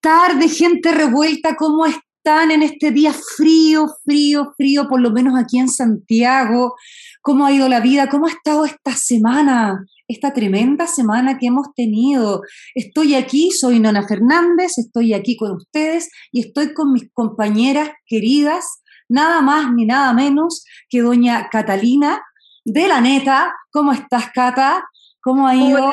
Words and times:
tardes, 0.00 0.56
gente 0.56 0.92
revuelta, 0.92 1.56
¿cómo 1.56 1.86
están 1.86 2.50
en 2.50 2.62
este 2.62 2.90
día 2.90 3.12
frío, 3.12 3.88
frío, 4.04 4.52
frío, 4.56 4.88
por 4.88 5.00
lo 5.00 5.10
menos 5.10 5.38
aquí 5.38 5.58
en 5.58 5.68
Santiago? 5.68 6.74
¿Cómo 7.22 7.46
ha 7.46 7.52
ido 7.52 7.68
la 7.68 7.80
vida? 7.80 8.08
¿Cómo 8.08 8.26
ha 8.26 8.30
estado 8.30 8.64
esta 8.64 8.92
semana? 8.92 9.84
Esta 10.06 10.32
tremenda 10.32 10.86
semana 10.86 11.38
que 11.38 11.46
hemos 11.46 11.74
tenido. 11.74 12.42
Estoy 12.74 13.14
aquí, 13.14 13.50
soy 13.50 13.80
Nona 13.80 14.06
Fernández, 14.06 14.78
estoy 14.78 15.12
aquí 15.14 15.36
con 15.36 15.52
ustedes 15.52 16.10
y 16.32 16.40
estoy 16.40 16.72
con 16.72 16.92
mis 16.92 17.10
compañeras 17.12 17.90
queridas, 18.06 18.82
nada 19.08 19.42
más 19.42 19.72
ni 19.74 19.84
nada 19.84 20.12
menos 20.12 20.64
que 20.88 21.02
doña 21.02 21.48
Catalina 21.50 22.22
de 22.64 22.88
la 22.88 23.00
neta. 23.00 23.54
¿Cómo 23.70 23.92
estás, 23.92 24.30
Cata? 24.32 24.84
¿Cómo 25.20 25.48
ha 25.48 25.56
ido? 25.56 25.92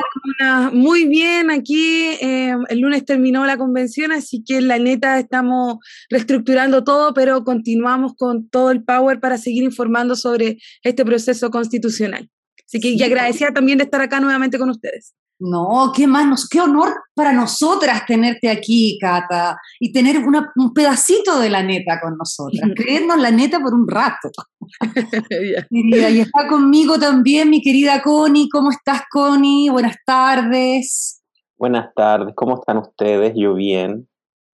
muy 0.71 1.05
bien, 1.07 1.49
aquí 1.49 2.03
eh, 2.21 2.55
el 2.69 2.79
lunes 2.79 3.05
terminó 3.05 3.45
la 3.45 3.57
convención, 3.57 4.11
así 4.11 4.43
que 4.43 4.57
en 4.57 4.67
la 4.67 4.77
neta 4.77 5.19
estamos 5.19 5.77
reestructurando 6.09 6.83
todo, 6.83 7.13
pero 7.13 7.43
continuamos 7.43 8.13
con 8.15 8.47
todo 8.49 8.71
el 8.71 8.83
power 8.83 9.19
para 9.19 9.37
seguir 9.37 9.63
informando 9.63 10.15
sobre 10.15 10.57
este 10.83 11.03
proceso 11.03 11.49
constitucional. 11.49 12.29
Así 12.65 12.79
que 12.79 12.89
y 12.89 13.03
agradecida 13.03 13.51
también 13.51 13.77
de 13.77 13.85
estar 13.85 14.01
acá 14.01 14.19
nuevamente 14.19 14.57
con 14.57 14.69
ustedes. 14.69 15.13
No, 15.39 15.91
qué 15.93 16.07
más, 16.07 16.47
qué 16.47 16.61
honor 16.61 16.93
para 17.13 17.33
nosotras 17.33 18.05
tenerte 18.05 18.49
aquí, 18.49 18.97
Cata, 19.01 19.57
y 19.79 19.91
tener 19.91 20.17
un 20.17 20.73
pedacito 20.73 21.39
de 21.39 21.49
la 21.49 21.61
neta 21.61 21.99
con 22.01 22.17
nosotras, 22.17 22.69
creernos 22.75 23.19
la 23.19 23.31
neta 23.31 23.59
por 23.59 23.73
un 23.73 23.87
rato. 23.87 24.29
y 25.69 26.19
está 26.19 26.47
conmigo 26.47 26.97
también 26.97 27.49
mi 27.49 27.61
querida 27.61 28.01
Connie. 28.01 28.49
¿Cómo 28.49 28.71
estás, 28.71 29.01
Connie? 29.11 29.69
Buenas 29.69 29.97
tardes. 30.05 31.21
Buenas 31.57 31.93
tardes, 31.93 32.33
¿cómo 32.35 32.55
están 32.55 32.77
ustedes? 32.77 33.33
Yo 33.35 33.55
bien. 33.55 34.07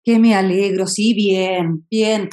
Que 0.04 0.18
me 0.18 0.34
alegro, 0.34 0.88
sí, 0.88 1.14
bien, 1.14 1.86
bien. 1.90 2.30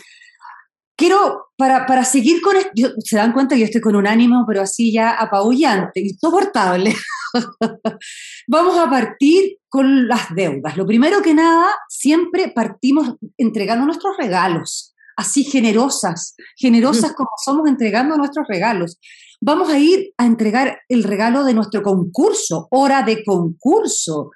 Quiero, 0.97 1.48
para, 1.56 1.84
para 1.84 2.05
seguir 2.05 2.41
con 2.41 2.56
esto, 2.56 2.94
se 3.00 3.16
dan 3.16 3.33
cuenta 3.33 3.55
que 3.55 3.60
yo 3.60 3.64
estoy 3.66 3.81
con 3.81 3.97
un 3.97 4.06
ánimo, 4.06 4.44
pero 4.47 4.62
así 4.62 4.92
ya 4.92 5.10
apabullante, 5.10 6.00
insoportable. 6.00 6.94
Vamos 8.48 8.79
a 8.79 8.89
partir 8.89 9.59
con 9.69 10.09
las 10.09 10.34
deudas. 10.34 10.77
Lo 10.77 10.87
primero 10.87 11.23
que 11.23 11.34
nada, 11.34 11.69
siempre 11.89 12.53
partimos 12.55 13.15
entregando 13.37 13.87
nuestros 13.87 14.17
regalos, 14.17 14.95
así 15.17 15.45
generosas, 15.45 16.34
generosas 16.56 17.12
como 17.17 17.31
somos 17.45 17.69
entregando 17.69 18.17
nuestros 18.17 18.47
regalos. 18.48 18.98
Vamos 19.41 19.69
a 19.69 19.78
ir 19.78 20.12
a 20.17 20.27
entregar 20.27 20.81
el 20.89 21.05
regalo 21.05 21.45
de 21.45 21.55
nuestro 21.55 21.83
concurso, 21.83 22.69
hora 22.70 23.03
de 23.03 23.23
concurso. 23.25 24.31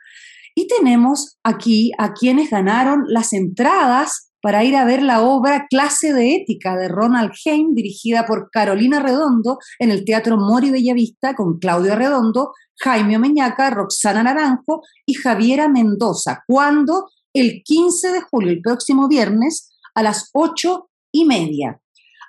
Y 0.55 0.67
tenemos 0.67 1.39
aquí 1.43 1.93
a 1.97 2.13
quienes 2.13 2.51
ganaron 2.51 3.05
las 3.07 3.33
entradas 3.33 4.30
para 4.41 4.65
ir 4.65 4.77
a 4.77 4.85
ver 4.85 5.03
la 5.03 5.23
obra 5.23 5.67
Clase 5.69 6.13
de 6.13 6.35
Ética 6.37 6.77
de 6.77 6.89
Ronald 6.89 7.33
Heim, 7.45 7.75
dirigida 7.75 8.27
por 8.27 8.51
Carolina 8.51 9.01
Redondo 9.01 9.59
en 9.79 9.91
el 9.91 10.05
Teatro 10.05 10.37
Mori 10.37 10.71
Bellavista, 10.71 11.35
con 11.35 11.59
Claudio 11.59 11.95
Redondo, 11.95 12.53
Jaime 12.79 13.17
Omeñaca, 13.17 13.71
Roxana 13.71 14.23
Naranjo 14.23 14.83
y 15.07 15.15
Javiera 15.15 15.69
Mendoza. 15.69 16.43
¿Cuándo? 16.47 17.11
El 17.33 17.63
15 17.63 18.13
de 18.13 18.21
julio, 18.23 18.51
el 18.51 18.63
próximo 18.63 19.09
viernes, 19.09 19.71
a 19.95 20.03
las 20.03 20.31
ocho 20.33 20.91
y 21.13 21.25
media. 21.25 21.81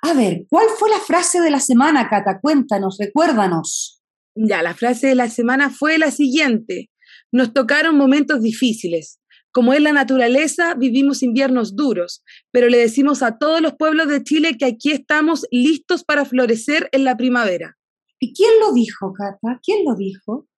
A 0.02 0.14
ver, 0.14 0.46
¿cuál 0.50 0.66
fue 0.78 0.90
la 0.90 0.98
frase 0.98 1.40
de 1.40 1.50
la 1.50 1.60
semana, 1.60 2.08
Cata? 2.08 2.40
Cuéntanos, 2.40 2.98
recuérdanos. 2.98 4.02
Ya, 4.34 4.62
la 4.62 4.74
frase 4.74 5.08
de 5.08 5.14
la 5.14 5.28
semana 5.28 5.70
fue 5.70 5.98
la 5.98 6.10
siguiente. 6.10 6.90
Nos 7.30 7.52
tocaron 7.52 7.96
momentos 7.96 8.42
difíciles, 8.42 9.20
como 9.52 9.74
es 9.74 9.80
la 9.80 9.92
naturaleza, 9.92 10.74
vivimos 10.74 11.22
inviernos 11.22 11.76
duros, 11.76 12.24
pero 12.50 12.68
le 12.68 12.78
decimos 12.78 13.22
a 13.22 13.38
todos 13.38 13.60
los 13.60 13.74
pueblos 13.74 14.08
de 14.08 14.22
Chile 14.24 14.56
que 14.58 14.64
aquí 14.64 14.92
estamos 14.92 15.46
listos 15.50 16.04
para 16.04 16.24
florecer 16.24 16.88
en 16.92 17.04
la 17.04 17.16
primavera. 17.16 17.76
¿Y 18.18 18.32
quién 18.32 18.50
lo 18.60 18.72
dijo, 18.72 19.12
Cata? 19.12 19.60
¿Quién 19.62 19.84
lo 19.84 19.94
dijo? 19.94 20.48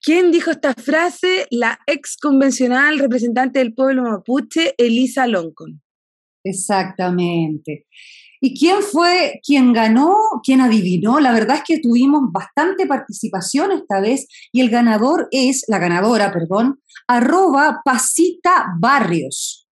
¿Quién 0.00 0.32
dijo 0.32 0.50
esta 0.50 0.74
frase? 0.74 1.46
La 1.50 1.78
ex 1.86 2.16
convencional 2.16 2.98
representante 2.98 3.60
del 3.60 3.72
pueblo 3.72 4.02
mapuche, 4.02 4.74
Elisa 4.76 5.26
Loncon. 5.26 5.80
Exactamente. 6.44 7.86
¿Y 8.44 8.58
quién 8.58 8.82
fue 8.82 9.40
quien 9.46 9.72
ganó, 9.72 10.16
quien 10.42 10.60
adivinó? 10.60 11.20
La 11.20 11.30
verdad 11.30 11.58
es 11.58 11.62
que 11.64 11.78
tuvimos 11.78 12.22
bastante 12.32 12.88
participación 12.88 13.70
esta 13.70 14.00
vez 14.00 14.26
y 14.50 14.60
el 14.60 14.68
ganador 14.68 15.28
es, 15.30 15.64
la 15.68 15.78
ganadora, 15.78 16.32
perdón, 16.32 16.80
arroba 17.06 17.82
Pasita 17.84 18.66
Barrios. 18.80 19.68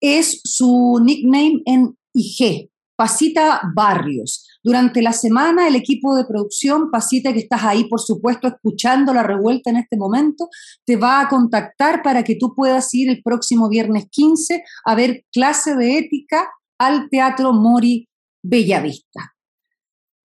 Es 0.00 0.40
su 0.44 1.00
nickname 1.02 1.62
en 1.66 1.98
IG, 2.14 2.70
Pasita 2.94 3.60
Barrios. 3.74 4.46
Durante 4.62 5.02
la 5.02 5.12
semana, 5.12 5.66
el 5.66 5.74
equipo 5.74 6.14
de 6.14 6.26
producción, 6.26 6.92
Pasita, 6.92 7.32
que 7.32 7.40
estás 7.40 7.64
ahí, 7.64 7.88
por 7.88 8.00
supuesto, 8.00 8.46
escuchando 8.46 9.12
la 9.12 9.24
revuelta 9.24 9.70
en 9.70 9.78
este 9.78 9.96
momento, 9.96 10.48
te 10.84 10.94
va 10.94 11.22
a 11.22 11.28
contactar 11.28 12.04
para 12.04 12.22
que 12.22 12.36
tú 12.36 12.54
puedas 12.54 12.94
ir 12.94 13.10
el 13.10 13.20
próximo 13.20 13.68
viernes 13.68 14.04
15 14.12 14.62
a 14.84 14.94
ver 14.94 15.24
clase 15.32 15.74
de 15.74 15.98
ética 15.98 16.48
al 16.80 17.10
Teatro 17.10 17.52
Mori 17.52 18.08
Bellavista. 18.42 19.34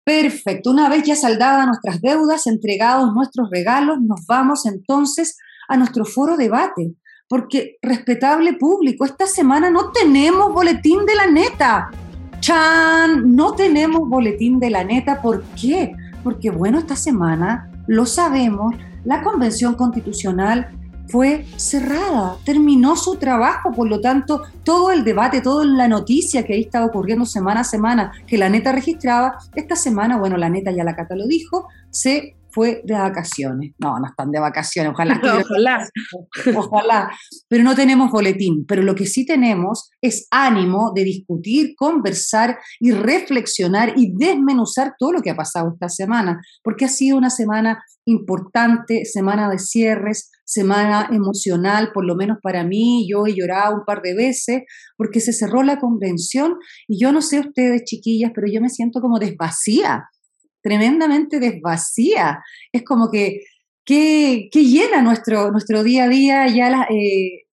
Perfecto, 0.05 0.69
una 0.69 0.87
vez 0.87 1.03
ya 1.03 1.15
saldadas 1.15 1.65
nuestras 1.65 1.99
deudas, 1.99 2.45
entregados 2.45 3.11
nuestros 3.11 3.49
regalos, 3.49 3.99
nos 4.01 4.25
vamos 4.27 4.67
entonces 4.67 5.35
a 5.67 5.77
nuestro 5.77 6.05
foro 6.05 6.37
debate, 6.37 6.93
porque 7.27 7.77
respetable 7.81 8.53
público, 8.53 9.03
esta 9.03 9.25
semana 9.25 9.71
no 9.71 9.91
tenemos 9.91 10.53
boletín 10.53 11.05
de 11.07 11.15
la 11.15 11.25
neta. 11.25 11.89
Chan, 12.39 13.35
no 13.35 13.53
tenemos 13.53 14.07
boletín 14.07 14.59
de 14.59 14.69
la 14.69 14.83
neta, 14.83 15.23
¿por 15.23 15.41
qué? 15.59 15.95
Porque 16.23 16.51
bueno, 16.51 16.77
esta 16.77 16.95
semana, 16.95 17.71
lo 17.87 18.05
sabemos, 18.05 18.75
la 19.05 19.23
Convención 19.23 19.73
Constitucional 19.73 20.69
fue 21.07 21.45
cerrada, 21.57 22.37
terminó 22.45 22.95
su 22.95 23.15
trabajo, 23.15 23.71
por 23.71 23.87
lo 23.87 24.01
tanto, 24.01 24.41
todo 24.63 24.91
el 24.91 25.03
debate, 25.03 25.41
toda 25.41 25.65
la 25.65 25.87
noticia 25.87 26.43
que 26.43 26.53
ahí 26.53 26.61
estaba 26.61 26.85
ocurriendo 26.85 27.25
semana 27.25 27.61
a 27.61 27.65
semana, 27.65 28.11
que 28.25 28.37
la 28.37 28.49
neta 28.49 28.71
registraba, 28.71 29.37
esta 29.55 29.75
semana, 29.75 30.17
bueno, 30.17 30.37
la 30.37 30.49
neta 30.49 30.71
ya 30.71 30.83
la 30.83 30.95
Cata 30.95 31.15
lo 31.15 31.27
dijo, 31.27 31.67
se 31.89 32.35
fue 32.53 32.81
de 32.85 32.93
vacaciones. 32.93 33.73
No, 33.79 33.99
no 33.99 34.05
están 34.05 34.31
de 34.31 34.39
vacaciones, 34.39 34.93
ojalá. 34.93 35.19
ojalá. 35.43 35.89
ojalá. 36.55 37.11
Pero 37.47 37.63
no 37.63 37.75
tenemos 37.75 38.11
boletín. 38.11 38.65
Pero 38.67 38.83
lo 38.83 38.93
que 38.93 39.07
sí 39.07 39.25
tenemos 39.25 39.89
es 40.01 40.27
ánimo 40.29 40.91
de 40.93 41.03
discutir, 41.03 41.73
conversar 41.75 42.59
y 42.79 42.91
reflexionar 42.91 43.93
y 43.95 44.13
desmenuzar 44.15 44.93
todo 44.99 45.13
lo 45.13 45.21
que 45.21 45.31
ha 45.31 45.35
pasado 45.35 45.71
esta 45.73 45.89
semana, 45.89 46.41
porque 46.63 46.85
ha 46.85 46.89
sido 46.89 47.17
una 47.17 47.31
semana 47.31 47.83
importante, 48.05 49.05
semana 49.05 49.49
de 49.49 49.57
cierres, 49.57 50.29
semana 50.45 51.10
emocional, 51.12 51.92
por 51.94 52.06
lo 52.06 52.16
menos 52.16 52.38
para 52.42 52.63
mí, 52.63 53.07
yo 53.10 53.25
he 53.25 53.34
llorado 53.34 53.75
un 53.75 53.86
par 53.86 54.01
de 54.01 54.13
veces 54.13 54.63
porque 54.98 55.19
se 55.19 55.34
cerró 55.34 55.63
la 55.63 55.80
convención 55.80 56.57
y 56.88 57.00
yo 57.00 57.12
no 57.12 57.22
sé 57.22 57.40
ustedes 57.40 57.84
chiquillas, 57.86 58.31
pero 58.34 58.48
yo 58.51 58.62
me 58.62 58.69
siento 58.69 59.01
como 59.01 59.19
desvacía, 59.19 60.10
tremendamente 60.62 61.40
desvacía. 61.40 62.44
Es 62.72 62.84
como 62.84 63.10
que, 63.10 63.42
que, 63.86 64.50
llena 64.54 65.01
nuestro, 65.01 65.51
nuestro 65.51 65.84
día 65.84 66.06
a 66.06 66.10
día 66.10 66.48
ya 66.48 66.88
eh, 66.90 67.44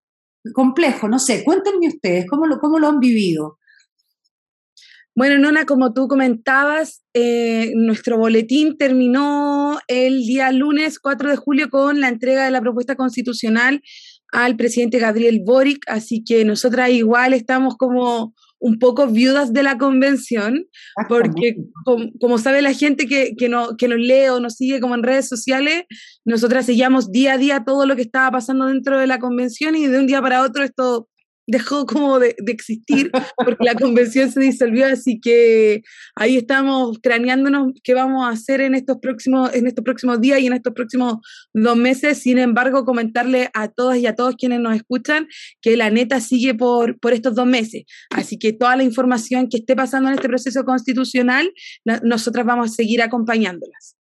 complejo, 0.53 1.07
no 1.07 1.19
sé, 1.19 1.43
cuéntenme 1.43 1.87
ustedes, 1.87 2.25
¿cómo 2.29 2.47
lo, 2.47 2.59
cómo 2.59 2.79
lo 2.79 2.87
han 2.87 2.99
vivido? 2.99 3.57
Bueno, 5.21 5.37
Nona, 5.37 5.67
como 5.67 5.93
tú 5.93 6.07
comentabas, 6.07 7.03
eh, 7.13 7.73
nuestro 7.75 8.17
boletín 8.17 8.75
terminó 8.75 9.79
el 9.87 10.25
día 10.25 10.51
lunes 10.51 10.97
4 10.97 11.29
de 11.29 11.35
julio 11.35 11.69
con 11.69 12.01
la 12.01 12.07
entrega 12.07 12.43
de 12.43 12.49
la 12.49 12.59
propuesta 12.59 12.95
constitucional 12.95 13.83
al 14.31 14.55
presidente 14.55 14.97
Gabriel 14.97 15.43
Boric, 15.45 15.83
así 15.85 16.23
que 16.23 16.43
nosotras 16.43 16.89
igual 16.89 17.33
estamos 17.33 17.77
como 17.77 18.33
un 18.57 18.79
poco 18.79 19.05
viudas 19.05 19.53
de 19.53 19.61
la 19.61 19.77
convención, 19.77 20.65
porque 21.07 21.55
como, 22.19 22.39
sabe 22.39 22.63
la 22.63 22.73
gente 22.73 23.05
que, 23.05 23.35
que, 23.37 23.47
no, 23.47 23.77
que 23.77 23.87
nos 23.87 23.99
lee 23.99 24.29
o 24.29 24.39
nos 24.39 24.55
sigue 24.55 24.79
como 24.79 24.95
en 24.95 25.03
redes 25.03 25.27
sociales, 25.27 25.83
nosotras 26.25 26.65
seguíamos 26.65 27.11
día 27.11 27.33
a 27.33 27.37
día 27.37 27.63
todo 27.63 27.85
lo 27.85 27.95
que 27.95 28.01
estaba 28.01 28.31
pasando 28.31 28.65
dentro 28.65 28.97
de 28.97 29.05
la 29.05 29.19
convención 29.19 29.75
y 29.75 29.85
de 29.85 29.99
un 29.99 30.07
día 30.07 30.19
para 30.19 30.41
otro 30.41 30.63
esto 30.63 31.09
dejó 31.51 31.85
como 31.85 32.17
de, 32.17 32.35
existir 32.47 33.11
porque 33.37 33.63
la 33.63 33.75
convención 33.75 34.31
se 34.31 34.39
disolvió, 34.39 34.87
así 34.87 35.19
que 35.19 35.83
ahí 36.15 36.37
estamos 36.37 36.97
craneándonos 37.03 37.73
qué 37.83 37.93
vamos 37.93 38.25
a 38.25 38.29
hacer 38.29 38.61
en 38.61 38.73
estos 38.73 38.97
próximos, 38.99 39.53
en 39.53 39.67
estos 39.67 39.83
próximos 39.83 40.21
días 40.21 40.39
y 40.39 40.47
en 40.47 40.53
estos 40.53 40.73
próximos 40.73 41.17
dos 41.53 41.75
meses. 41.75 42.19
Sin 42.19 42.37
embargo, 42.37 42.85
comentarle 42.85 43.49
a 43.53 43.67
todas 43.67 43.97
y 43.97 44.07
a 44.07 44.15
todos 44.15 44.35
quienes 44.35 44.61
nos 44.61 44.75
escuchan 44.75 45.27
que 45.61 45.75
la 45.75 45.89
neta 45.89 46.21
sigue 46.21 46.55
por, 46.55 46.97
por 46.99 47.13
estos 47.13 47.35
dos 47.35 47.45
meses. 47.45 47.83
Así 48.09 48.39
que 48.39 48.53
toda 48.53 48.77
la 48.77 48.83
información 48.83 49.49
que 49.49 49.57
esté 49.57 49.75
pasando 49.75 50.09
en 50.09 50.15
este 50.15 50.29
proceso 50.29 50.63
constitucional, 50.63 51.51
nosotras 52.03 52.45
vamos 52.45 52.71
a 52.71 52.73
seguir 52.73 53.01
acompañándolas. 53.01 53.97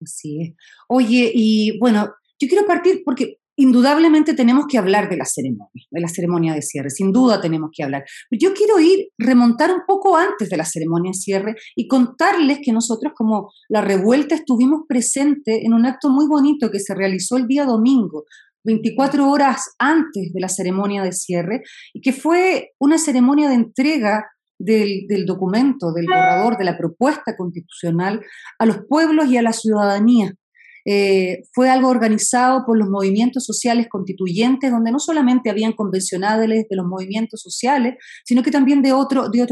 Así 0.00 0.42
es. 0.42 0.54
Oye, 0.88 1.32
y 1.34 1.78
bueno, 1.78 2.14
yo 2.38 2.48
quiero 2.48 2.66
partir 2.66 3.02
porque 3.04 3.38
indudablemente 3.56 4.34
tenemos 4.34 4.66
que 4.68 4.78
hablar 4.78 5.08
de 5.08 5.16
la 5.16 5.24
ceremonia, 5.24 5.86
de 5.90 6.00
la 6.00 6.08
ceremonia 6.08 6.54
de 6.54 6.62
cierre, 6.62 6.90
sin 6.90 7.12
duda 7.12 7.40
tenemos 7.40 7.70
que 7.74 7.82
hablar. 7.82 8.04
Yo 8.30 8.54
quiero 8.54 8.78
ir, 8.78 9.08
remontar 9.18 9.72
un 9.72 9.82
poco 9.86 10.16
antes 10.16 10.48
de 10.48 10.56
la 10.56 10.64
ceremonia 10.64 11.10
de 11.10 11.18
cierre 11.18 11.54
y 11.74 11.88
contarles 11.88 12.60
que 12.62 12.72
nosotros 12.72 13.12
como 13.16 13.50
la 13.68 13.80
revuelta 13.80 14.34
estuvimos 14.34 14.82
presentes 14.86 15.60
en 15.62 15.74
un 15.74 15.86
acto 15.86 16.10
muy 16.10 16.26
bonito 16.26 16.70
que 16.70 16.80
se 16.80 16.94
realizó 16.94 17.36
el 17.36 17.46
día 17.46 17.64
domingo, 17.64 18.24
24 18.64 19.30
horas 19.30 19.74
antes 19.78 20.32
de 20.32 20.40
la 20.40 20.48
ceremonia 20.48 21.02
de 21.02 21.12
cierre, 21.12 21.62
y 21.94 22.00
que 22.00 22.12
fue 22.12 22.72
una 22.78 22.98
ceremonia 22.98 23.48
de 23.48 23.54
entrega 23.54 24.26
del, 24.58 25.06
del, 25.06 25.24
documento, 25.24 25.92
del 25.92 26.06
borrador, 26.06 26.56
de 26.56 26.64
la 26.64 26.76
propuesta 26.76 27.36
constitucional 27.36 28.22
a 28.58 28.66
los 28.66 28.78
pueblos 28.88 29.26
y 29.26 29.36
a 29.36 29.42
la 29.42 29.52
ciudadanía. 29.52 30.32
Eh, 30.86 31.42
fue 31.52 31.68
algo 31.68 31.88
organizado 31.88 32.64
por 32.64 32.78
los 32.78 32.88
movimientos 32.88 33.44
sociales 33.44 33.88
constituyentes, 33.90 34.70
donde 34.70 34.92
no 34.92 35.00
solamente 35.00 35.50
habían 35.50 35.72
convencionales 35.72 36.66
de 36.68 36.76
los 36.76 36.86
movimientos 36.86 37.42
sociales, 37.42 37.96
sino 38.24 38.42
que 38.42 38.52
también 38.52 38.82
de, 38.82 38.90
de, 39.32 39.46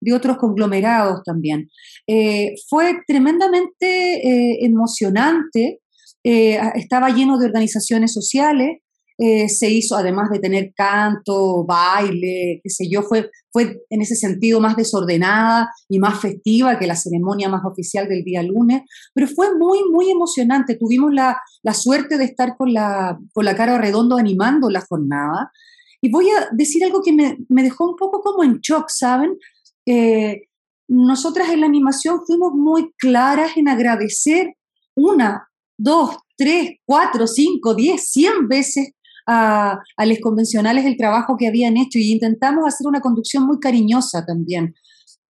de 0.00 0.14
otros 0.14 0.36
conglomerados 0.38 1.22
también. 1.22 1.68
Eh, 2.06 2.54
fue 2.68 2.96
tremendamente 3.06 4.26
eh, 4.26 4.64
emocionante, 4.64 5.80
estaba 6.22 7.08
lleno 7.08 7.38
de 7.38 7.46
organizaciones 7.46 8.12
sociales, 8.12 8.78
eh, 9.22 9.50
se 9.50 9.68
hizo, 9.68 9.96
además 9.96 10.30
de 10.30 10.38
tener 10.38 10.72
canto, 10.74 11.62
baile, 11.66 12.58
qué 12.62 12.70
sé 12.70 12.88
yo, 12.88 13.02
fue, 13.02 13.30
fue 13.52 13.82
en 13.90 14.00
ese 14.00 14.16
sentido 14.16 14.60
más 14.60 14.76
desordenada 14.76 15.68
y 15.90 15.98
más 15.98 16.18
festiva 16.20 16.78
que 16.78 16.86
la 16.86 16.96
ceremonia 16.96 17.50
más 17.50 17.62
oficial 17.66 18.08
del 18.08 18.24
día 18.24 18.42
lunes, 18.42 18.80
pero 19.12 19.26
fue 19.26 19.54
muy, 19.58 19.80
muy 19.92 20.10
emocionante. 20.10 20.76
Tuvimos 20.76 21.12
la, 21.12 21.38
la 21.62 21.74
suerte 21.74 22.16
de 22.16 22.24
estar 22.24 22.56
con 22.56 22.72
la, 22.72 23.18
con 23.34 23.44
la 23.44 23.54
cara 23.54 23.76
redondo 23.76 24.16
animando 24.16 24.70
la 24.70 24.80
jornada. 24.88 25.52
Y 26.00 26.10
voy 26.10 26.30
a 26.30 26.48
decir 26.52 26.82
algo 26.82 27.02
que 27.02 27.12
me, 27.12 27.36
me 27.50 27.62
dejó 27.62 27.90
un 27.90 27.96
poco 27.96 28.22
como 28.22 28.42
en 28.42 28.60
shock, 28.60 28.88
¿saben? 28.88 29.36
Eh, 29.84 30.44
nosotras 30.88 31.50
en 31.50 31.60
la 31.60 31.66
animación 31.66 32.22
fuimos 32.26 32.54
muy 32.54 32.90
claras 32.96 33.54
en 33.58 33.68
agradecer 33.68 34.54
una, 34.96 35.46
dos, 35.78 36.16
tres, 36.38 36.78
cuatro, 36.86 37.26
cinco, 37.26 37.74
diez, 37.74 38.10
cien 38.10 38.48
veces 38.48 38.92
a, 39.30 39.78
a 39.96 40.06
los 40.06 40.18
convencionales 40.18 40.84
el 40.84 40.96
trabajo 40.96 41.36
que 41.36 41.46
habían 41.46 41.76
hecho 41.76 41.98
y 41.98 42.10
intentamos 42.10 42.66
hacer 42.66 42.86
una 42.86 43.00
conducción 43.00 43.46
muy 43.46 43.60
cariñosa 43.60 44.26
también. 44.26 44.74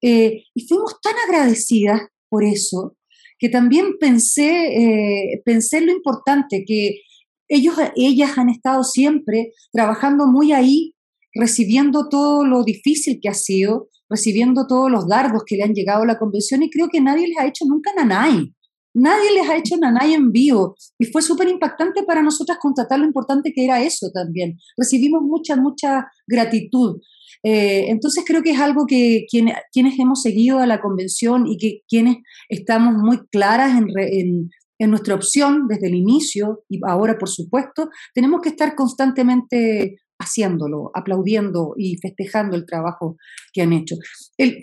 Eh, 0.03 0.45
y 0.55 0.67
fuimos 0.67 1.01
tan 1.03 1.15
agradecidas 1.29 2.01
por 2.31 2.45
eso 2.45 2.97
que 3.39 3.49
también 3.49 3.97
pensé, 3.99 4.51
eh, 4.77 5.43
pensé 5.45 5.81
lo 5.81 5.93
importante, 5.93 6.63
que 6.67 7.01
ellos, 7.49 7.75
ellas 7.97 8.37
han 8.37 8.51
estado 8.51 8.85
siempre 8.85 9.53
trabajando 9.73 10.27
muy 10.27 10.53
ahí, 10.53 10.95
recibiendo 11.35 12.09
todo 12.09 12.45
lo 12.45 12.63
difícil 12.65 13.19
que 13.21 13.31
ha 13.31 13.35
sido, 13.35 13.89
recibiendo 14.11 14.67
todos 14.67 14.91
los 14.91 15.09
dardos 15.09 15.43
que 15.47 15.57
le 15.57 15.63
han 15.63 15.73
llegado 15.73 16.03
a 16.03 16.07
la 16.07 16.19
convención 16.19 16.63
y 16.63 16.71
creo 16.71 16.89
que 16.91 17.01
nadie 17.01 17.29
les 17.29 17.39
ha 17.39 17.47
hecho 17.47 17.65
nunca 17.65 17.93
nanay. 17.97 18.53
Nadie 18.95 19.33
les 19.33 19.49
ha 19.49 19.57
hecho 19.57 19.77
nanay 19.77 20.15
en 20.15 20.33
vivo 20.33 20.77
y 20.99 21.07
fue 21.07 21.23
súper 21.23 21.49
impactante 21.49 22.03
para 22.03 22.23
nosotras 22.23 22.59
constatar 22.61 22.99
lo 22.99 23.07
importante 23.07 23.53
que 23.53 23.65
era 23.65 23.83
eso 23.83 24.11
también. 24.13 24.59
Recibimos 24.77 25.23
mucha, 25.23 25.57
mucha 25.57 26.11
gratitud. 26.27 27.01
Eh, 27.43 27.87
entonces 27.89 28.25
creo 28.27 28.43
que 28.43 28.51
es 28.51 28.61
algo 28.61 28.87
que 28.87 29.27
quienes 29.31 29.99
hemos 29.99 30.23
seguido 30.23 30.59
a 30.59 30.67
la 30.67 30.81
convención 30.81 31.47
y 31.47 31.57
que 31.57 31.83
quienes 31.89 32.17
estamos 32.49 32.95
muy 32.95 33.19
claras 33.31 33.81
en, 33.81 34.51
en 34.81 34.91
nuestra 34.91 35.15
opción 35.15 35.69
desde 35.69 35.89
el 35.89 35.95
inicio 35.95 36.65
y 36.69 36.81
ahora 36.87 37.19
por 37.19 37.29
supuesto, 37.29 37.91
tenemos 38.15 38.41
que 38.41 38.49
estar 38.49 38.75
constantemente 38.75 40.01
haciéndolo, 40.21 40.91
aplaudiendo 40.95 41.75
y 41.77 41.97
festejando 41.97 42.57
el 42.57 42.67
trabajo 42.67 43.17
que 43.53 43.63
han 43.63 43.73
hecho. 43.73 43.97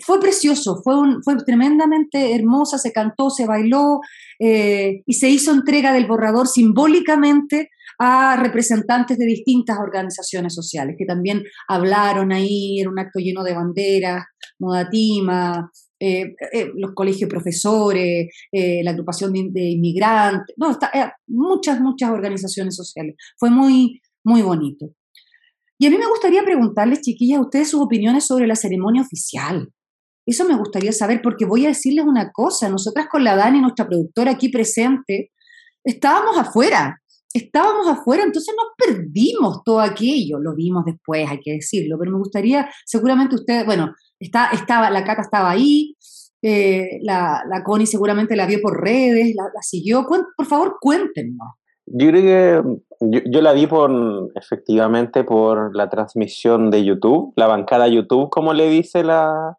fue 0.04 0.20
precioso, 0.20 0.80
fue, 0.82 0.96
tremendamente 1.44 2.34
hermosa, 2.34 2.78
se 2.78 2.92
cantó, 2.92 3.28
se 3.28 3.46
bailó 3.46 4.00
eh, 4.38 5.02
y 5.04 5.14
se 5.14 5.28
hizo 5.28 5.52
entrega 5.52 5.92
del 5.92 6.06
borrador 6.06 6.46
simbólicamente 6.46 7.70
a 7.98 8.36
representantes 8.40 9.18
de 9.18 9.26
distintas 9.26 9.78
organizaciones 9.78 10.54
sociales 10.54 10.94
que 10.96 11.04
también 11.04 11.42
hablaron 11.66 12.32
ahí, 12.32 12.80
era 12.80 12.90
un 12.90 12.98
acto 12.98 13.18
lleno 13.18 13.42
de 13.42 13.54
banderas, 13.54 14.24
Modatima, 14.60 15.70
eh, 15.98 16.34
eh, 16.52 16.70
los 16.76 16.92
colegios 16.94 17.28
profesores, 17.28 18.28
la 18.52 18.90
agrupación 18.92 19.32
de, 19.32 19.62
inmigrantes, 19.62 20.54
no, 20.56 20.76
muchas, 21.26 21.80
muchas 21.80 22.10
organizaciones 22.10 22.76
sociales. 22.76 23.16
Fue 23.36 23.50
muy, 23.50 24.00
muy 24.24 24.42
bonito. 24.42 24.90
Y 25.78 25.86
a 25.86 25.90
mí 25.90 25.98
me 25.98 26.08
gustaría 26.08 26.42
preguntarles, 26.42 27.02
chiquillas, 27.02 27.38
a 27.38 27.42
ustedes 27.42 27.70
sus 27.70 27.80
opiniones 27.80 28.26
sobre 28.26 28.46
la 28.46 28.56
ceremonia 28.56 29.02
oficial. 29.02 29.68
Eso 30.26 30.44
me 30.44 30.56
gustaría 30.56 30.92
saber 30.92 31.22
porque 31.22 31.46
voy 31.46 31.64
a 31.64 31.68
decirles 31.68 32.04
una 32.04 32.30
cosa. 32.32 32.68
Nosotras 32.68 33.06
con 33.10 33.24
la 33.24 33.36
Dani, 33.36 33.60
nuestra 33.60 33.86
productora 33.86 34.32
aquí 34.32 34.48
presente, 34.48 35.30
estábamos 35.84 36.36
afuera. 36.36 37.00
Estábamos 37.32 37.86
afuera, 37.86 38.24
entonces 38.24 38.54
nos 38.56 38.68
perdimos 38.76 39.62
todo 39.64 39.80
aquello. 39.80 40.38
Lo 40.40 40.54
vimos 40.54 40.84
después, 40.84 41.28
hay 41.28 41.38
que 41.40 41.52
decirlo. 41.52 41.96
Pero 41.98 42.12
me 42.12 42.18
gustaría, 42.18 42.68
seguramente 42.84 43.36
ustedes, 43.36 43.64
bueno, 43.64 43.94
está, 44.18 44.50
estaba, 44.50 44.90
la 44.90 45.04
Cata 45.04 45.22
estaba 45.22 45.50
ahí, 45.50 45.94
eh, 46.42 46.98
la, 47.02 47.42
la 47.48 47.62
Connie 47.62 47.86
seguramente 47.86 48.34
la 48.34 48.46
vio 48.46 48.60
por 48.60 48.82
redes, 48.82 49.34
la, 49.34 49.62
siguió. 49.62 50.06
Por 50.06 50.46
favor, 50.46 50.76
cuéntenos. 50.80 51.48
Yo 51.86 52.08
creo 52.08 52.22
que 52.22 52.80
yo, 53.00 53.40
la 53.40 53.52
vi 53.52 53.66
por, 53.66 53.90
efectivamente, 54.34 55.24
por 55.24 55.74
la 55.74 55.88
transmisión 55.88 56.70
de 56.70 56.84
YouTube, 56.84 57.32
la 57.36 57.46
bancada 57.46 57.88
YouTube, 57.88 58.30
como 58.30 58.52
le 58.52 58.68
dice 58.68 59.04
la, 59.04 59.56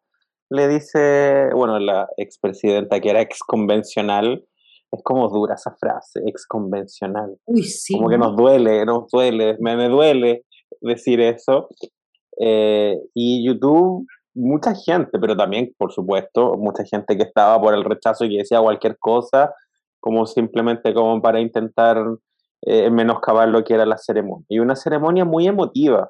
le 0.50 0.68
dice, 0.68 1.50
bueno, 1.54 1.80
la 1.80 2.08
expresidenta 2.18 3.00
que 3.00 3.10
era 3.10 3.22
exconvencional, 3.22 4.44
es 4.92 5.04
como 5.04 5.30
dura 5.30 5.56
esa 5.56 5.76
frase, 5.80 6.22
exconvencional. 6.26 7.38
Uy, 7.46 7.64
sí. 7.64 7.94
Como 7.94 8.10
que 8.10 8.18
nos 8.18 8.36
duele, 8.36 8.86
nos 8.86 9.10
duele, 9.12 9.56
me, 9.60 9.76
me 9.76 9.88
duele 9.88 10.46
decir 10.82 11.22
eso. 11.22 11.70
Eh, 12.40 12.98
y 13.14 13.46
YouTube, 13.46 14.08
mucha 14.34 14.74
gente, 14.74 15.20
pero 15.20 15.38
también, 15.38 15.74
por 15.78 15.92
supuesto, 15.92 16.58
mucha 16.58 16.84
gente 16.84 17.16
que 17.16 17.24
estaba 17.24 17.62
por 17.62 17.74
el 17.74 17.84
rechazo 17.84 18.26
y 18.26 18.30
que 18.30 18.38
decía 18.40 18.62
cualquier 18.62 18.98
cosa, 18.98 19.54
como 20.00 20.26
simplemente 20.26 20.94
como 20.94 21.22
para 21.22 21.40
intentar 21.40 22.04
eh, 22.62 22.90
menoscabar 22.90 23.48
lo 23.48 23.64
que 23.64 23.74
era 23.74 23.86
la 23.86 23.98
ceremonia. 23.98 24.46
Y 24.50 24.60
una 24.60 24.76
ceremonia 24.76 25.26
muy 25.26 25.48
emotiva. 25.48 26.10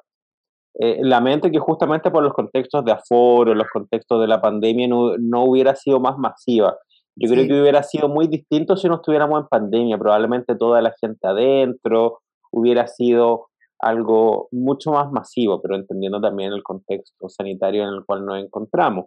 Eh, 0.78 1.00
lamento 1.02 1.50
que 1.50 1.58
justamente 1.58 2.10
por 2.10 2.22
los 2.22 2.32
contextos 2.32 2.84
de 2.84 2.92
aforo, 2.92 3.54
los 3.54 3.68
contextos 3.68 4.20
de 4.20 4.28
la 4.28 4.40
pandemia, 4.40 4.88
no, 4.88 5.16
no 5.18 5.44
hubiera 5.44 5.74
sido 5.74 6.00
más 6.00 6.16
masiva. 6.18 6.76
Yo 7.16 7.28
creo 7.28 7.46
que 7.46 7.60
hubiera 7.60 7.82
sido 7.82 8.08
muy 8.08 8.28
distinto 8.28 8.76
si 8.76 8.88
no 8.88 8.96
estuviéramos 8.96 9.42
en 9.42 9.48
pandemia. 9.48 9.98
Probablemente 9.98 10.56
toda 10.56 10.80
la 10.80 10.94
gente 11.00 11.26
adentro 11.26 12.20
hubiera 12.50 12.86
sido 12.86 13.48
algo 13.78 14.48
mucho 14.52 14.92
más 14.92 15.10
masivo, 15.10 15.60
pero 15.60 15.74
entendiendo 15.74 16.20
también 16.20 16.52
el 16.52 16.62
contexto 16.62 17.28
sanitario 17.28 17.82
en 17.82 17.94
el 17.94 18.04
cual 18.04 18.24
nos 18.24 18.38
encontramos. 18.38 19.06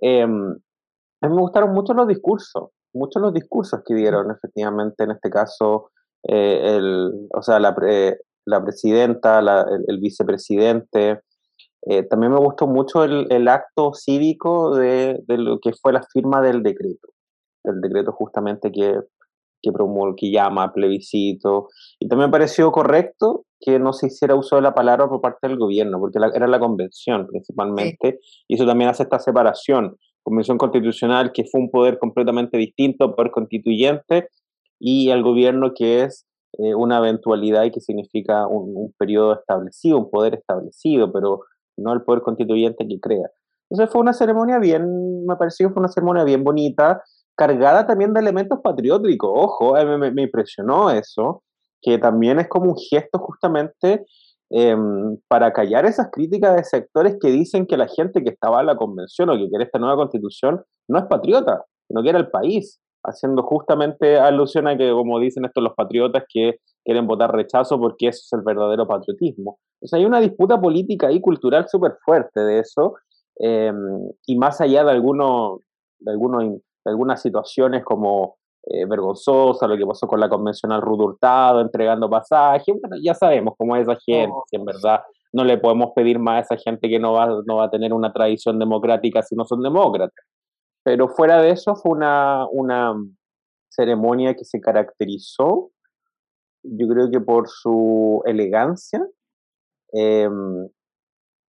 Eh, 0.00 0.22
a 0.22 0.26
mí 0.26 1.34
me 1.34 1.40
gustaron 1.40 1.72
mucho 1.72 1.94
los 1.94 2.06
discursos 2.06 2.70
muchos 2.92 3.22
los 3.22 3.32
discursos 3.32 3.80
que 3.86 3.94
dieron 3.94 4.30
efectivamente 4.30 5.04
en 5.04 5.12
este 5.12 5.30
caso, 5.30 5.90
eh, 6.24 6.76
el, 6.76 7.28
o 7.34 7.42
sea, 7.42 7.58
la, 7.58 7.74
la 8.44 8.62
presidenta, 8.62 9.40
el, 9.86 9.98
vicepresidente. 9.98 11.20
Eh, 11.82 12.02
también 12.04 12.32
me 12.32 12.40
gustó 12.40 12.66
mucho 12.66 13.04
el, 13.04 13.26
el 13.30 13.48
acto 13.48 13.92
cívico 13.94 14.76
de, 14.76 15.20
de, 15.26 15.38
lo 15.38 15.60
que 15.60 15.72
fue 15.72 15.92
la 15.92 16.02
firma 16.02 16.42
del 16.42 16.62
decreto, 16.62 17.08
el 17.64 17.80
decreto 17.80 18.12
justamente 18.12 18.72
que, 18.72 18.98
que 19.62 19.72
promulga, 19.72 20.16
que 20.16 20.30
llama 20.30 20.72
plebiscito. 20.72 21.68
Y 22.00 22.08
también 22.08 22.28
me 22.28 22.32
pareció 22.32 22.72
correcto 22.72 23.44
que 23.60 23.78
no 23.78 23.92
se 23.92 24.08
hiciera 24.08 24.34
uso 24.34 24.56
de 24.56 24.62
la 24.62 24.74
palabra 24.74 25.08
por 25.08 25.20
parte 25.20 25.48
del 25.48 25.58
gobierno, 25.58 25.98
porque 25.98 26.18
era 26.34 26.46
la 26.46 26.60
convención 26.60 27.26
principalmente, 27.26 28.20
y 28.46 28.54
eso 28.54 28.66
también 28.66 28.90
hace 28.90 29.04
esta 29.04 29.18
separación 29.18 29.96
Convención 30.28 30.58
Constitucional, 30.58 31.32
que 31.32 31.44
fue 31.44 31.58
un 31.58 31.70
poder 31.70 31.98
completamente 31.98 32.58
distinto, 32.58 33.16
poder 33.16 33.30
constituyente, 33.30 34.28
y 34.78 35.10
el 35.10 35.22
gobierno 35.22 35.72
que 35.74 36.02
es 36.02 36.26
eh, 36.58 36.74
una 36.74 36.98
eventualidad 36.98 37.64
y 37.64 37.70
que 37.70 37.80
significa 37.80 38.46
un, 38.46 38.92
periodo 38.98 39.34
establecido, 39.34 39.98
un 39.98 40.10
poder 40.10 40.34
establecido, 40.34 41.12
pero 41.12 41.40
no 41.76 41.92
el 41.92 42.02
poder 42.02 42.22
constituyente 42.22 42.86
que 42.86 43.00
crea. 43.00 43.30
Entonces 43.70 43.92
fue 43.92 44.00
una 44.00 44.12
ceremonia 44.12 44.58
bien, 44.58 45.26
me 45.26 45.36
pareció 45.36 45.68
que 45.68 45.74
fue 45.74 45.80
una 45.80 45.92
ceremonia 45.92 46.24
bien 46.24 46.42
bonita, 46.42 47.02
cargada 47.36 47.86
también 47.86 48.14
de 48.14 48.20
elementos 48.20 48.60
patrióticos. 48.62 49.30
Ojo, 49.32 49.74
me, 49.74 50.10
me 50.10 50.22
impresionó 50.22 50.90
eso, 50.90 51.42
que 51.82 51.98
también 51.98 52.40
es 52.40 52.48
como 52.48 52.70
un 52.70 52.76
gesto 52.76 53.18
justamente 53.18 54.04
Em, 54.50 55.18
para 55.28 55.52
callar 55.52 55.84
esas 55.84 56.10
críticas 56.10 56.56
de 56.56 56.64
sectores 56.64 57.18
que 57.20 57.28
dicen 57.30 57.66
que 57.66 57.76
la 57.76 57.86
gente 57.86 58.24
que 58.24 58.30
estaba 58.30 58.60
en 58.60 58.66
la 58.66 58.76
convención 58.76 59.28
o 59.28 59.36
que 59.36 59.48
quiere 59.48 59.64
esta 59.64 59.78
nueva 59.78 59.96
constitución 59.96 60.64
no 60.88 60.98
es 60.98 61.04
patriota, 61.04 61.64
no 61.90 62.00
quiere 62.00 62.18
el 62.18 62.30
país, 62.30 62.80
haciendo 63.08 63.42
justamente 63.42 64.18
alusión 64.18 64.68
a 64.68 64.76
que, 64.76 64.90
como 64.90 65.18
dicen 65.18 65.44
estos 65.44 65.62
los 65.62 65.74
patriotas, 65.74 66.24
que 66.32 66.58
quieren 66.84 67.06
votar 67.06 67.32
rechazo 67.32 67.78
porque 67.78 68.08
eso 68.08 68.20
es 68.24 68.32
el 68.32 68.42
verdadero 68.42 68.86
patriotismo. 68.86 69.58
O 69.80 69.86
sea, 69.86 69.98
hay 69.98 70.04
una 70.04 70.20
disputa 70.20 70.60
política 70.60 71.10
y 71.10 71.20
cultural 71.20 71.68
súper 71.68 71.96
fuerte 72.04 72.40
de 72.40 72.60
eso, 72.60 72.94
em, 73.36 74.08
y 74.26 74.36
más 74.36 74.60
allá 74.60 74.84
de, 74.84 74.90
algunos 74.90 75.60
de, 75.98 76.10
algunos, 76.12 76.44
de 76.44 76.60
algunas 76.84 77.20
situaciones 77.22 77.84
como 77.84 78.36
eh, 78.66 78.84
vergonzosa, 78.86 79.66
lo 79.66 79.76
que 79.76 79.86
pasó 79.86 80.06
con 80.06 80.20
la 80.20 80.28
convencional 80.28 80.82
Ruth 80.82 81.00
Hurtado, 81.00 81.60
entregando 81.60 82.10
pasajes, 82.10 82.74
bueno, 82.80 82.96
ya 83.02 83.14
sabemos 83.14 83.54
cómo 83.56 83.76
es 83.76 83.82
esa 83.82 83.98
gente, 84.04 84.34
si 84.46 84.56
en 84.56 84.64
verdad 84.64 85.00
no 85.32 85.44
le 85.44 85.58
podemos 85.58 85.92
pedir 85.94 86.18
más 86.18 86.50
a 86.50 86.54
esa 86.54 86.62
gente 86.62 86.88
que 86.88 86.98
no 86.98 87.12
va, 87.12 87.42
no 87.46 87.56
va 87.56 87.64
a 87.64 87.70
tener 87.70 87.92
una 87.92 88.12
tradición 88.12 88.58
democrática 88.58 89.22
si 89.22 89.34
no 89.36 89.44
son 89.44 89.62
demócratas. 89.62 90.24
Pero 90.88 91.06
fuera 91.06 91.42
de 91.42 91.50
eso 91.50 91.76
fue 91.76 91.92
una, 91.92 92.46
una 92.50 92.94
ceremonia 93.68 94.34
que 94.34 94.46
se 94.46 94.58
caracterizó, 94.58 95.70
yo 96.62 96.88
creo 96.88 97.10
que 97.10 97.20
por 97.20 97.46
su 97.46 98.22
elegancia, 98.24 99.06
em, 99.92 100.66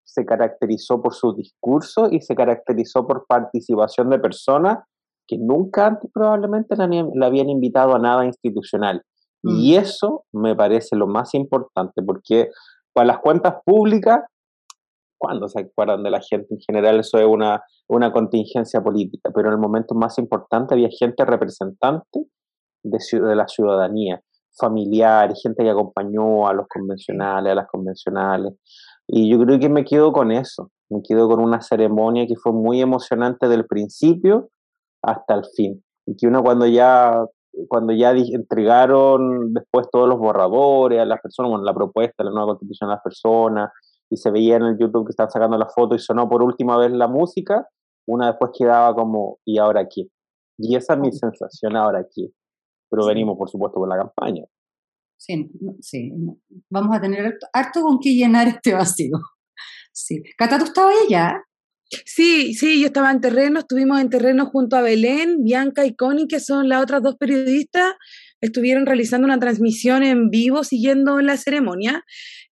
se 0.03 0.27
caracterizó 0.27 1.01
por 1.01 1.15
su 1.15 1.35
discurso 1.35 2.09
y 2.11 2.21
se 2.21 2.35
caracterizó 2.35 3.07
por 3.07 3.27
participación 3.29 4.11
de 4.11 4.19
personas 4.19 4.79
que 5.29 5.39
nunca 5.39 5.87
antes 5.87 6.11
probablemente 6.13 6.75
la, 6.75 7.27
habían 7.27 7.49
invitado 7.49 7.95
a 7.95 8.01
nada 8.01 8.25
institucional. 8.25 9.05
Y 9.45 9.77
mm. 9.77 9.81
eso 9.81 10.25
me 10.33 10.57
parece 10.57 10.97
lo 10.97 11.07
más 11.07 11.33
importante, 11.35 12.03
porque 12.03 12.51
para 12.93 13.07
las 13.07 13.19
cuentas 13.21 13.55
públicas, 13.65 14.19
cuando 15.19 15.49
se 15.49 15.61
acuerdan 15.61 16.03
de 16.03 16.11
la 16.11 16.21
gente 16.21 16.55
en 16.55 16.61
general, 16.61 17.01
eso 17.01 17.19
es 17.19 17.27
una, 17.27 17.63
una 17.89 18.13
contingencia 18.13 18.81
política, 18.83 19.31
pero 19.35 19.49
en 19.49 19.55
el 19.55 19.61
momento 19.61 19.95
más 19.95 20.19
importante 20.19 20.75
había 20.75 20.89
gente 20.89 21.25
representante 21.25 22.25
de, 22.83 22.99
de 23.21 23.35
la 23.35 23.49
ciudadanía, 23.49 24.23
familiares, 24.59 25.41
gente 25.43 25.65
que 25.65 25.71
acompañó 25.71 26.49
a 26.49 26.55
los 26.55 26.67
convencionales, 26.69 27.53
a 27.53 27.57
las 27.57 27.67
convencionales. 27.67 28.55
Y 29.07 29.31
yo 29.31 29.39
creo 29.45 29.59
que 29.59 29.69
me 29.69 29.85
quedo 29.85 30.13
con 30.13 30.31
eso, 30.31 30.71
me 30.89 31.03
quedo 31.03 31.29
con 31.29 31.41
una 31.41 31.61
ceremonia 31.61 32.27
que 32.27 32.37
fue 32.37 32.53
muy 32.53 32.81
emocionante 32.81 33.49
del 33.49 33.67
principio 33.67 34.51
hasta 35.03 35.35
el 35.35 35.45
fin. 35.57 35.83
Y 36.07 36.17
que 36.17 36.27
uno 36.27 36.43
cuando 36.43 36.67
ya, 36.67 37.25
cuando 37.69 37.93
ya 37.93 38.11
entregaron 38.11 39.53
después 39.53 39.89
todos 39.91 40.09
los 40.09 40.19
borradores 40.19 41.01
a 41.01 41.05
las 41.05 41.21
personas, 41.21 41.51
bueno, 41.51 41.65
la 41.65 41.75
propuesta, 41.75 42.25
la 42.25 42.31
nueva 42.31 42.49
constitución 42.49 42.91
a 42.91 42.95
las 42.95 43.03
personas, 43.03 43.71
y 44.11 44.17
se 44.17 44.31
veía 44.31 44.57
en 44.57 44.63
el 44.63 44.79
YouTube 44.79 45.07
que 45.07 45.11
estaban 45.11 45.31
sacando 45.31 45.59
la 45.59 45.69
foto 45.69 45.95
y 45.95 45.99
sonó 45.99 46.29
por 46.29 46.43
última 46.43 46.77
vez 46.79 46.91
la 46.93 47.09
música, 47.09 47.69
una 48.07 48.29
después 48.29 48.53
quedaba 48.57 48.95
como, 48.95 49.39
¿y 49.45 49.59
ahora 49.59 49.87
qué? 49.89 50.09
Y 50.59 50.77
esa 50.77 50.95
es 50.95 51.01
mi 51.01 51.13
sensación 51.13 51.77
ahora 51.77 52.01
aquí. 52.01 52.33
Pero 52.91 53.07
venimos, 53.07 53.37
por 53.37 53.49
supuesto, 53.51 53.79
con 53.79 53.89
la 53.89 53.99
campaña. 53.99 54.45
Sí, 55.19 55.51
sí. 55.81 56.13
Vamos 56.71 56.97
a 56.97 57.01
tener 57.01 57.39
harto, 57.53 57.83
con 57.83 57.99
qué 58.01 58.15
llenar 58.15 58.49
este 58.49 58.73
vacío. 58.73 59.19
Sí. 59.93 60.23
Cata, 60.37 60.59
¿tú 60.59 60.65
estabas 60.65 60.95
allá? 61.07 61.43
Sí, 62.05 62.55
sí, 62.55 62.81
yo 62.81 62.87
estaba 62.87 63.11
en 63.11 63.21
terreno, 63.21 63.61
estuvimos 63.61 64.01
en 64.01 64.11
terreno 64.11 64.47
junto 64.47 64.77
a 64.77 64.83
Belén, 64.83 65.43
Bianca 65.43 65.87
y 65.87 65.97
Connie, 65.97 66.29
que 66.29 66.39
son 66.39 66.69
las 66.69 66.83
otras 66.83 67.03
dos 67.03 67.17
periodistas, 67.17 67.95
estuvieron 68.41 68.85
realizando 68.87 69.25
una 69.25 69.39
transmisión 69.39 70.03
en 70.03 70.29
vivo 70.29 70.65
siguiendo 70.65 71.21
la 71.21 71.37
ceremonia. 71.37 72.05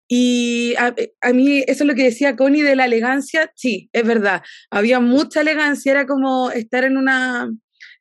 Y 0.08 0.74
a, 0.76 1.32
mí, 1.32 1.64
eso 1.66 1.84
es 1.84 1.88
lo 1.88 1.94
que 1.94 2.04
decía 2.04 2.36
Connie 2.36 2.62
de 2.62 2.76
la 2.76 2.84
elegancia, 2.84 3.50
sí, 3.54 3.88
es 3.92 4.04
verdad, 4.06 4.42
había 4.70 5.00
mucha 5.00 5.40
elegancia, 5.40 5.92
era 5.92 6.06
como 6.06 6.50
estar 6.50 6.84
en 6.84 6.98
una, 6.98 7.50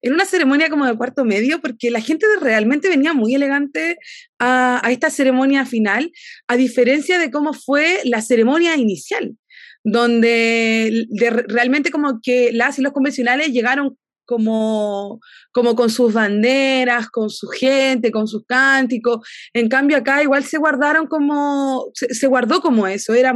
en 0.01 0.13
una 0.13 0.25
ceremonia 0.25 0.69
como 0.69 0.86
de 0.86 0.98
cuarto 0.98 1.24
medio, 1.24 1.62
porque 1.62 1.91
la 1.91 2.01
gente 2.01 2.25
realmente 2.41 2.89
venía 2.89 3.13
muy 3.13 3.36
elegante 3.36 3.98
a, 4.38 4.86
a 4.86 4.91
esta 4.91 5.10
ceremonia 5.10 5.65
final, 5.65 6.12
a 6.48 6.57
diferencia 6.57 7.17
de 7.19 7.31
cómo 7.31 7.53
fue 7.53 8.01
la 8.03 8.22
ceremonia 8.22 8.75
inicial 8.75 9.38
donde 9.83 11.07
realmente 11.48 11.91
como 11.91 12.22
que 12.22 12.51
las 12.53 12.79
y 12.79 12.81
los 12.81 12.93
convencionales 12.93 13.50
llegaron 13.50 13.98
como, 14.25 15.20
como 15.51 15.75
con 15.75 15.89
sus 15.89 16.13
banderas, 16.13 17.10
con 17.10 17.30
su 17.30 17.48
gente, 17.48 18.12
con 18.12 18.27
sus 18.27 18.44
cánticos. 18.46 19.27
En 19.53 19.70
cambio 19.70 19.98
acá 19.98 20.24
igual 20.24 20.44
se 20.44 20.58
guardaron 20.58 21.08
como, 21.08 21.92
se, 21.94 22.27
guardó 22.27 22.62
como 22.62 22.88
eso, 22.88 23.13
era, 23.13 23.34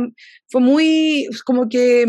fue 0.50 0.62
muy, 0.62 1.28
como 1.46 1.70
que 1.70 2.06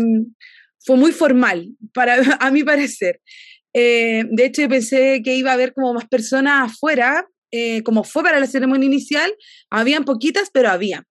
fue 0.85 0.97
muy 0.97 1.11
formal, 1.11 1.67
para, 1.93 2.15
a 2.39 2.51
mi 2.51 2.63
parecer. 2.63 3.21
Eh, 3.73 4.23
de 4.31 4.45
hecho, 4.45 4.67
pensé 4.67 5.21
que 5.23 5.35
iba 5.35 5.51
a 5.51 5.53
haber 5.53 5.73
como 5.73 5.93
más 5.93 6.07
personas 6.07 6.71
afuera, 6.71 7.27
eh, 7.51 7.83
como 7.83 8.03
fue 8.03 8.23
para 8.23 8.39
la 8.39 8.47
ceremonia 8.47 8.87
inicial, 8.87 9.31
habían 9.69 10.05
poquitas, 10.05 10.49
pero 10.51 10.69
había. 10.69 11.03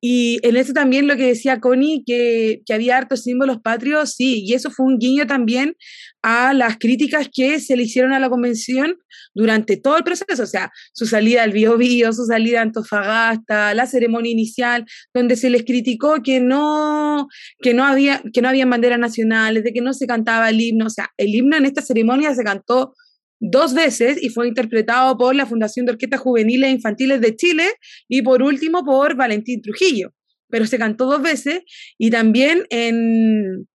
Y 0.00 0.38
en 0.42 0.56
eso 0.56 0.72
también 0.72 1.06
lo 1.06 1.16
que 1.16 1.26
decía 1.26 1.60
Connie, 1.60 2.04
que, 2.06 2.62
que, 2.64 2.72
había 2.72 2.96
hartos 2.96 3.22
símbolos 3.22 3.60
patrios, 3.60 4.14
sí, 4.14 4.42
y 4.46 4.54
eso 4.54 4.70
fue 4.70 4.86
un 4.86 4.98
guiño 4.98 5.26
también 5.26 5.76
a 6.22 6.54
las 6.54 6.78
críticas 6.78 7.28
que 7.32 7.60
se 7.60 7.76
le 7.76 7.82
hicieron 7.82 8.12
a 8.12 8.18
la 8.18 8.30
convención 8.30 8.96
durante 9.34 9.76
todo 9.76 9.96
el 9.96 10.04
proceso, 10.04 10.42
o 10.42 10.46
sea, 10.46 10.70
su 10.92 11.06
salida 11.06 11.42
al 11.42 11.52
Bio, 11.52 11.76
Bio 11.76 12.12
su 12.12 12.24
salida 12.26 12.60
a 12.60 12.62
Antofagasta, 12.62 13.74
la 13.74 13.86
ceremonia 13.86 14.32
inicial, 14.32 14.84
donde 15.14 15.36
se 15.36 15.50
les 15.50 15.64
criticó 15.64 16.22
que 16.22 16.40
no, 16.40 17.28
que 17.60 17.74
no 17.74 17.84
había, 17.84 18.22
que 18.32 18.42
no 18.42 18.48
habían 18.48 18.70
banderas 18.70 18.98
nacionales, 18.98 19.64
de 19.64 19.72
que 19.72 19.80
no 19.80 19.92
se 19.92 20.06
cantaba 20.06 20.50
el 20.50 20.60
himno, 20.60 20.86
o 20.86 20.90
sea, 20.90 21.10
el 21.16 21.34
himno 21.34 21.56
en 21.56 21.66
esta 21.66 21.82
ceremonia 21.82 22.34
se 22.34 22.44
cantó 22.44 22.94
dos 23.40 23.74
veces 23.74 24.22
y 24.22 24.28
fue 24.28 24.46
interpretado 24.46 25.16
por 25.16 25.34
la 25.34 25.46
Fundación 25.46 25.86
de 25.86 25.92
Orquestas 25.92 26.20
Juveniles 26.20 26.68
e 26.68 26.72
Infantiles 26.72 27.20
de 27.20 27.34
Chile 27.34 27.64
y 28.08 28.22
por 28.22 28.42
último 28.42 28.84
por 28.84 29.16
Valentín 29.16 29.62
Trujillo. 29.62 30.12
Pero 30.48 30.66
se 30.66 30.78
cantó 30.78 31.06
dos 31.06 31.22
veces 31.22 31.62
y 31.98 32.10
también 32.10 32.66
en, 32.70 33.66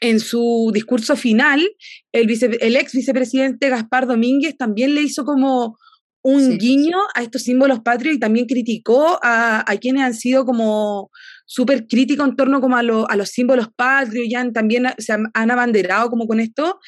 en 0.00 0.20
su 0.20 0.70
discurso 0.72 1.16
final, 1.16 1.68
el, 2.12 2.30
el 2.60 2.76
ex 2.76 2.92
vicepresidente 2.92 3.68
Gaspar 3.68 4.06
Domínguez 4.06 4.56
también 4.56 4.94
le 4.94 5.02
hizo 5.02 5.24
como 5.24 5.76
un 6.22 6.58
guiño 6.58 6.98
a 7.14 7.22
estos 7.22 7.42
símbolos 7.42 7.80
patrios 7.80 8.14
y 8.14 8.20
también 8.20 8.46
criticó 8.46 9.18
a, 9.22 9.64
a 9.66 9.76
quienes 9.78 10.02
han 10.02 10.14
sido 10.14 10.44
como 10.44 11.10
súper 11.46 11.86
críticos 11.86 12.28
en 12.28 12.36
torno 12.36 12.60
como 12.60 12.76
a, 12.76 12.80
a, 12.80 13.16
los 13.16 13.30
símbolos 13.30 13.68
patrios, 13.74 14.26
ya 14.30 14.48
también 14.52 14.86
se 14.98 15.12
han, 15.12 15.30
han, 15.34 15.50
abanderado 15.50 16.10
como 16.10 16.26
con 16.26 16.38
esto, 16.38 16.78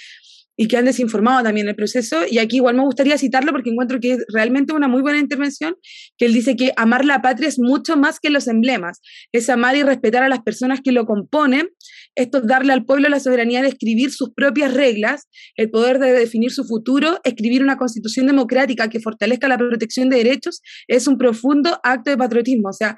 y 0.57 0.69
que 0.69 0.77
han 0.77 0.85
desinformado 0.85 1.43
también 1.43 1.69
el 1.69 1.75
proceso. 1.75 2.23
Y 2.29 2.39
aquí 2.39 2.57
igual 2.57 2.77
me 2.77 2.83
gustaría 2.83 3.19
citarlo 3.19 3.53
porque 3.53 3.71
encuentro 3.71 4.01
que 4.01 4.13
es 4.13 4.25
realmente 4.33 4.73
una 4.73 4.89
muy 4.89 5.03
buena 5.03 5.19
intervención, 5.19 5.77
que 6.19 6.27
él 6.27 6.35
dice 6.35 6.57
que 6.57 6.73
amar 6.77 7.05
la 7.05 7.23
patria 7.23 7.49
es 7.49 7.59
mucho 7.59 7.97
más 7.97 8.21
que 8.21 8.31
los 8.31 8.49
emblemas, 8.49 9.01
es 9.33 9.49
amar 9.49 9.77
y 9.77 9.83
respetar 9.83 10.23
a 10.23 10.29
las 10.29 10.43
personas 10.43 10.81
que 10.83 10.93
lo 10.93 11.07
componen, 11.07 11.69
esto 12.15 12.39
es 12.39 12.47
darle 12.47 12.73
al 12.73 12.85
pueblo 12.85 13.09
la 13.09 13.21
soberanía 13.21 13.63
de 13.63 13.69
escribir 13.69 14.11
sus 14.11 14.31
propias 14.35 14.75
reglas, 14.75 15.29
el 15.57 15.71
poder 15.71 15.99
de 15.99 16.13
definir 16.13 16.51
su 16.51 16.65
futuro, 16.65 17.19
escribir 17.25 17.63
una 17.63 17.79
constitución 17.79 18.27
democrática 18.27 18.89
que 18.89 19.01
fortalezca 19.01 19.49
la 19.49 19.59
protección 19.59 20.11
de 20.11 20.19
derechos, 20.19 20.61
es 20.89 21.07
un 21.07 21.17
profundo 21.17 21.81
acto 21.83 22.11
de 22.11 22.17
patriotismo. 22.17 22.69
O 22.69 22.73
sea, 22.73 22.97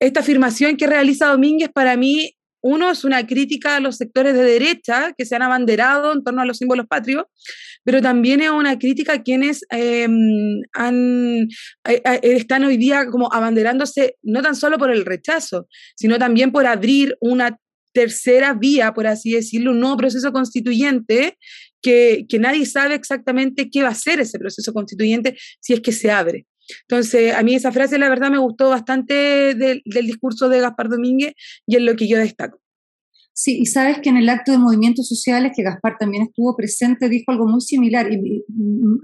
esta 0.00 0.20
afirmación 0.20 0.76
que 0.76 0.86
realiza 0.86 1.26
Domínguez 1.28 1.70
para 1.74 1.96
mí 1.96 2.37
uno 2.60 2.90
es 2.90 3.04
una 3.04 3.26
crítica 3.26 3.76
a 3.76 3.80
los 3.80 3.96
sectores 3.96 4.34
de 4.34 4.42
derecha 4.42 5.14
que 5.16 5.24
se 5.24 5.36
han 5.36 5.42
abanderado 5.42 6.12
en 6.12 6.24
torno 6.24 6.42
a 6.42 6.44
los 6.44 6.58
símbolos 6.58 6.86
patrios, 6.86 7.24
pero 7.84 8.02
también 8.02 8.40
es 8.40 8.50
una 8.50 8.78
crítica 8.78 9.14
a 9.14 9.22
quienes 9.22 9.64
em, 9.70 10.60
eh, 10.62 11.46
eh, 11.84 12.20
están 12.22 12.64
hoy 12.64 12.76
día 12.76 13.06
como 13.06 13.32
abanderándose 13.32 14.16
no 14.22 14.42
tan 14.42 14.54
solo 14.54 14.78
por 14.78 14.90
el 14.90 15.04
rechazo, 15.04 15.68
sino 15.96 16.18
también 16.18 16.52
por 16.52 16.66
abrir 16.66 17.16
una 17.20 17.58
tercera 17.92 18.54
vía, 18.54 18.92
por 18.92 19.06
así 19.06 19.32
decirlo, 19.32 19.70
un 19.70 19.80
nuevo 19.80 19.96
proceso 19.96 20.32
constituyente 20.32 21.38
que, 21.80 22.26
que 22.28 22.38
nadie 22.38 22.66
sabe 22.66 22.94
exactamente 22.94 23.70
qué 23.70 23.82
va 23.82 23.90
a 23.90 23.94
ser 23.94 24.20
ese 24.20 24.38
proceso 24.38 24.72
constituyente 24.72 25.36
si 25.60 25.72
es 25.72 25.80
que 25.80 25.92
se 25.92 26.10
abre. 26.10 26.46
Entonces, 26.82 27.34
a 27.34 27.42
mí 27.42 27.54
esa 27.54 27.72
frase, 27.72 27.98
la 27.98 28.08
verdad, 28.08 28.30
me 28.30 28.38
gustó 28.38 28.70
bastante 28.70 29.54
del, 29.54 29.82
discurso 29.84 30.48
de 30.48 30.60
Gaspar 30.60 30.88
Domínguez 30.88 31.34
y 31.66 31.76
es 31.76 31.82
lo 31.82 31.96
que 31.96 32.08
yo 32.08 32.18
destaco. 32.18 32.60
Sí, 33.32 33.58
y 33.60 33.66
sabes 33.66 34.00
que 34.00 34.08
en 34.08 34.16
el 34.16 34.28
acto 34.28 34.50
de 34.50 34.58
movimientos 34.58 35.06
sociales, 35.06 35.52
que 35.54 35.62
Gaspar 35.62 35.96
también 35.98 36.24
estuvo 36.24 36.56
presente, 36.56 37.08
dijo 37.08 37.30
algo 37.30 37.46
muy 37.46 37.60
similar, 37.60 38.12
y, 38.12 38.44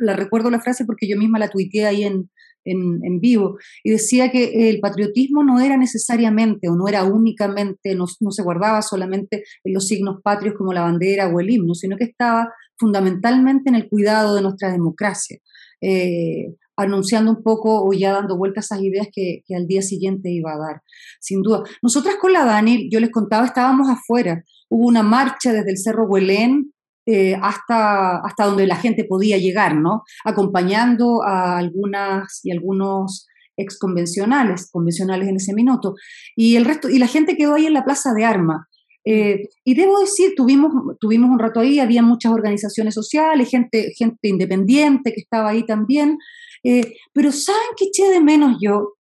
la 0.00 0.16
recuerdo 0.16 0.50
la 0.50 0.60
frase 0.60 0.84
porque 0.84 1.08
yo 1.08 1.16
misma 1.16 1.38
la 1.38 1.50
tuiteé 1.50 1.86
ahí 1.86 2.02
en, 2.02 2.28
en, 2.64 3.20
vivo, 3.20 3.58
y 3.84 3.90
decía 3.90 4.32
que 4.32 4.70
el 4.70 4.80
patriotismo 4.80 5.44
no 5.44 5.60
era 5.60 5.76
necesariamente 5.76 6.68
o 6.68 6.74
no 6.74 6.88
era 6.88 7.04
únicamente, 7.04 7.94
no, 7.94 8.06
se 8.06 8.42
guardaba 8.42 8.82
solamente 8.82 9.44
en 9.62 9.74
los 9.74 9.86
signos 9.86 10.20
patrios 10.22 10.54
como 10.56 10.72
la 10.72 10.82
bandera 10.82 11.28
o 11.28 11.38
el 11.38 11.50
himno, 11.50 11.74
sino 11.74 11.96
que 11.96 12.04
estaba 12.04 12.52
fundamentalmente 12.76 13.68
en 13.68 13.76
el 13.76 13.88
cuidado 13.88 14.34
de 14.34 14.42
nuestra 14.42 14.72
democracia. 14.72 15.38
Eh, 15.80 16.54
anunciando 16.76 17.30
un 17.30 17.42
poco 17.42 17.84
o 17.84 17.92
ya 17.92 18.12
dando 18.12 18.36
vueltas 18.36 18.70
a 18.70 18.76
esas 18.76 18.84
ideas 18.84 19.08
que, 19.12 19.42
al 19.54 19.66
día 19.66 19.82
siguiente 19.82 20.30
iba 20.30 20.52
a 20.52 20.58
dar, 20.58 20.82
sin 21.20 21.42
duda. 21.42 21.62
Nosotras 21.82 22.16
con 22.20 22.32
la 22.32 22.44
Dani, 22.44 22.88
yo 22.90 23.00
les 23.00 23.10
contaba, 23.10 23.46
estábamos 23.46 23.88
afuera, 23.88 24.42
hubo 24.68 24.86
una 24.86 25.02
marcha 25.02 25.52
desde 25.52 25.70
el 25.70 25.78
Cerro 25.78 26.06
Huelén 26.06 26.72
eh, 27.06 27.36
hasta, 27.40 28.18
hasta 28.18 28.46
donde 28.46 28.66
la 28.66 28.76
gente 28.76 29.04
podía 29.04 29.38
llegar, 29.38 29.76
¿no? 29.76 30.02
Acompañando 30.24 31.22
a 31.22 31.58
algunas 31.58 32.40
y 32.42 32.50
algunos 32.50 33.26
ex 33.56 33.78
convencionales, 33.78 34.68
convencionales 34.70 35.28
en 35.28 35.36
ese 35.36 35.54
minuto, 35.54 35.94
y 36.34 36.56
el 36.56 36.64
resto, 36.64 36.88
y 36.88 36.98
la 36.98 37.06
gente 37.06 37.36
quedó 37.36 37.54
ahí 37.54 37.66
en 37.66 37.74
la 37.74 37.84
Plaza 37.84 38.12
de 38.14 38.24
Armas. 38.24 38.66
Eh, 39.04 39.48
y 39.64 39.74
debo 39.74 40.00
decir, 40.00 40.32
tuvimos, 40.34 40.72
tuvimos 40.98 41.30
un 41.30 41.38
rato 41.38 41.60
ahí, 41.60 41.78
había 41.78 42.02
muchas 42.02 42.32
organizaciones 42.32 42.94
sociales, 42.94 43.50
gente, 43.50 43.92
gente 43.96 44.28
independiente 44.28 45.12
que 45.12 45.20
estaba 45.20 45.50
ahí 45.50 45.66
también, 45.66 46.18
eh, 46.62 46.94
pero 47.12 47.30
¿saben 47.30 47.60
qué 47.76 47.86
eché 47.86 48.08
de 48.08 48.20
menos 48.20 48.56
yo? 48.60 48.94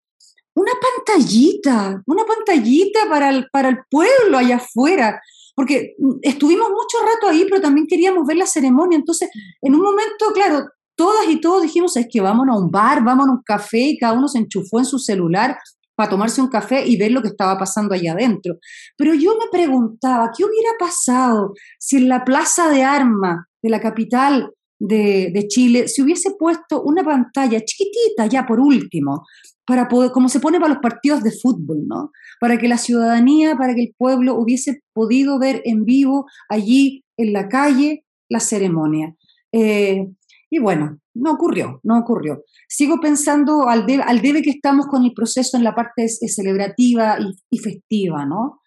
Una 0.55 0.74
pantallita, 0.81 2.03
una 2.05 2.25
pantallita 2.25 3.07
para 3.10 3.29
el, 3.29 3.48
para 3.51 3.69
el 3.69 3.77
pueblo 3.89 4.38
allá 4.38 4.57
afuera, 4.57 5.22
porque 5.55 5.95
estuvimos 6.22 6.69
mucho 6.69 6.98
rato 7.05 7.29
ahí, 7.29 7.45
pero 7.50 7.62
también 7.62 7.88
queríamos 7.88 8.27
ver 8.27 8.38
la 8.38 8.45
ceremonia, 8.45 8.98
entonces 8.98 9.29
en 9.62 9.74
un 9.74 9.81
momento, 9.81 10.33
claro, 10.33 10.67
todas 10.95 11.29
y 11.29 11.39
todos 11.39 11.63
dijimos, 11.63 11.95
es 11.95 12.07
que 12.12 12.22
vámonos 12.22 12.55
a 12.55 12.60
un 12.60 12.69
bar, 12.69 13.03
vámonos 13.03 13.29
a 13.29 13.38
un 13.38 13.43
café, 13.43 13.79
y 13.79 13.98
cada 13.98 14.13
uno 14.13 14.27
se 14.27 14.39
enchufó 14.39 14.79
en 14.79 14.86
su 14.86 15.00
celular 15.00 15.57
para 15.95 16.09
tomarse 16.09 16.41
un 16.41 16.47
café 16.47 16.85
y 16.85 16.97
ver 16.97 17.12
lo 17.12 17.21
que 17.21 17.29
estaba 17.29 17.57
pasando 17.57 17.93
allá 17.93 18.13
adentro. 18.13 18.57
Pero 18.97 19.13
yo 19.13 19.35
me 19.38 19.45
preguntaba, 19.51 20.31
¿qué 20.35 20.43
hubiera 20.43 20.71
pasado 20.79 21.53
si 21.79 21.97
en 21.97 22.09
la 22.09 22.23
plaza 22.23 22.69
de 22.69 22.83
armas 22.83 23.45
de 23.62 23.69
la 23.69 23.79
capital 23.79 24.51
de, 24.79 25.45
Chile 25.47 25.88
se 25.88 26.01
hubiese 26.01 26.31
puesto 26.38 26.81
una 26.81 27.03
pantalla 27.03 27.62
chiquitita, 27.63 28.25
ya 28.25 28.45
por 28.45 28.59
último, 28.59 29.25
para 29.65 29.88
como 29.88 30.27
se 30.27 30.39
pone 30.39 30.59
para 30.59 30.73
los 30.73 30.81
partidos 30.81 31.23
de 31.23 31.31
fútbol, 31.31 31.88
¿no? 31.88 32.12
Para 32.39 32.57
que 32.57 32.67
la 32.67 32.77
ciudadanía, 32.77 33.55
para 33.55 33.75
que 33.75 33.83
el 33.83 33.95
pueblo 33.97 34.35
hubiese 34.35 34.81
podido 34.93 35.39
ver 35.39 35.62
en 35.65 35.85
vivo 35.85 36.25
allí 36.50 37.03
en 37.17 37.31
la 37.31 37.47
calle 37.47 38.03
la 38.29 38.39
ceremonia. 38.39 39.15
Eh, 39.51 40.07
y 40.50 40.59
bueno, 40.59 41.00
no 41.13 41.32
ocurrió, 41.32 41.79
no 41.84 42.00
ocurrió. 42.00 42.43
Sigo 42.67 43.00
pensando 43.00 43.67
al 43.67 43.86
debe, 43.86 44.03
al 44.03 44.22
debe 44.22 44.41
que 44.41 44.50
estamos 44.51 44.88
con 44.88 45.03
el 45.03 45.13
proceso 45.13 45.58
en 45.58 45.63
la 45.63 45.75
parte 45.75 46.08
celebrativa 46.08 47.17
y, 47.20 47.36
y 47.50 47.60
festiva, 47.60 48.25
¿no? 48.25 48.62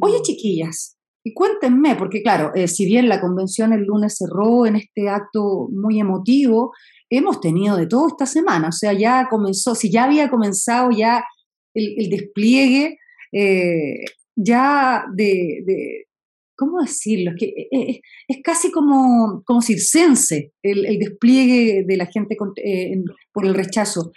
Oye, 0.00 0.18
mm. 0.18 0.22
chiquillas, 0.22 0.96
y 1.24 1.34
cuéntenme, 1.34 1.94
porque 1.94 2.22
claro, 2.22 2.52
eh, 2.54 2.66
si 2.66 2.84
bien 2.84 3.08
la 3.08 3.20
convención 3.20 3.72
el 3.72 3.84
lunes 3.84 4.16
cerró 4.18 4.66
en 4.66 4.76
este 4.76 5.08
acto 5.08 5.68
muy 5.70 6.00
emotivo, 6.00 6.72
hemos 7.08 7.40
tenido 7.40 7.76
de 7.76 7.86
todo 7.86 8.08
esta 8.08 8.26
semana, 8.26 8.68
o 8.68 8.72
sea, 8.72 8.92
ya 8.92 9.28
comenzó, 9.30 9.74
si 9.76 9.90
ya 9.90 10.04
había 10.04 10.28
comenzado 10.28 10.90
ya 10.90 11.24
el, 11.74 12.10
despliegue, 12.10 12.98
eh, 13.30 14.04
ya 14.34 15.04
de, 15.14 16.06
¿cómo 16.62 16.80
decirlo? 16.80 17.32
Es, 17.32 17.36
que 17.38 17.68
eh, 17.72 18.00
es, 18.28 18.36
casi 18.44 18.70
como, 18.70 19.42
como 19.44 19.60
circense 19.62 20.52
el, 20.62 20.96
despliegue 21.00 21.84
de 21.84 21.96
la 21.96 22.06
gente 22.06 22.36
por 23.32 23.44
el 23.44 23.54
rechazo. 23.54 24.12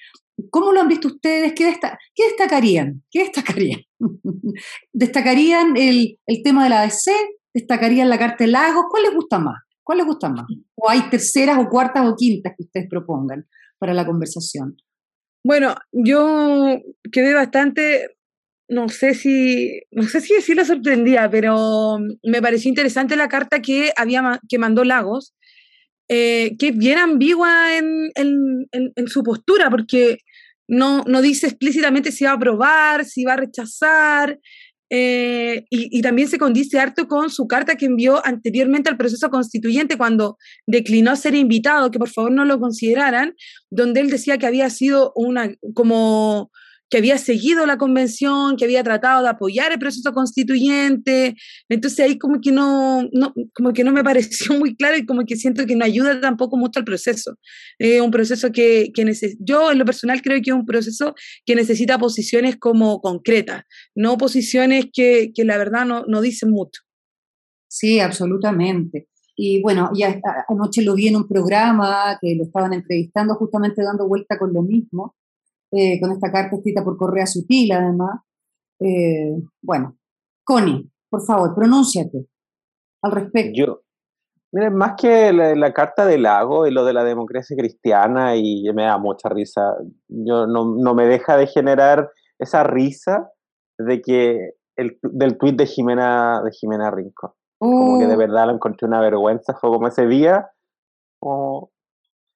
¿Cómo 0.51 0.71
lo 0.71 0.81
han 0.81 0.87
visto 0.87 1.07
ustedes? 1.07 1.53
¿Qué, 1.53 1.75
destacarían? 2.15 3.01
¿Qué 3.09 3.23
destacarían? 3.23 3.81
¿Destacarían 4.93 5.75
el, 5.75 6.19
tema 6.43 6.65
de 6.65 6.69
la 6.69 6.81
ADC? 6.83 7.11
¿Destacarían 7.51 8.09
la 8.09 8.19
Carta 8.19 8.43
de 8.43 8.51
Lagos? 8.51 8.85
¿Cuál 8.91 9.03
les 9.03 9.15
gusta 9.15 9.39
más? 9.39 9.63
¿Cuál 9.83 9.99
les 9.99 10.07
gusta 10.07 10.29
más? 10.29 10.45
¿O 10.75 10.87
hay 10.87 11.09
terceras 11.09 11.57
o 11.57 11.67
cuartas 11.67 12.05
o 12.07 12.15
quintas 12.15 12.53
que 12.55 12.63
ustedes 12.63 12.87
propongan 12.87 13.47
para 13.79 13.95
la 13.95 14.05
conversación? 14.05 14.77
Bueno, 15.43 15.75
yo 15.91 16.79
quedé 17.11 17.33
bastante, 17.33 18.14
no 18.67 18.89
sé 18.89 19.13
si, 19.13 19.81
no 19.91 20.03
sé 20.03 20.21
si 20.21 20.33
pero 21.31 21.97
me 22.23 22.41
pareció 22.41 22.69
interesante 22.69 23.15
la 23.15 23.27
carta 23.27 23.61
que, 23.61 23.91
había, 23.95 24.39
que 24.49 24.57
mandó 24.57 24.83
Lagos, 24.83 25.33
eh, 26.07 26.55
que 26.57 26.69
es 26.69 26.77
bien 26.77 26.97
ambigua 26.97 27.77
en, 27.77 28.11
en, 28.15 29.07
su 29.07 29.23
postura, 29.23 29.69
porque 29.69 30.19
no, 30.67 31.03
no 31.07 31.21
dice 31.21 31.47
explícitamente 31.47 32.11
si 32.11 32.25
va 32.25 32.31
a 32.31 32.35
aprobar, 32.35 33.05
si 33.05 33.23
va 33.23 33.33
a 33.33 33.37
rechazar, 33.37 34.39
eh, 34.91 35.65
y, 35.71 36.01
también 36.03 36.27
se 36.27 36.37
condice 36.37 36.79
harto 36.79 37.07
con 37.07 37.31
su 37.31 37.47
carta 37.47 37.75
que 37.75 37.87
envió 37.87 38.25
anteriormente 38.25 38.89
al 38.89 38.97
proceso 38.97 39.29
constituyente 39.31 39.97
cuando 39.97 40.37
declinó 40.67 41.15
ser 41.15 41.33
invitado, 41.33 41.89
que 41.89 41.97
por 41.97 42.09
favor 42.09 42.31
no 42.31 42.45
lo 42.45 42.59
consideraran, 42.59 43.35
donde 43.71 44.01
él 44.01 44.11
decía 44.11 44.37
que 44.37 44.45
había 44.45 44.69
sido 44.69 45.11
una 45.15 45.55
como 45.73 46.51
que 46.89 46.97
había 46.97 47.17
seguido 47.17 47.65
la 47.65 47.77
convención, 47.77 48.57
que 48.57 48.65
había 48.65 48.83
tratado 48.83 49.23
de 49.23 49.29
apoyar 49.29 49.71
el 49.71 49.79
proceso 49.79 50.13
constituyente. 50.13 51.35
Entonces 51.69 51.99
ahí 51.99 52.17
como 52.17 52.39
que 52.41 52.51
no, 52.51 53.07
no 53.11 53.33
como 53.53 53.73
que 53.73 53.83
no 53.83 53.91
me 53.91 54.03
pareció 54.03 54.57
muy 54.57 54.75
claro 54.75 54.97
y 54.97 55.05
como 55.05 55.25
que 55.25 55.35
siento 55.35 55.65
que 55.65 55.75
no 55.75 55.85
ayuda 55.85 56.19
tampoco 56.21 56.57
mucho 56.57 56.79
al 56.79 56.85
proceso. 56.85 57.37
Es 57.79 58.01
un 58.01 58.11
proceso 58.11 58.51
que, 58.51 58.91
que 58.93 59.05
yo 59.39 59.71
en 59.71 59.79
lo 59.79 59.85
personal 59.85 60.21
creo 60.21 60.41
que 60.41 60.51
es 60.51 60.55
un 60.55 60.65
proceso 60.65 61.15
que 61.45 61.55
necesita 61.55 61.97
posiciones 61.97 62.57
como 62.57 63.01
concretas, 63.01 63.63
no 63.95 64.17
posiciones 64.17 64.85
que, 64.93 65.31
que 65.33 65.45
la 65.45 65.57
verdad 65.57 65.85
no, 65.85 66.05
no 66.07 66.21
dicen 66.21 66.51
mucho. 66.51 66.81
Sí, 67.67 67.99
absolutamente. 67.99 69.07
Y 69.35 69.61
bueno, 69.61 69.91
ya 69.93 70.17
anoche 70.47 70.81
lo 70.81 70.95
vi 70.95 71.09
en 71.09 71.17
un 71.17 71.27
programa 71.27 72.17
que 72.21 72.35
lo 72.35 72.45
estaban 72.45 72.73
entrevistando, 72.73 73.35
justamente 73.35 73.83
dando 73.83 74.07
vuelta 74.07 74.37
con 74.37 74.53
lo 74.53 74.61
mismo. 74.61 75.13
Eh, 75.71 75.99
con 75.99 76.11
esta 76.11 76.31
carta 76.31 76.55
escrita 76.55 76.83
por 76.83 76.97
Correa 76.97 77.25
Sutil, 77.25 77.71
además. 77.71 78.21
Eh, 78.79 79.35
bueno, 79.61 79.97
Connie, 80.43 80.89
por 81.09 81.25
favor, 81.25 81.53
pronúnciate 81.55 82.27
al 83.01 83.11
respecto. 83.11 83.51
Yo, 83.55 83.81
miren, 84.51 84.75
más 84.75 84.93
que 84.99 85.33
la, 85.33 85.73
carta 85.73 86.05
del 86.05 86.23
lago 86.23 86.67
y 86.67 86.71
lo 86.71 86.85
de 86.85 86.93
la 86.93 87.03
democracia 87.03 87.55
cristiana, 87.57 88.35
y 88.35 88.63
me 88.73 88.83
da 88.83 88.97
mucha 88.97 89.29
risa, 89.29 89.75
yo 90.07 90.47
no, 90.47 90.75
no 90.75 90.93
me 90.93 91.07
deja 91.07 91.37
de 91.37 91.47
generar 91.47 92.09
esa 92.39 92.63
risa 92.63 93.29
de 93.77 94.01
que 94.01 94.51
el, 94.75 94.97
del 95.01 95.37
tuit 95.37 95.57
de 95.57 95.65
Jimena, 95.65 96.41
de 96.43 96.51
Jimena 96.51 96.91
Rincón. 96.91 97.31
Como 97.57 97.99
que 97.99 98.07
de 98.07 98.15
oh. 98.15 98.17
verdad 98.17 98.47
lo 98.47 98.53
encontré 98.53 98.87
una 98.87 98.99
vergüenza, 98.99 99.55
fue 99.55 99.69
como 99.69 99.87
ese 99.87 100.05
día, 100.07 100.49
como 101.19 101.71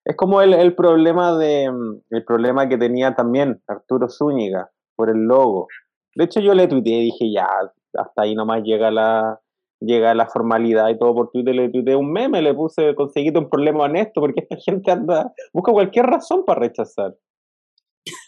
es 0.09 0.15
como 0.15 0.41
el, 0.41 0.53
el, 0.53 0.73
problema 0.73 1.37
de 1.37 1.71
mm, 1.71 2.01
el 2.09 2.25
problema 2.25 2.67
que 2.67 2.79
tenía 2.79 3.13
también 3.13 3.61
Arturo 3.67 4.09
Zúñiga 4.09 4.71
por 4.95 5.11
el 5.11 5.19
logo. 5.19 5.67
De 6.15 6.23
hecho, 6.23 6.39
yo 6.39 6.55
le 6.55 6.67
tuiteé 6.67 7.01
y 7.01 7.05
dije, 7.05 7.31
ya, 7.31 7.47
hasta 7.93 8.23
ahí 8.23 8.33
nomás 8.33 8.63
llega 8.63 8.89
la, 8.89 9.39
llega 9.79 10.15
la 10.15 10.25
formalidad 10.25 10.89
y 10.89 10.97
todo 10.97 11.13
por 11.13 11.29
Twitter, 11.29 11.53
le 11.53 11.69
tuiteé 11.69 11.95
un 11.95 12.11
meme, 12.11 12.41
le 12.41 12.55
puse, 12.55 12.95
conseguiste 12.95 13.37
un 13.37 13.49
problema 13.51 13.83
honesto, 13.83 14.19
porque 14.19 14.41
esta 14.41 14.55
gente 14.65 14.91
anda, 14.91 15.31
busca 15.53 15.71
cualquier 15.71 16.07
razón 16.07 16.43
para 16.43 16.61
rechazar. 16.61 17.15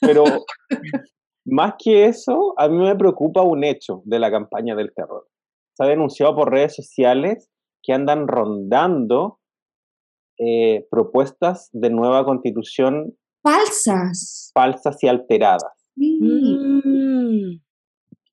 Pero 0.02 0.24
más 1.46 1.74
que 1.84 2.06
eso, 2.06 2.54
a 2.58 2.68
mí 2.68 2.78
me 2.78 2.96
preocupa 2.96 3.42
un 3.42 3.64
hecho 3.64 4.04
de 4.06 4.20
la 4.20 4.30
campaña 4.30 4.76
del 4.76 4.94
terror. 4.94 5.28
Se 5.74 5.84
ha 5.84 5.88
denunciado 5.88 6.36
por 6.36 6.52
redes 6.52 6.76
sociales 6.76 7.50
que 7.82 7.92
andan 7.92 8.28
rondando 8.28 9.40
eh, 10.44 10.88
propuestas 10.90 11.70
de 11.72 11.92
nueva 11.92 12.26
constitución 12.26 13.16
falsas. 13.44 14.50
Falsas 14.56 15.04
y 15.04 15.08
alteradas. 15.08 15.92
Mm. 15.96 17.60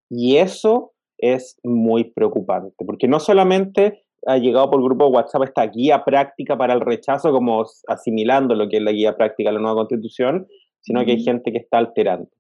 Y 0.09 0.37
eso 0.39 0.93
es 1.19 1.59
muy 1.63 2.05
preocupante, 2.05 2.83
porque 2.87 3.09
no 3.09 3.21
solamente 3.21 4.07
ha 4.27 4.39
llegado 4.39 4.71
por 4.71 4.81
el 4.81 4.87
grupo 4.87 5.05
de 5.05 5.11
WhatsApp 5.11 5.43
esta 5.45 5.67
guía 5.67 6.03
práctica 6.03 6.57
para 6.57 6.73
el 6.73 6.81
rechazo, 6.81 7.31
como 7.31 7.67
asimilando 7.89 8.55
lo 8.55 8.71
que 8.71 8.79
es 8.79 8.83
la 8.83 8.93
guía 8.93 9.15
práctica 9.15 9.51
de 9.51 9.55
la 9.57 9.61
nueva 9.61 9.77
constitución, 9.77 10.47
sino 10.81 11.05
que 11.05 11.11
hay 11.13 11.23
gente 11.23 11.53
que 11.53 11.59
está 11.59 11.77
alterando. 11.77 12.31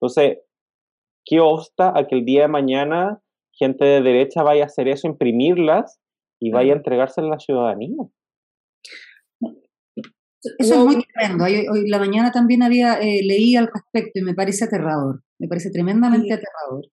Entonces, 0.00 0.40
¿qué 1.24 1.40
obsta 1.40 1.96
a 1.96 2.06
que 2.06 2.16
el 2.16 2.26
día 2.26 2.42
de 2.42 2.48
mañana 2.48 3.22
gente 3.52 3.86
de 3.86 4.02
derecha 4.02 4.42
vaya 4.42 4.64
a 4.64 4.66
hacer 4.66 4.86
eso, 4.88 5.06
imprimirlas 5.06 5.98
y 6.40 6.50
vaya 6.50 6.74
a 6.74 6.76
entregarse 6.76 7.22
a 7.22 7.24
la 7.24 7.38
ciudadanía? 7.38 7.96
Eso 10.58 10.74
es 10.74 10.78
muy 10.78 11.04
tremendo. 11.04 11.44
Hoy, 11.44 11.88
la 11.88 11.98
mañana 11.98 12.30
también 12.30 12.62
había 12.62 12.94
eh, 12.94 13.22
leí 13.22 13.56
al 13.56 13.70
respecto 13.72 14.18
y 14.18 14.22
me 14.22 14.34
parece 14.34 14.64
aterrador. 14.64 15.22
Me 15.38 15.48
parece 15.48 15.70
tremendamente 15.70 16.32
aterrador. 16.32 16.86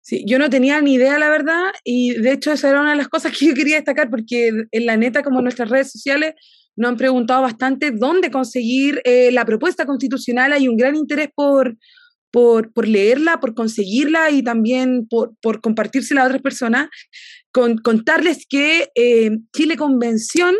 Sí, 0.00 0.24
yo 0.26 0.38
no 0.38 0.50
tenía 0.50 0.80
ni 0.82 0.94
idea, 0.94 1.18
la 1.18 1.30
verdad, 1.30 1.72
y 1.82 2.12
de 2.20 2.32
hecho 2.32 2.52
esa 2.52 2.68
era 2.68 2.82
una 2.82 2.90
de 2.90 2.98
las 2.98 3.08
cosas 3.08 3.36
que 3.36 3.46
yo 3.46 3.54
quería 3.54 3.76
destacar, 3.76 4.10
porque 4.10 4.52
en 4.70 4.86
la 4.86 4.98
neta, 4.98 5.22
como 5.22 5.38
en 5.38 5.44
nuestras 5.44 5.70
redes 5.70 5.90
sociales, 5.90 6.34
nos 6.76 6.90
han 6.90 6.96
preguntado 6.98 7.40
bastante 7.42 7.90
dónde 7.90 8.30
conseguir 8.30 9.00
eh, 9.04 9.30
la 9.32 9.44
propuesta 9.44 9.86
constitucional. 9.86 10.52
Hay 10.52 10.68
un 10.68 10.76
gran 10.76 10.96
interés 10.96 11.28
por, 11.34 11.76
por, 12.30 12.72
por 12.72 12.86
leerla, 12.86 13.40
por 13.40 13.54
conseguirla 13.54 14.30
y 14.30 14.42
también 14.42 15.06
por, 15.08 15.34
por 15.40 15.60
compartírsela 15.60 16.22
a 16.22 16.26
otras 16.26 16.42
personas. 16.42 16.88
Con, 17.50 17.78
contarles 17.78 18.44
que 18.48 18.90
eh, 18.94 19.30
Chile 19.56 19.76
Convención 19.76 20.54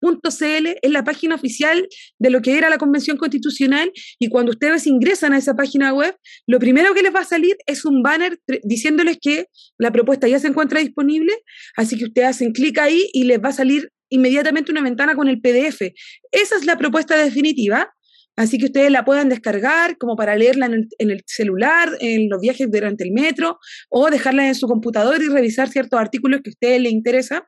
.cl 0.00 0.66
es 0.82 0.90
la 0.90 1.04
página 1.04 1.34
oficial 1.34 1.88
de 2.18 2.30
lo 2.30 2.42
que 2.42 2.56
era 2.56 2.70
la 2.70 2.78
Convención 2.78 3.16
Constitucional 3.16 3.92
y 4.18 4.28
cuando 4.28 4.52
ustedes 4.52 4.86
ingresan 4.86 5.32
a 5.32 5.38
esa 5.38 5.54
página 5.54 5.92
web, 5.92 6.16
lo 6.46 6.58
primero 6.58 6.94
que 6.94 7.02
les 7.02 7.14
va 7.14 7.20
a 7.20 7.24
salir 7.24 7.56
es 7.66 7.84
un 7.84 8.02
banner 8.02 8.38
diciéndoles 8.62 9.18
que 9.20 9.46
la 9.78 9.92
propuesta 9.92 10.28
ya 10.28 10.38
se 10.38 10.48
encuentra 10.48 10.80
disponible, 10.80 11.32
así 11.76 11.98
que 11.98 12.04
ustedes 12.04 12.28
hacen 12.28 12.52
clic 12.52 12.78
ahí 12.78 13.08
y 13.12 13.24
les 13.24 13.38
va 13.38 13.50
a 13.50 13.52
salir 13.52 13.90
inmediatamente 14.10 14.72
una 14.72 14.82
ventana 14.82 15.14
con 15.14 15.28
el 15.28 15.40
PDF. 15.40 15.92
Esa 16.32 16.56
es 16.56 16.66
la 16.66 16.76
propuesta 16.76 17.16
definitiva. 17.16 17.92
Así 18.40 18.56
que 18.56 18.64
ustedes 18.64 18.90
la 18.90 19.04
puedan 19.04 19.28
descargar 19.28 19.98
como 19.98 20.16
para 20.16 20.34
leerla 20.34 20.64
en 20.64 21.10
el, 21.10 21.22
celular, 21.26 21.90
en 22.00 22.30
los 22.30 22.40
viajes 22.40 22.70
durante 22.70 23.04
el 23.04 23.12
metro, 23.12 23.58
o 23.90 24.08
dejarla 24.08 24.48
en 24.48 24.54
su 24.54 24.66
computador 24.66 25.22
y 25.22 25.28
revisar 25.28 25.68
ciertos 25.68 26.00
artículos 26.00 26.40
que 26.42 26.48
a 26.48 26.52
ustedes 26.52 26.80
les 26.80 26.90
interesa. 26.90 27.46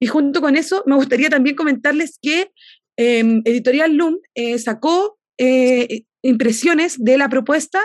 Y 0.00 0.06
junto 0.06 0.40
con 0.40 0.56
eso, 0.56 0.82
me 0.84 0.96
gustaría 0.96 1.30
también 1.30 1.54
comentarles 1.54 2.18
que 2.20 2.50
em, 2.96 3.40
Editorial 3.44 3.94
Loom 3.94 4.16
eh, 4.34 4.58
sacó 4.58 5.16
eh, 5.38 6.06
impresiones 6.22 6.96
de 6.98 7.18
la 7.18 7.28
propuesta 7.28 7.78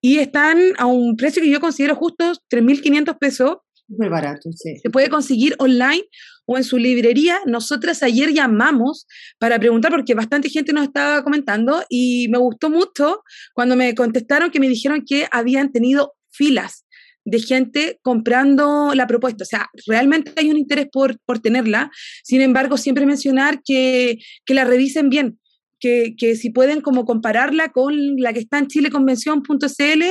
y 0.00 0.16
están 0.16 0.58
a 0.78 0.86
un 0.86 1.14
precio 1.14 1.42
que 1.42 1.50
yo 1.50 1.60
considero 1.60 1.94
justo 1.94 2.32
3.500 2.50 3.18
pesos 3.18 3.58
muy 3.88 4.08
barato, 4.08 4.50
sí. 4.52 4.76
Se 4.82 4.90
puede 4.90 5.08
conseguir 5.08 5.54
online 5.58 6.04
o 6.48 6.56
en 6.56 6.64
su 6.64 6.78
librería. 6.78 7.40
Nosotras 7.44 8.02
ayer 8.02 8.32
llamamos 8.32 9.06
para 9.38 9.58
preguntar, 9.58 9.92
porque 9.92 10.14
bastante 10.14 10.48
gente 10.48 10.72
nos 10.72 10.84
estaba 10.84 11.22
comentando 11.22 11.84
y 11.90 12.26
me 12.30 12.38
gustó 12.38 12.70
mucho 12.70 13.22
cuando 13.52 13.76
me 13.76 13.94
contestaron 13.94 14.50
que 14.50 14.58
me 14.58 14.68
dijeron 14.68 15.04
que 15.06 15.28
habían 15.30 15.70
tenido 15.70 16.14
filas 16.30 16.86
de 17.26 17.38
gente 17.40 18.00
comprando 18.02 18.92
la 18.94 19.06
propuesta. 19.06 19.44
O 19.44 19.46
sea, 19.46 19.68
realmente 19.86 20.32
hay 20.36 20.50
un 20.50 20.56
interés 20.56 20.88
por, 20.90 21.18
por 21.26 21.38
tenerla. 21.38 21.90
Sin 22.24 22.40
embargo, 22.40 22.78
siempre 22.78 23.04
mencionar 23.04 23.60
que, 23.62 24.18
que 24.46 24.54
la 24.54 24.64
revisen 24.64 25.10
bien, 25.10 25.38
que, 25.78 26.14
que, 26.16 26.34
si 26.34 26.48
pueden 26.48 26.80
como 26.80 27.04
compararla 27.04 27.72
con 27.72 28.16
la 28.16 28.32
que 28.32 28.38
está 28.38 28.58
en 28.58 28.68
chileconvención.cl, 28.68 30.02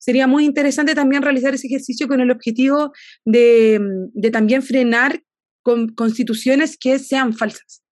sería 0.00 0.26
muy 0.26 0.44
interesante 0.44 0.96
también 0.96 1.22
realizar 1.22 1.54
ese 1.54 1.68
ejercicio 1.68 2.08
con 2.08 2.20
el 2.20 2.32
objetivo 2.32 2.90
de, 3.24 3.80
de 4.12 4.30
también 4.32 4.64
frenar 4.64 5.22
con 5.64 5.88
constituciones 5.94 6.78
que 6.78 7.00
sean 7.00 7.32
falsas. 7.32 7.82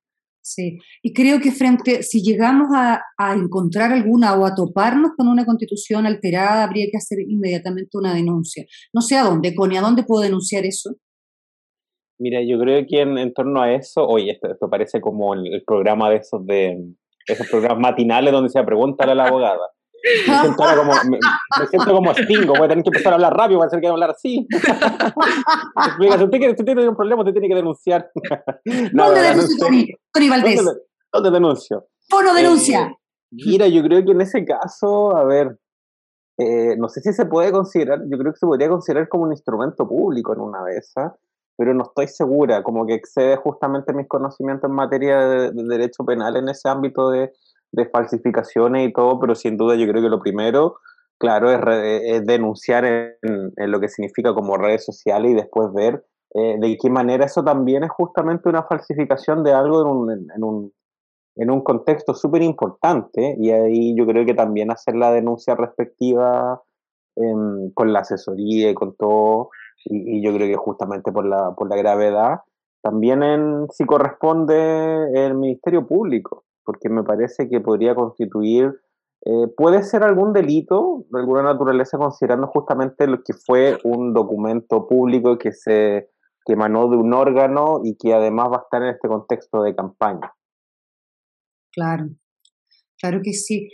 Sí, 0.44 0.78
y 1.02 1.12
creo 1.12 1.40
que 1.40 1.52
frente, 1.52 2.02
si 2.02 2.20
llegamos 2.22 2.68
a, 2.74 3.00
a, 3.16 3.32
encontrar 3.32 3.92
alguna 3.92 4.34
o 4.36 4.44
a 4.44 4.54
toparnos 4.54 5.12
con 5.16 5.28
una 5.28 5.44
constitución 5.44 6.04
alterada, 6.04 6.64
habría 6.64 6.86
que 6.90 6.98
hacer 6.98 7.20
inmediatamente 7.20 7.96
una 7.96 8.12
denuncia. 8.12 8.64
No 8.92 9.02
sé 9.02 9.16
a 9.16 9.24
dónde, 9.24 9.54
Connie, 9.54 9.78
¿a 9.78 9.82
dónde 9.82 10.02
puedo 10.02 10.22
denunciar 10.22 10.66
eso? 10.66 10.96
Mira, 12.18 12.40
yo 12.42 12.58
creo 12.58 12.84
que 12.88 13.00
en, 13.00 13.18
en 13.18 13.32
torno 13.32 13.62
a 13.62 13.72
eso, 13.72 14.04
oye, 14.06 14.32
esto, 14.32 14.50
esto 14.50 14.68
parece 14.68 15.00
como 15.00 15.34
el, 15.34 15.46
el 15.46 15.64
programa 15.64 16.10
de 16.10 16.16
esos 16.16 16.44
de, 16.44 16.76
esos 17.26 17.48
programas 17.48 17.78
matinales 17.78 18.32
donde 18.32 18.50
se 18.50 18.62
pregunta 18.62 19.04
a 19.04 19.14
la 19.14 19.24
abogada. 19.28 19.70
Me 20.02 20.40
siento, 20.40 20.56
como, 20.56 20.92
me, 21.04 21.18
me 21.60 21.66
siento 21.68 21.92
como 21.92 22.12
Stingo, 22.12 22.54
voy 22.54 22.64
a 22.64 22.68
tener 22.68 22.82
que 22.82 22.90
empezar 22.90 23.12
a 23.12 23.14
hablar 23.16 23.36
rápido, 23.36 23.58
voy 23.58 23.66
a 23.66 23.70
tener 23.70 23.82
que 23.82 23.88
hablar 23.88 24.10
así. 24.10 24.46
Explica, 25.86 26.18
si 26.18 26.24
usted, 26.24 26.38
quiere, 26.38 26.50
usted 26.50 26.64
tiene 26.64 26.88
un 26.88 26.96
problema, 26.96 27.22
usted 27.22 27.32
tiene 27.32 27.48
que 27.48 27.54
denunciar. 27.54 28.10
No, 28.92 29.06
¿Dónde 29.06 29.20
denuncio, 29.22 29.56
Tony, 29.58 29.88
Tony 30.12 30.28
Valdés? 30.28 30.56
¿Dónde, 30.56 30.80
¿Dónde 31.12 31.30
denuncio? 31.30 31.86
Fono 32.08 32.34
denuncia. 32.34 32.86
Eh, 32.86 32.96
mira, 33.30 33.68
yo 33.68 33.82
creo 33.82 34.04
que 34.04 34.10
en 34.10 34.20
ese 34.20 34.44
caso, 34.44 35.16
a 35.16 35.24
ver, 35.24 35.56
eh, 36.38 36.74
no 36.76 36.88
sé 36.88 37.00
si 37.00 37.12
se 37.12 37.26
puede 37.26 37.52
considerar, 37.52 38.00
yo 38.10 38.18
creo 38.18 38.32
que 38.32 38.38
se 38.38 38.46
podría 38.46 38.68
considerar 38.68 39.08
como 39.08 39.24
un 39.24 39.32
instrumento 39.32 39.86
público 39.86 40.32
en 40.32 40.40
una 40.40 40.64
de 40.64 40.78
esas 40.78 41.12
pero 41.56 41.74
no 41.74 41.84
estoy 41.84 42.08
segura, 42.08 42.62
como 42.62 42.86
que 42.86 42.94
excede 42.94 43.36
justamente 43.36 43.92
mis 43.92 44.08
conocimientos 44.08 44.68
en 44.68 44.74
materia 44.74 45.18
de, 45.18 45.50
de 45.52 45.62
derecho 45.64 46.04
penal 46.04 46.36
en 46.36 46.48
ese 46.48 46.68
ámbito 46.68 47.10
de, 47.10 47.30
de, 47.72 47.86
falsificaciones 47.86 48.88
y 48.88 48.92
todo, 48.92 49.18
pero 49.18 49.34
sin 49.34 49.56
duda 49.56 49.74
yo 49.74 49.86
creo 49.88 50.02
que 50.02 50.08
lo 50.08 50.20
primero, 50.20 50.76
claro, 51.18 51.50
es, 51.50 51.60
re, 51.60 52.20
denunciar 52.22 52.84
en, 52.84 53.52
lo 53.56 53.80
que 53.80 53.88
significa 53.88 54.34
como 54.34 54.56
redes 54.56 54.84
sociales 54.84 55.32
y 55.32 55.34
después 55.34 55.72
ver 55.72 56.04
eh, 56.34 56.56
de 56.58 56.78
qué 56.80 56.88
manera 56.90 57.26
eso 57.26 57.44
también 57.44 57.84
es 57.84 57.90
justamente 57.90 58.48
una 58.48 58.62
falsificación 58.62 59.42
de 59.44 59.52
algo 59.52 59.82
en 59.82 59.86
un, 59.86 60.10
en 60.34 60.44
un, 60.44 60.72
en 61.36 61.50
un 61.50 61.62
contexto 61.62 62.14
súper 62.14 62.42
importante 62.42 63.36
y 63.38 63.50
ahí 63.50 63.94
yo 63.96 64.06
creo 64.06 64.24
que 64.24 64.34
también 64.34 64.70
hacer 64.70 64.94
la 64.94 65.12
denuncia 65.12 65.54
respectiva 65.54 66.62
eh, 67.16 67.70
con 67.74 67.92
la 67.92 68.00
asesoría 68.00 68.70
y 68.70 68.74
con 68.74 68.96
todo 68.96 69.50
y, 69.84 70.18
y, 70.18 70.22
yo 70.22 70.32
creo 70.32 70.48
que 70.48 70.56
justamente 70.56 71.12
por 71.12 71.26
la, 71.26 71.54
por 71.54 71.68
la 71.68 71.76
gravedad, 71.76 72.40
también 72.82 73.22
en, 73.22 73.66
si 73.70 73.84
corresponde 73.84 75.26
el 75.26 75.34
Ministerio 75.34 75.86
Público, 75.86 76.44
porque 76.64 76.88
me 76.88 77.02
parece 77.02 77.48
que 77.48 77.60
podría 77.60 77.94
constituir, 77.94 78.72
eh, 79.24 79.46
puede 79.56 79.82
ser 79.82 80.02
algún 80.02 80.32
delito 80.32 81.04
de 81.10 81.20
alguna 81.20 81.42
naturaleza, 81.42 81.96
considerando 81.96 82.48
justamente 82.48 83.06
lo 83.06 83.22
que 83.22 83.34
fue 83.34 83.78
un 83.84 84.12
documento 84.12 84.86
público 84.88 85.38
que 85.38 85.52
se 85.52 86.08
que 86.44 86.54
emanó 86.54 86.88
de 86.88 86.96
un 86.96 87.14
órgano 87.14 87.82
y 87.84 87.96
que 87.96 88.12
además 88.12 88.48
va 88.50 88.56
a 88.56 88.62
estar 88.62 88.82
en 88.82 88.88
este 88.88 89.08
contexto 89.08 89.62
de 89.62 89.76
campaña. 89.76 90.32
Claro, 91.72 92.08
claro 92.98 93.20
que 93.22 93.32
sí. 93.32 93.68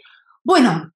Bueno, 0.44 0.92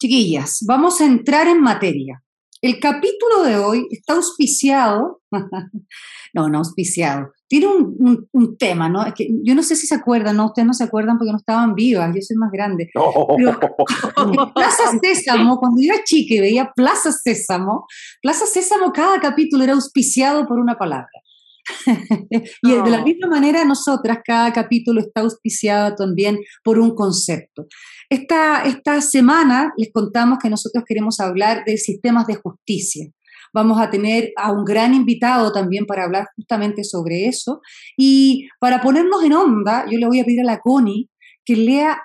chiquillas, 0.00 0.58
vamos 0.66 1.00
a 1.00 1.06
entrar 1.06 1.46
en 1.46 1.60
materia. 1.60 2.22
El 2.60 2.78
capítulo 2.78 3.42
de 3.44 3.56
hoy 3.56 3.86
está 3.90 4.14
auspiciado, 4.14 5.22
no, 6.34 6.48
no 6.48 6.58
auspiciado, 6.58 7.32
tiene 7.50 7.66
un, 7.66 7.96
un, 7.98 8.28
un, 8.30 8.56
tema, 8.56 8.88
¿no? 8.88 9.04
Es 9.04 9.12
que 9.12 9.28
yo 9.42 9.56
no 9.56 9.64
sé 9.64 9.74
si 9.74 9.88
se 9.88 9.96
acuerdan, 9.96 10.36
¿no? 10.36 10.46
Ustedes 10.46 10.66
no 10.66 10.72
se 10.72 10.84
acuerdan 10.84 11.18
porque 11.18 11.32
no 11.32 11.38
estaban 11.38 11.74
vivas, 11.74 12.14
yo 12.14 12.22
soy 12.22 12.36
más 12.36 12.52
grande. 12.52 12.88
Oh. 12.94 13.36
Pero, 13.36 13.58
Plaza 14.54 14.84
Sésamo, 15.02 15.58
cuando 15.58 15.82
yo 15.82 15.92
era 15.92 16.04
chica 16.04 16.34
y 16.34 16.38
veía 16.38 16.70
Plaza 16.76 17.10
Sésamo, 17.10 17.88
Plaza 18.22 18.46
Sésamo 18.46 18.92
cada 18.92 19.20
capítulo 19.20 19.64
era 19.64 19.72
auspiciado 19.72 20.46
por 20.46 20.60
una 20.60 20.78
palabra. 20.78 21.10
y 22.62 22.72
oh. 22.72 22.84
de 22.84 22.90
la 22.90 23.02
misma 23.02 23.26
manera 23.26 23.64
nosotras, 23.64 24.18
cada 24.24 24.52
capítulo 24.52 25.00
está 25.00 25.22
auspiciado 25.22 25.96
también 25.96 26.38
por 26.62 26.78
un 26.78 26.94
concepto. 26.94 27.66
Esta, 28.08 28.62
esta 28.62 29.00
semana 29.00 29.72
les 29.76 29.90
contamos 29.92 30.38
que 30.40 30.50
nosotros 30.50 30.84
queremos 30.86 31.18
hablar 31.18 31.64
de 31.64 31.78
sistemas 31.78 32.28
de 32.28 32.36
justicia. 32.36 33.10
Vamos 33.52 33.80
a 33.80 33.90
tener 33.90 34.32
a 34.36 34.52
un 34.52 34.64
gran 34.64 34.94
invitado 34.94 35.52
también 35.52 35.86
para 35.86 36.04
hablar 36.04 36.28
justamente 36.36 36.84
sobre 36.84 37.26
eso. 37.26 37.60
Y 37.96 38.48
para 38.60 38.80
ponernos 38.80 39.22
en 39.22 39.32
onda, 39.32 39.86
yo 39.90 39.98
le 39.98 40.06
voy 40.06 40.20
a 40.20 40.24
pedir 40.24 40.40
a 40.40 40.44
la 40.44 40.60
Connie 40.60 41.08
que 41.44 41.56
lea 41.56 42.00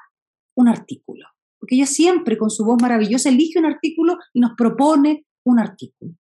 un 0.56 0.68
artículo, 0.68 1.28
porque 1.60 1.76
ella 1.76 1.86
siempre 1.86 2.38
con 2.38 2.50
su 2.50 2.64
voz 2.64 2.82
maravillosa 2.82 3.30
elige 3.30 3.60
un 3.60 3.66
artículo 3.66 4.18
y 4.34 4.40
nos 4.40 4.52
propone 4.58 5.26
un 5.46 5.60
artículo. 5.60 6.14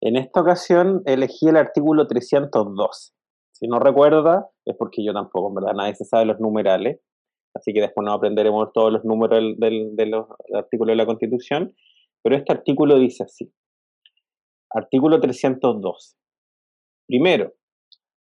En 0.00 0.16
esta 0.16 0.40
ocasión 0.40 1.02
elegí 1.06 1.48
el 1.48 1.56
artículo 1.56 2.06
302. 2.06 3.14
Si 3.52 3.66
no 3.68 3.78
recuerda, 3.78 4.46
es 4.66 4.76
porque 4.76 5.04
yo 5.04 5.14
tampoco, 5.14 5.54
verdad, 5.54 5.72
nadie 5.74 5.94
se 5.94 6.04
sabe 6.04 6.26
los 6.26 6.38
numerales 6.40 7.00
así 7.56 7.72
que 7.72 7.80
después 7.80 8.04
no 8.04 8.12
aprenderemos 8.12 8.72
todos 8.72 8.92
los 8.92 9.04
números 9.04 9.38
del, 9.38 9.56
del, 9.56 9.96
de 9.96 10.06
los 10.06 10.26
artículos 10.54 10.92
de 10.92 10.96
la 10.96 11.06
Constitución, 11.06 11.74
pero 12.22 12.36
este 12.36 12.52
artículo 12.52 12.98
dice 12.98 13.24
así. 13.24 13.52
Artículo 14.76 15.18
302. 15.18 16.18
Primero, 17.06 17.54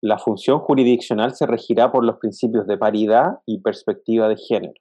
la 0.03 0.19
función 0.19 0.59
jurisdiccional 0.59 1.35
se 1.35 1.47
regirá 1.47 1.91
por 1.91 2.05
los 2.05 2.19
principios 2.19 2.67
de 2.67 2.77
paridad 2.77 3.39
y 3.47 3.63
perspectiva 3.63 4.29
de 4.29 4.37
género. 4.37 4.75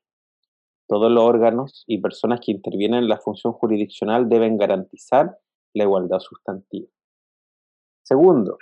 Todos 0.90 1.10
los 1.10 1.24
órganos 1.24 1.86
y 1.88 2.02
personas 2.02 2.42
que 2.42 2.52
intervienen 2.52 3.04
en 3.04 3.08
la 3.08 3.20
función 3.20 3.54
jurisdiccional 3.54 4.28
deben 4.28 4.58
garantizar 4.58 5.38
la 5.74 5.84
igualdad 5.86 6.20
sustantiva. 6.20 6.90
Segundo, 8.04 8.58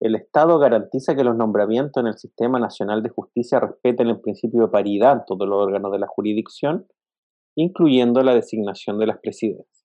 el 0.00 0.14
Estado 0.14 0.58
garantiza 0.58 1.14
que 1.14 1.24
los 1.24 1.36
nombramientos 1.36 2.00
en 2.00 2.06
el 2.06 2.16
Sistema 2.16 2.58
Nacional 2.58 3.02
de 3.02 3.10
Justicia 3.10 3.60
respeten 3.60 4.08
el 4.08 4.22
principio 4.22 4.62
de 4.62 4.68
paridad 4.68 5.12
en 5.18 5.24
todos 5.26 5.46
los 5.46 5.62
órganos 5.62 5.92
de 5.92 5.98
la 5.98 6.06
jurisdicción, 6.06 6.86
incluyendo 7.56 8.22
la 8.22 8.34
designación 8.34 8.98
de 8.98 9.06
las 9.06 9.18
presidencias. 9.18 9.84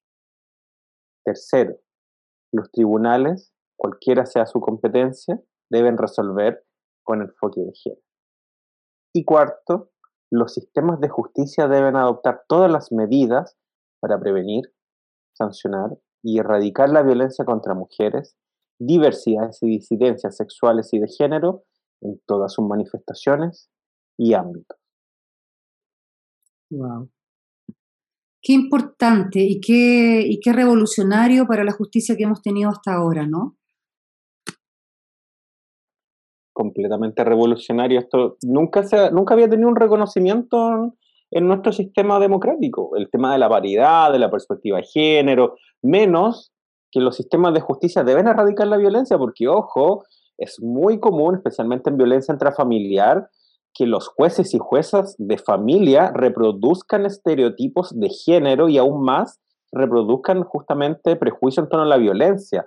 Tercero, 1.26 1.78
los 2.54 2.72
tribunales, 2.72 3.52
cualquiera 3.76 4.26
sea 4.26 4.46
su 4.46 4.62
competencia, 4.62 5.42
deben 5.70 5.98
resolver 5.98 6.64
con 7.04 7.22
enfoque 7.22 7.62
de 7.62 7.74
género. 7.74 8.02
Y 9.14 9.26
cuarto, 9.26 9.92
los 10.32 10.54
sistemas 10.54 11.00
de 11.00 11.10
justicia 11.10 11.68
deben 11.68 11.96
adoptar 11.96 12.44
todas 12.48 12.72
las 12.72 12.92
medidas 12.92 13.58
para 14.00 14.20
prevenir, 14.20 14.74
sancionar 15.34 15.98
y 16.24 16.40
erradicar 16.40 16.90
la 16.90 17.04
violencia 17.04 17.44
contra 17.44 17.74
mujeres 17.74 18.38
diversidades 18.80 19.62
y 19.62 19.68
disidencias 19.68 20.36
sexuales 20.36 20.94
y 20.94 21.00
de 21.00 21.08
género 21.08 21.64
en 22.02 22.20
todas 22.26 22.54
sus 22.54 22.66
manifestaciones 22.66 23.70
y 24.18 24.34
ámbitos. 24.34 24.78
Wow. 26.70 27.13
Qué 28.44 28.52
importante 28.52 29.40
y 29.40 29.62
qué, 29.62 30.22
y 30.28 30.42
qué 30.42 30.52
revolucionario 30.52 31.48
para 31.48 31.64
la 31.64 31.72
justicia 31.72 32.18
que 32.18 32.24
hemos 32.24 32.42
tenido 32.42 32.70
hasta 32.70 32.94
ahora, 32.94 33.26
¿no? 33.26 33.56
Completamente 36.52 37.24
revolucionario. 37.24 38.00
Esto 38.00 38.36
nunca, 38.44 38.84
se, 38.84 39.12
nunca 39.12 39.34
había 39.34 39.50
tenido 39.50 39.70
un 39.70 39.78
reconocimiento 39.78 40.94
en 41.32 41.48
nuestro 41.48 41.72
sistema 41.72 42.20
democrático. 42.20 42.98
El 42.98 43.10
tema 43.10 43.32
de 43.32 43.40
la 43.40 43.48
paridad, 43.48 44.12
de 44.12 44.20
la 44.20 44.30
perspectiva 44.30 44.78
de 44.78 44.84
género, 44.84 45.56
menos 45.82 46.52
que 46.92 47.00
los 47.00 47.16
sistemas 47.16 47.54
de 47.54 47.62
justicia 47.62 48.04
deben 48.04 48.28
erradicar 48.28 48.68
la 48.68 48.78
violencia, 48.78 49.18
porque, 49.18 49.48
ojo, 49.48 50.04
es 50.38 50.62
muy 50.62 51.00
común, 51.00 51.36
especialmente 51.36 51.90
en 51.90 51.98
violencia 51.98 52.34
intrafamiliar, 52.34 53.30
que 53.74 53.86
los 53.86 54.08
jueces 54.08 54.54
y 54.54 54.60
juezas 54.60 55.16
de 55.18 55.38
familia 55.38 56.12
reproduzcan 56.14 57.06
estereotipos 57.06 57.98
de 58.00 58.10
género 58.10 58.70
y 58.70 58.78
aún 58.78 59.04
más 59.04 59.40
reproduzcan 59.72 60.44
justamente 60.44 61.16
prejuicios 61.16 61.66
en 61.66 61.70
torno 61.70 61.86
a 61.86 61.90
la 61.90 61.98
violencia, 61.98 62.66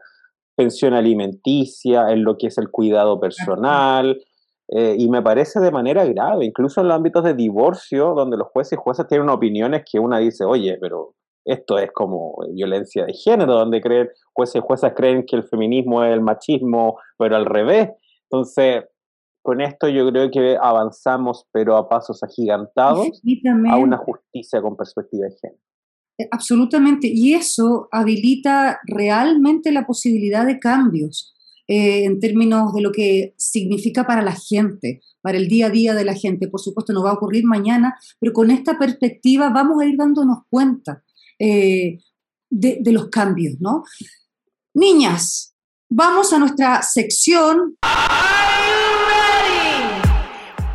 pensión 0.56 0.94
alimenticia, 0.94 2.10
en 2.10 2.24
lo 2.24 2.36
que 2.36 2.48
es 2.48 2.58
el 2.58 2.70
cuidado 2.70 3.20
personal, 3.20 4.20
eh, 4.68 4.96
y 4.98 5.08
me 5.08 5.22
parece 5.22 5.60
de 5.60 5.70
manera 5.70 6.04
grave, 6.04 6.44
incluso 6.44 6.80
en 6.80 6.88
los 6.88 6.96
ámbitos 6.96 7.22
de 7.22 7.34
divorcio, 7.34 8.14
donde 8.14 8.36
los 8.36 8.48
jueces 8.48 8.72
y 8.72 8.82
juezas 8.82 9.06
tienen 9.06 9.28
opiniones 9.28 9.84
que 9.90 10.00
una 10.00 10.18
dice, 10.18 10.44
oye, 10.44 10.76
pero 10.80 11.14
esto 11.44 11.78
es 11.78 11.92
como 11.92 12.36
violencia 12.52 13.04
de 13.04 13.12
género, 13.12 13.54
donde 13.54 13.80
creen, 13.80 14.08
jueces 14.32 14.56
y 14.56 14.66
juezas 14.66 14.92
creen 14.96 15.24
que 15.24 15.36
el 15.36 15.44
feminismo 15.44 16.02
es 16.02 16.12
el 16.12 16.20
machismo, 16.20 16.98
pero 17.16 17.36
al 17.36 17.46
revés. 17.46 17.90
Entonces, 18.28 18.84
con 19.46 19.60
esto 19.60 19.88
yo 19.88 20.10
creo 20.10 20.28
que 20.28 20.56
avanzamos, 20.60 21.46
pero 21.52 21.76
a 21.76 21.88
pasos 21.88 22.20
agigantados, 22.24 23.22
a 23.70 23.76
una 23.76 23.96
justicia 23.96 24.60
con 24.60 24.76
perspectiva 24.76 25.26
de 25.26 25.36
género. 25.40 25.60
Eh, 26.18 26.28
absolutamente, 26.32 27.06
y 27.06 27.34
eso 27.34 27.88
habilita 27.92 28.80
realmente 28.88 29.70
la 29.70 29.86
posibilidad 29.86 30.44
de 30.44 30.58
cambios 30.58 31.32
eh, 31.68 32.06
en 32.06 32.18
términos 32.18 32.74
de 32.74 32.80
lo 32.80 32.90
que 32.90 33.34
significa 33.36 34.04
para 34.04 34.20
la 34.20 34.34
gente, 34.34 35.00
para 35.20 35.38
el 35.38 35.46
día 35.46 35.66
a 35.66 35.70
día 35.70 35.94
de 35.94 36.04
la 36.04 36.14
gente. 36.14 36.48
Por 36.48 36.60
supuesto, 36.60 36.92
no 36.92 37.04
va 37.04 37.10
a 37.10 37.14
ocurrir 37.14 37.44
mañana, 37.44 37.96
pero 38.18 38.32
con 38.32 38.50
esta 38.50 38.76
perspectiva 38.76 39.50
vamos 39.50 39.80
a 39.80 39.86
ir 39.86 39.96
dándonos 39.96 40.38
cuenta 40.50 41.04
eh, 41.38 42.00
de, 42.50 42.78
de 42.80 42.92
los 42.92 43.10
cambios, 43.10 43.60
¿no? 43.60 43.84
Niñas, 44.74 45.54
vamos 45.88 46.32
a 46.32 46.40
nuestra 46.40 46.82
sección 46.82 47.76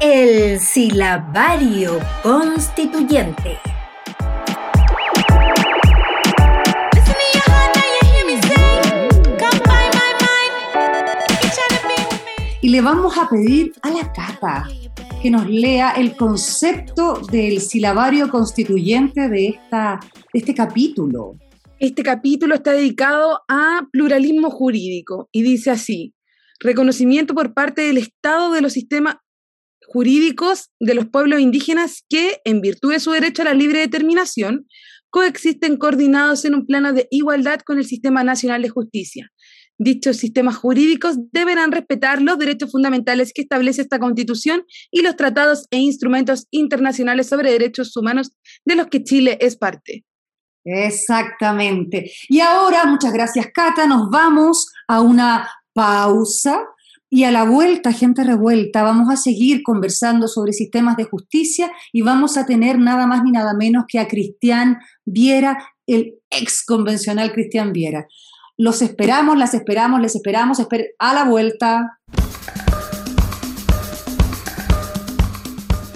el 0.04 0.60
silabario 0.60 2.00
constituyente. 2.24 3.60
Y 12.64 12.70
le 12.70 12.82
vamos 12.82 13.16
a 13.16 13.30
pedir 13.30 13.74
a 13.84 13.92
la 13.92 14.12
Cata 14.12 14.68
que 15.22 15.30
nos 15.30 15.48
lea 15.48 15.92
el 15.92 16.16
concepto 16.16 17.22
del 17.32 17.62
silabario 17.62 18.28
constituyente 18.32 19.30
de, 19.30 19.50
esta, 19.50 20.00
de 20.34 20.40
este 20.40 20.56
capítulo. 20.56 21.36
Este 21.78 22.02
capítulo 22.02 22.56
está 22.56 22.72
dedicado 22.72 23.42
a 23.48 23.88
pluralismo 23.92 24.50
jurídico 24.50 25.30
y 25.32 25.44
dice 25.44 25.70
así, 25.70 26.16
reconocimiento 26.60 27.36
por 27.36 27.54
parte 27.54 27.82
del 27.82 28.00
Estado 28.00 28.52
de 28.52 28.62
los 28.62 28.74
sistemas 28.74 29.18
jurídicos 29.92 30.70
de 30.80 30.96
los 30.96 31.08
pueblos 31.08 31.42
indígenas 31.42 32.06
que, 32.08 32.40
en 32.46 32.62
virtud 32.62 32.94
de 32.94 33.00
su 33.02 33.12
derecho 33.12 33.42
a 33.42 33.46
la 33.46 33.54
libre 33.54 33.80
determinación, 33.80 34.68
coexisten 35.10 35.76
coordinados 35.76 36.46
en 36.46 36.56
un 36.56 36.66
plano 36.66 36.94
de 36.94 37.08
igualdad 37.12 37.60
con 37.66 37.78
el 37.78 37.86
Sistema 37.86 38.24
Nacional 38.24 38.62
de 38.62 38.70
Justicia. 38.70 39.30
Dichos 39.78 40.16
sistemas 40.18 40.56
jurídicos 40.56 41.18
deberán 41.34 41.74
respetar 41.74 42.22
los 42.22 42.38
derechos 42.38 42.72
fundamentales 42.72 43.34
que 43.34 43.42
establece 43.42 43.82
esta 43.82 44.00
Constitución 44.00 44.64
y 44.92 45.02
los 45.02 45.18
tratados 45.18 45.66
e 45.72 45.80
instrumentos 45.80 46.48
internacionales 46.52 47.28
sobre 47.28 47.52
derechos 47.52 47.96
humanos 47.98 48.32
de 48.64 48.76
los 48.76 48.88
que 48.88 49.04
Chile 49.04 49.38
es 49.42 49.58
parte. 49.58 50.06
Exactamente. 50.64 52.12
Y 52.30 52.40
ahora, 52.40 52.86
muchas 52.86 53.12
gracias 53.12 53.48
Cata, 53.54 53.88
nos 53.88 54.10
vamos 54.10 54.72
a 54.88 55.02
una 55.02 55.50
pausa 55.74 56.64
y 57.14 57.26
a 57.26 57.32
la 57.32 57.44
vuelta, 57.44 57.92
gente 57.92 58.24
revuelta, 58.24 58.84
vamos 58.84 59.10
a 59.10 59.18
seguir 59.18 59.64
conversando 59.64 60.30
sobre 60.30 60.54
sistemas 60.54 60.96
de 60.96 61.04
justicia 61.04 61.70
y 61.92 62.04
vamos 62.04 62.38
a 62.38 62.46
tener 62.46 62.80
nada 62.80 63.06
más 63.06 63.22
ni 63.22 63.32
nada 63.32 63.54
menos 63.54 63.84
que 63.86 64.00
a 64.00 64.08
Cristian 64.08 64.80
Viera, 65.04 65.62
el 65.86 66.20
ex 66.30 66.64
convencional 66.64 67.34
Cristian 67.34 67.74
Viera. 67.74 68.08
Los 68.56 68.82
esperamos, 68.82 69.38
las 69.38 69.54
esperamos, 69.54 70.00
les 70.00 70.16
esperamos. 70.16 70.66
a 71.00 71.14
la 71.14 71.26
vuelta. 71.26 72.00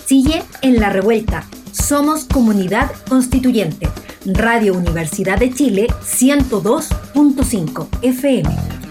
Sigue 0.06 0.44
en 0.62 0.82
la 0.82 0.90
revuelta. 0.90 1.46
Somos 1.72 2.26
comunidad 2.26 2.92
constituyente. 3.08 3.88
Radio 4.26 4.74
Universidad 4.74 5.40
de 5.40 5.54
Chile 5.54 5.88
102.5 6.02 7.88
FM. 8.02 8.85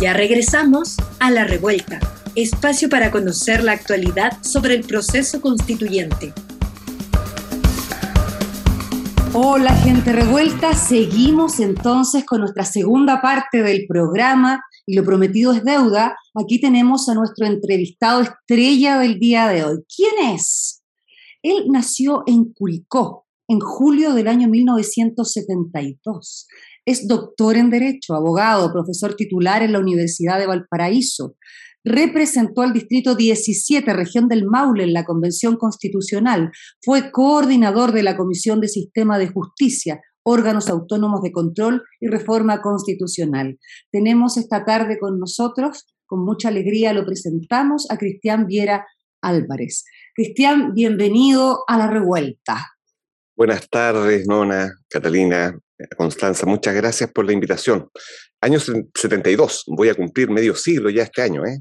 Ya 0.00 0.12
regresamos 0.12 0.96
a 1.18 1.28
La 1.32 1.42
Revuelta, 1.42 1.98
espacio 2.36 2.88
para 2.88 3.10
conocer 3.10 3.64
la 3.64 3.72
actualidad 3.72 4.44
sobre 4.44 4.76
el 4.76 4.84
proceso 4.84 5.40
constituyente. 5.40 6.32
Hola 9.34 9.74
gente 9.74 10.12
revuelta, 10.12 10.72
seguimos 10.74 11.58
entonces 11.58 12.24
con 12.24 12.42
nuestra 12.42 12.64
segunda 12.64 13.20
parte 13.20 13.64
del 13.64 13.86
programa 13.88 14.62
y 14.86 14.94
lo 14.94 15.02
prometido 15.02 15.52
es 15.52 15.64
deuda. 15.64 16.16
Aquí 16.32 16.60
tenemos 16.60 17.08
a 17.08 17.14
nuestro 17.14 17.46
entrevistado 17.46 18.20
estrella 18.20 18.98
del 18.98 19.18
día 19.18 19.48
de 19.48 19.64
hoy. 19.64 19.78
¿Quién 19.96 20.32
es? 20.32 20.84
Él 21.42 21.64
nació 21.70 22.22
en 22.28 22.52
Curicó 22.52 23.26
en 23.48 23.58
julio 23.60 24.12
del 24.12 24.28
año 24.28 24.46
1972. 24.48 26.46
Es 26.88 27.06
doctor 27.06 27.56
en 27.56 27.68
Derecho, 27.68 28.14
abogado, 28.14 28.72
profesor 28.72 29.14
titular 29.14 29.62
en 29.62 29.72
la 29.72 29.78
Universidad 29.78 30.38
de 30.38 30.46
Valparaíso. 30.46 31.36
Representó 31.84 32.62
al 32.62 32.72
Distrito 32.72 33.14
17, 33.14 33.92
región 33.92 34.26
del 34.26 34.46
Maule, 34.46 34.84
en 34.84 34.94
la 34.94 35.04
Convención 35.04 35.58
Constitucional. 35.58 36.50
Fue 36.80 37.12
coordinador 37.12 37.92
de 37.92 38.02
la 38.02 38.16
Comisión 38.16 38.62
de 38.62 38.68
Sistema 38.68 39.18
de 39.18 39.28
Justicia, 39.28 40.00
órganos 40.22 40.70
autónomos 40.70 41.20
de 41.20 41.30
control 41.30 41.82
y 42.00 42.06
reforma 42.06 42.62
constitucional. 42.62 43.58
Tenemos 43.92 44.38
esta 44.38 44.64
tarde 44.64 44.98
con 44.98 45.18
nosotros, 45.18 45.94
con 46.06 46.24
mucha 46.24 46.48
alegría 46.48 46.94
lo 46.94 47.04
presentamos, 47.04 47.86
a 47.90 47.98
Cristian 47.98 48.46
Viera 48.46 48.86
Álvarez. 49.20 49.84
Cristian, 50.14 50.72
bienvenido 50.72 51.64
a 51.68 51.76
la 51.76 51.86
revuelta. 51.86 52.66
Buenas 53.36 53.68
tardes, 53.68 54.26
Nona, 54.26 54.72
Catalina, 54.88 55.54
Constanza, 55.96 56.46
muchas 56.46 56.74
gracias 56.74 57.10
por 57.12 57.24
la 57.24 57.32
invitación. 57.32 57.88
Año 58.40 58.58
72, 58.60 59.64
voy 59.68 59.88
a 59.88 59.94
cumplir 59.94 60.30
medio 60.30 60.54
siglo 60.54 60.90
ya 60.90 61.04
este 61.04 61.22
año, 61.22 61.44
¿eh? 61.46 61.60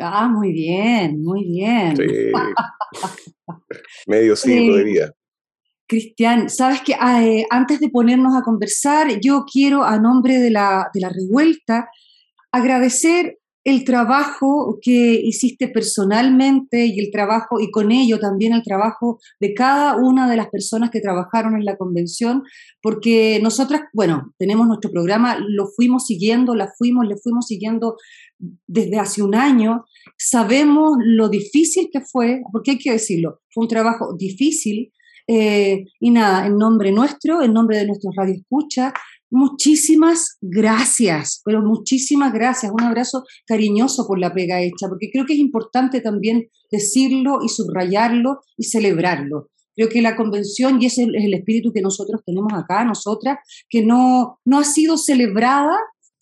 Ah, 0.00 0.28
muy 0.28 0.52
bien, 0.52 1.22
muy 1.22 1.44
bien. 1.44 1.96
Sí. 1.96 2.32
medio 4.06 4.36
siglo 4.36 4.76
de 4.76 4.84
vida. 4.84 5.12
Cristian, 5.88 6.50
sabes 6.50 6.80
que 6.82 6.94
ah, 6.98 7.24
eh, 7.24 7.46
antes 7.48 7.80
de 7.80 7.88
ponernos 7.88 8.36
a 8.36 8.42
conversar, 8.42 9.20
yo 9.20 9.44
quiero, 9.50 9.84
a 9.84 9.98
nombre 9.98 10.38
de 10.38 10.50
la, 10.50 10.90
de 10.92 11.00
la 11.00 11.10
revuelta, 11.10 11.88
agradecer 12.50 13.38
el 13.66 13.82
trabajo 13.82 14.78
que 14.80 15.20
hiciste 15.24 15.66
personalmente 15.66 16.86
y 16.86 17.00
el 17.00 17.10
trabajo, 17.10 17.58
y 17.58 17.72
con 17.72 17.90
ello 17.90 18.20
también 18.20 18.52
el 18.52 18.62
trabajo 18.62 19.18
de 19.40 19.54
cada 19.54 19.96
una 19.96 20.30
de 20.30 20.36
las 20.36 20.50
personas 20.50 20.90
que 20.90 21.00
trabajaron 21.00 21.56
en 21.56 21.64
la 21.64 21.76
convención, 21.76 22.44
porque 22.80 23.40
nosotras, 23.42 23.80
bueno, 23.92 24.32
tenemos 24.38 24.68
nuestro 24.68 24.92
programa, 24.92 25.38
lo 25.40 25.66
fuimos 25.66 26.06
siguiendo, 26.06 26.54
la 26.54 26.72
fuimos, 26.78 27.08
le 27.08 27.16
fuimos 27.16 27.48
siguiendo 27.48 27.96
desde 28.68 29.00
hace 29.00 29.24
un 29.24 29.34
año, 29.34 29.84
sabemos 30.16 30.92
lo 31.00 31.28
difícil 31.28 31.88
que 31.92 32.02
fue, 32.02 32.42
porque 32.52 32.70
hay 32.70 32.78
que 32.78 32.92
decirlo, 32.92 33.40
fue 33.52 33.64
un 33.64 33.68
trabajo 33.68 34.14
difícil, 34.16 34.92
eh, 35.26 35.86
y 35.98 36.12
nada, 36.12 36.46
en 36.46 36.56
nombre 36.56 36.92
nuestro, 36.92 37.42
en 37.42 37.52
nombre 37.52 37.78
de 37.78 37.86
nuestros 37.88 38.14
radioescuchas, 38.14 38.92
Muchísimas 39.30 40.36
gracias, 40.40 41.42
pero 41.44 41.60
muchísimas 41.60 42.32
gracias. 42.32 42.72
Un 42.72 42.82
abrazo 42.82 43.24
cariñoso 43.46 44.06
por 44.06 44.18
la 44.18 44.32
pega 44.32 44.62
hecha, 44.62 44.88
porque 44.88 45.10
creo 45.12 45.26
que 45.26 45.32
es 45.32 45.38
importante 45.38 46.00
también 46.00 46.48
decirlo 46.70 47.40
y 47.44 47.48
subrayarlo 47.48 48.40
y 48.56 48.64
celebrarlo. 48.64 49.50
Creo 49.74 49.88
que 49.88 50.00
la 50.00 50.16
convención, 50.16 50.80
y 50.80 50.86
ese 50.86 51.02
es 51.02 51.24
el 51.24 51.34
espíritu 51.34 51.72
que 51.72 51.82
nosotros 51.82 52.22
tenemos 52.24 52.52
acá, 52.54 52.84
nosotras, 52.84 53.38
que 53.68 53.84
no, 53.84 54.40
no 54.44 54.58
ha 54.58 54.64
sido 54.64 54.96
celebrada, 54.96 55.76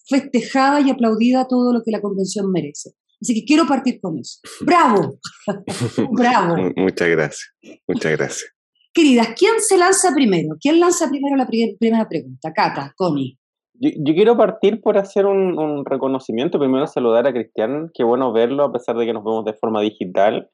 festejada 0.09 0.81
y 0.81 0.91
aplaudida 0.91 1.47
todo 1.47 1.73
lo 1.73 1.83
que 1.85 1.93
la 1.93 2.01
convención 2.01 2.51
merece. 2.51 2.91
Así 3.21 3.33
que 3.35 3.45
quiero 3.45 3.67
partir 3.67 4.01
con 4.01 4.19
eso. 4.19 4.41
¡Bravo! 4.61 5.21
¡Bravo! 6.13 6.73
Muchas 6.77 7.09
gracias, 7.09 7.55
muchas 7.87 8.13
gracias. 8.13 8.54
Queridas, 8.95 9.35
¿quién 9.37 9.55
se 9.59 9.77
lanza 9.77 10.15
primero? 10.15 10.55
¿Quién 10.61 10.79
lanza 10.79 11.09
primero 11.11 11.35
la 11.35 11.49
primera 11.49 12.09
pregunta? 12.09 12.53
Cata, 12.53 12.95
Connie. 12.97 13.37
Yo, 13.75 14.15
quiero 14.15 14.37
partir 14.37 14.81
por 14.81 14.97
hacer 14.97 15.27
un, 15.27 15.85
reconocimiento, 15.85 16.61
primero 16.61 16.87
saludar 16.87 17.27
a 17.27 17.33
Cristian, 17.33 17.91
qué 17.93 18.05
bueno 18.05 18.33
verlo 18.33 18.63
a 18.63 18.73
pesar 18.73 18.97
de 18.97 19.05
que 19.05 19.13
nos 19.13 19.25
vemos 19.25 19.45
de 19.45 19.55
forma 19.55 19.81
digital. 19.81 20.49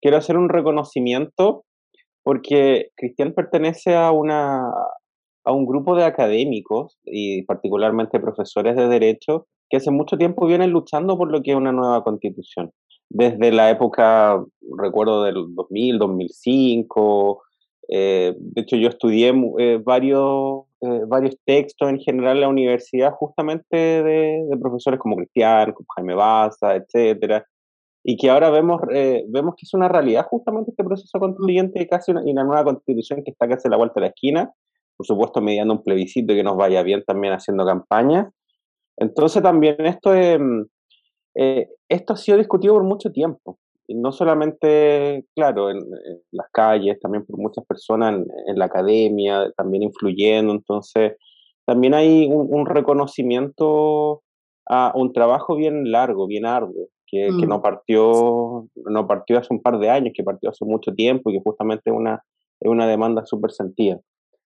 Quiero 0.00 0.16
hacer 0.16 0.36
un 0.36 0.48
reconocimiento 0.48 1.64
porque 2.22 2.90
Cristian 2.94 3.32
pertenece 3.34 3.96
a, 3.96 4.12
una, 4.12 4.62
a 5.44 5.52
un 5.52 5.66
grupo 5.66 5.96
de 5.96 6.04
académicos 6.04 7.00
y 7.04 7.42
particularmente 7.42 8.20
profesores 8.20 8.76
de 8.76 8.86
derecho 8.86 9.48
que 9.68 9.78
hace 9.78 9.90
mucho 9.90 10.16
tiempo 10.16 10.46
vienen 10.46 10.70
luchando 10.70 11.18
por 11.18 11.32
lo 11.32 11.42
que 11.42 11.50
es 11.50 11.56
una 11.56 11.72
nueva 11.72 12.04
constitución. 12.04 12.70
Desde 13.08 13.50
la 13.50 13.70
época, 13.70 14.40
recuerdo 14.78 15.24
del 15.24 15.34
2000, 15.56 15.98
2005, 15.98 17.42
eh, 17.88 18.34
de 18.38 18.62
hecho 18.62 18.76
yo 18.76 18.88
estudié 18.88 19.32
eh, 19.58 19.80
varios 19.82 20.64
eh, 20.84 21.04
varios 21.06 21.36
textos 21.44 21.88
en 21.88 22.00
general 22.00 22.38
en 22.38 22.40
la 22.40 22.48
universidad, 22.48 23.12
justamente 23.12 23.76
de, 23.76 24.58
profesores 24.60 24.98
como 24.98 25.14
Cristian, 25.14 25.72
como 25.72 25.86
Jaime 25.94 26.14
Baza, 26.14 26.74
etcétera, 26.74 27.46
y 28.02 28.16
que 28.16 28.28
ahora 28.28 28.50
vemos, 28.50 28.80
eh, 28.92 29.24
vemos 29.28 29.54
que 29.56 29.64
es 29.64 29.74
una 29.74 29.86
realidad 29.86 30.26
justamente 30.28 30.72
este 30.72 30.82
proceso 30.82 31.20
constituyente 31.20 31.80
y 31.80 31.86
casi 31.86 32.10
una, 32.10 32.22
una, 32.22 32.42
nueva 32.42 32.64
constitución 32.64 33.22
que 33.22 33.30
está 33.30 33.46
casi 33.46 33.68
a 33.68 33.70
la 33.70 33.76
vuelta 33.76 33.94
de 33.94 34.00
la 34.00 34.06
esquina, 34.08 34.52
por 34.96 35.06
supuesto 35.06 35.40
mediando 35.40 35.74
un 35.74 35.84
plebiscito 35.84 36.32
y 36.32 36.36
que 36.36 36.42
nos 36.42 36.56
vaya 36.56 36.82
bien 36.82 37.04
también 37.06 37.32
haciendo 37.32 37.64
campaña. 37.64 38.32
Entonces 38.96 39.40
también 39.40 39.76
esto, 39.86 40.10
mm, 40.12 40.64
eh, 41.36 41.68
esto 41.88 42.14
ha 42.14 42.16
sido 42.16 42.38
discutido 42.38 42.74
por 42.74 42.82
mucho 42.82 43.12
tiempo 43.12 43.56
no 43.94 44.12
solamente, 44.12 45.24
claro, 45.34 45.70
en, 45.70 45.80
las 46.30 46.48
calles, 46.52 47.00
también 47.00 47.24
por 47.24 47.38
muchas 47.38 47.64
personas 47.64 48.24
en, 48.46 48.58
la 48.58 48.66
academia, 48.66 49.50
también 49.56 49.82
influyendo, 49.82 50.52
entonces 50.52 51.16
también 51.64 51.94
hay 51.94 52.28
un, 52.30 52.66
reconocimiento 52.66 54.22
a 54.66 54.92
un 54.94 55.12
trabajo 55.12 55.56
bien 55.56 55.90
largo, 55.90 56.26
bien 56.26 56.46
arduo, 56.46 56.88
que, 57.06 57.30
no 57.30 57.58
mm. 57.58 57.62
partió 57.62 58.68
no 58.74 59.06
partió 59.06 59.38
hace 59.38 59.52
un 59.52 59.60
par 59.60 59.78
de 59.78 59.90
años, 59.90 60.12
que 60.14 60.24
partió 60.24 60.50
hace 60.50 60.64
mucho 60.64 60.94
tiempo 60.94 61.30
y 61.30 61.34
que 61.34 61.42
justamente 61.42 61.90
es 61.90 61.96
una, 61.96 62.22
es 62.60 62.70
una 62.70 62.86
demanda 62.86 63.24
súper 63.26 63.52
sentida. 63.52 64.00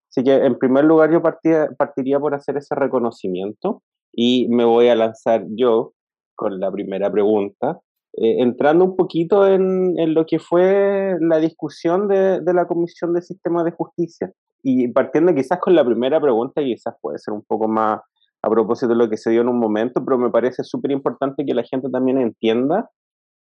Así 0.09 0.23
que 0.23 0.33
en 0.33 0.57
primer 0.57 0.85
lugar 0.85 1.11
yo 1.11 1.21
partiría 1.21 2.19
por 2.19 2.33
hacer 2.33 2.57
ese 2.57 2.75
reconocimiento 2.75 3.83
y 4.11 4.47
me 4.49 4.65
voy 4.65 4.89
a 4.89 4.95
lanzar 4.95 5.45
yo 5.49 5.93
con 6.35 6.59
la 6.59 6.71
primera 6.71 7.11
pregunta, 7.11 7.79
eh, 8.21 8.41
entrando 8.41 8.83
un 8.83 8.97
poquito 8.97 9.47
en, 9.47 9.95
lo 10.13 10.25
que 10.25 10.39
fue 10.39 11.15
la 11.21 11.37
discusión 11.37 12.09
de, 12.09 12.41
la 12.53 12.67
Comisión 12.67 13.13
de 13.13 13.21
Sistema 13.21 13.63
de 13.63 13.71
Justicia 13.71 14.29
y 14.61 14.89
partiendo 14.89 15.33
quizás 15.33 15.57
con 15.59 15.73
la 15.73 15.85
primera 15.85 16.19
pregunta, 16.19 16.61
quizás 16.61 16.95
puede 16.99 17.17
ser 17.17 17.33
un 17.33 17.43
poco 17.43 17.69
más 17.69 18.01
a 18.41 18.49
propósito 18.49 18.89
de 18.89 18.95
lo 18.95 19.09
que 19.09 19.15
se 19.15 19.29
dio 19.29 19.39
en 19.39 19.47
un 19.47 19.57
momento, 19.57 20.03
pero 20.03 20.17
me 20.17 20.29
parece 20.29 20.65
súper 20.65 20.91
importante 20.91 21.45
que 21.45 21.53
la 21.53 21.63
gente 21.63 21.89
también 21.89 22.17
entienda 22.17 22.89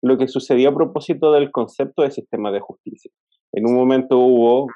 lo 0.01 0.17
que 0.17 0.29
sucedió 0.29 0.71
a 0.71 0.75
propósito 0.75 1.31
del 1.33 1.51
concepto 1.51 2.03
de 2.03 2.11
sistema 2.11 2.51
de 2.51 2.61
justicia. 2.61 3.11
En 3.53 3.67
un 3.67 3.75
momento 3.75 4.19
hubo 4.19 4.69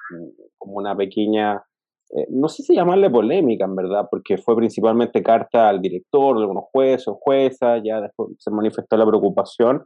como 0.59 0.74
una 0.74 0.94
pequeña 0.94 1.62
eh, 2.11 2.27
no 2.31 2.49
sé 2.49 2.62
si 2.62 2.75
llamarle 2.75 3.11
polémica 3.11 3.64
en 3.64 3.77
verdad, 3.77 4.09
porque 4.11 4.38
fue 4.38 4.57
principalmente 4.57 5.23
carta 5.23 5.68
al 5.68 5.81
director, 5.81 6.37
de 6.37 6.42
algunos 6.42 6.64
jueces 6.73 7.09
o 7.09 7.14
juezas, 7.14 7.83
ya 7.85 8.01
después 8.01 8.31
se 8.38 8.51
manifestó 8.51 8.97
la 8.97 9.07
preocupación 9.07 9.85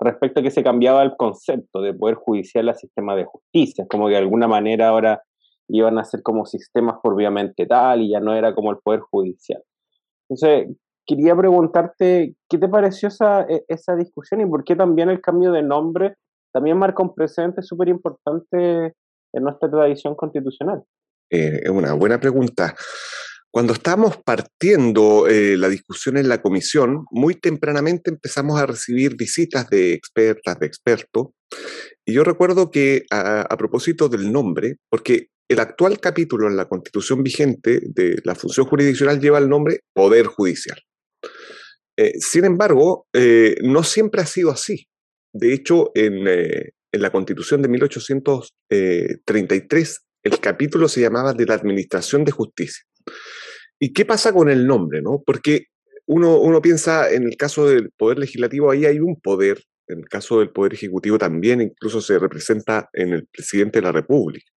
respecto 0.00 0.40
a 0.40 0.42
que 0.42 0.50
se 0.50 0.64
cambiaba 0.64 1.02
el 1.02 1.16
concepto 1.16 1.80
de 1.80 1.94
poder 1.94 2.16
judicial 2.16 2.68
al 2.68 2.76
sistema 2.76 3.14
de 3.14 3.24
justicia, 3.24 3.86
como 3.88 4.06
que 4.06 4.12
de 4.12 4.18
alguna 4.18 4.48
manera 4.48 4.88
ahora 4.88 5.22
iban 5.68 5.98
a 5.98 6.04
ser 6.04 6.22
como 6.22 6.44
sistemas 6.44 6.96
propiamente 7.02 7.66
tal 7.66 8.02
y 8.02 8.10
ya 8.10 8.20
no 8.20 8.34
era 8.34 8.54
como 8.54 8.72
el 8.72 8.78
poder 8.78 9.00
judicial. 9.00 9.62
Entonces, 10.28 10.76
quería 11.06 11.36
preguntarte, 11.36 12.34
¿qué 12.48 12.58
te 12.58 12.68
pareció 12.68 13.08
esa, 13.08 13.42
e, 13.42 13.64
esa 13.68 13.94
discusión 13.94 14.40
y 14.40 14.46
por 14.46 14.64
qué 14.64 14.74
también 14.74 15.10
el 15.10 15.20
cambio 15.20 15.52
de 15.52 15.62
nombre 15.62 16.16
también 16.52 16.78
marca 16.78 17.02
un 17.02 17.14
presente 17.14 17.62
súper 17.62 17.88
importante 17.88 18.94
en 19.32 19.42
nuestra 19.42 19.70
tradición 19.70 20.14
constitucional? 20.14 20.82
Eh, 21.32 21.62
es 21.64 21.70
una 21.70 21.94
buena 21.94 22.20
pregunta. 22.20 22.76
Cuando 23.50 23.72
estábamos 23.72 24.18
partiendo 24.22 25.26
eh, 25.26 25.56
la 25.56 25.70
discusión 25.70 26.18
en 26.18 26.28
la 26.28 26.42
comisión, 26.42 27.06
muy 27.10 27.36
tempranamente 27.36 28.10
empezamos 28.10 28.60
a 28.60 28.66
recibir 28.66 29.16
visitas 29.16 29.70
de 29.70 29.94
expertas, 29.94 30.58
de 30.58 30.66
expertos, 30.66 31.28
y 32.04 32.12
yo 32.12 32.24
recuerdo 32.24 32.70
que 32.70 33.04
a, 33.10 33.56
propósito 33.56 34.08
del 34.08 34.32
nombre, 34.32 34.78
porque 34.90 35.28
el 35.48 35.60
actual 35.60 36.00
capítulo 36.00 36.48
en 36.48 36.56
la 36.56 36.66
constitución 36.66 37.22
vigente 37.22 37.80
de 37.82 38.20
la 38.24 38.34
función 38.34 38.66
jurisdiccional 38.66 39.20
lleva 39.20 39.38
el 39.38 39.48
nombre 39.48 39.82
Poder 39.94 40.26
Judicial. 40.26 40.82
Eh, 41.96 42.14
sin 42.18 42.44
embargo, 42.44 43.06
no 43.62 43.84
siempre 43.84 44.22
ha 44.22 44.26
sido 44.26 44.50
así. 44.50 44.88
De 45.32 45.52
hecho, 45.52 45.92
en, 45.94 46.26
en 46.26 47.02
la 47.02 47.10
constitución 47.10 47.62
de 47.62 47.68
1833 47.68 50.00
el 50.22 50.38
capítulo 50.40 50.88
se 50.88 51.00
llamaba 51.00 51.32
de 51.32 51.46
la 51.46 51.54
Administración 51.54 52.24
de 52.24 52.32
Justicia. 52.32 52.84
¿Y 53.78 53.92
qué 53.92 54.04
pasa 54.04 54.32
con 54.32 54.48
el 54.48 54.66
nombre? 54.66 55.02
No? 55.02 55.22
Porque 55.24 55.66
uno, 56.06 56.38
uno 56.38 56.62
piensa 56.62 57.10
en 57.10 57.24
el 57.24 57.36
caso 57.36 57.66
del 57.66 57.90
Poder 57.90 58.18
Legislativo, 58.18 58.70
ahí 58.70 58.86
hay 58.86 59.00
un 59.00 59.20
poder, 59.20 59.62
en 59.88 59.98
el 59.98 60.08
caso 60.08 60.38
del 60.38 60.50
Poder 60.50 60.74
Ejecutivo 60.74 61.18
también 61.18 61.60
incluso 61.60 62.00
se 62.00 62.18
representa 62.18 62.88
en 62.92 63.12
el 63.12 63.26
presidente 63.26 63.80
de 63.80 63.86
la 63.86 63.92
República. 63.92 64.50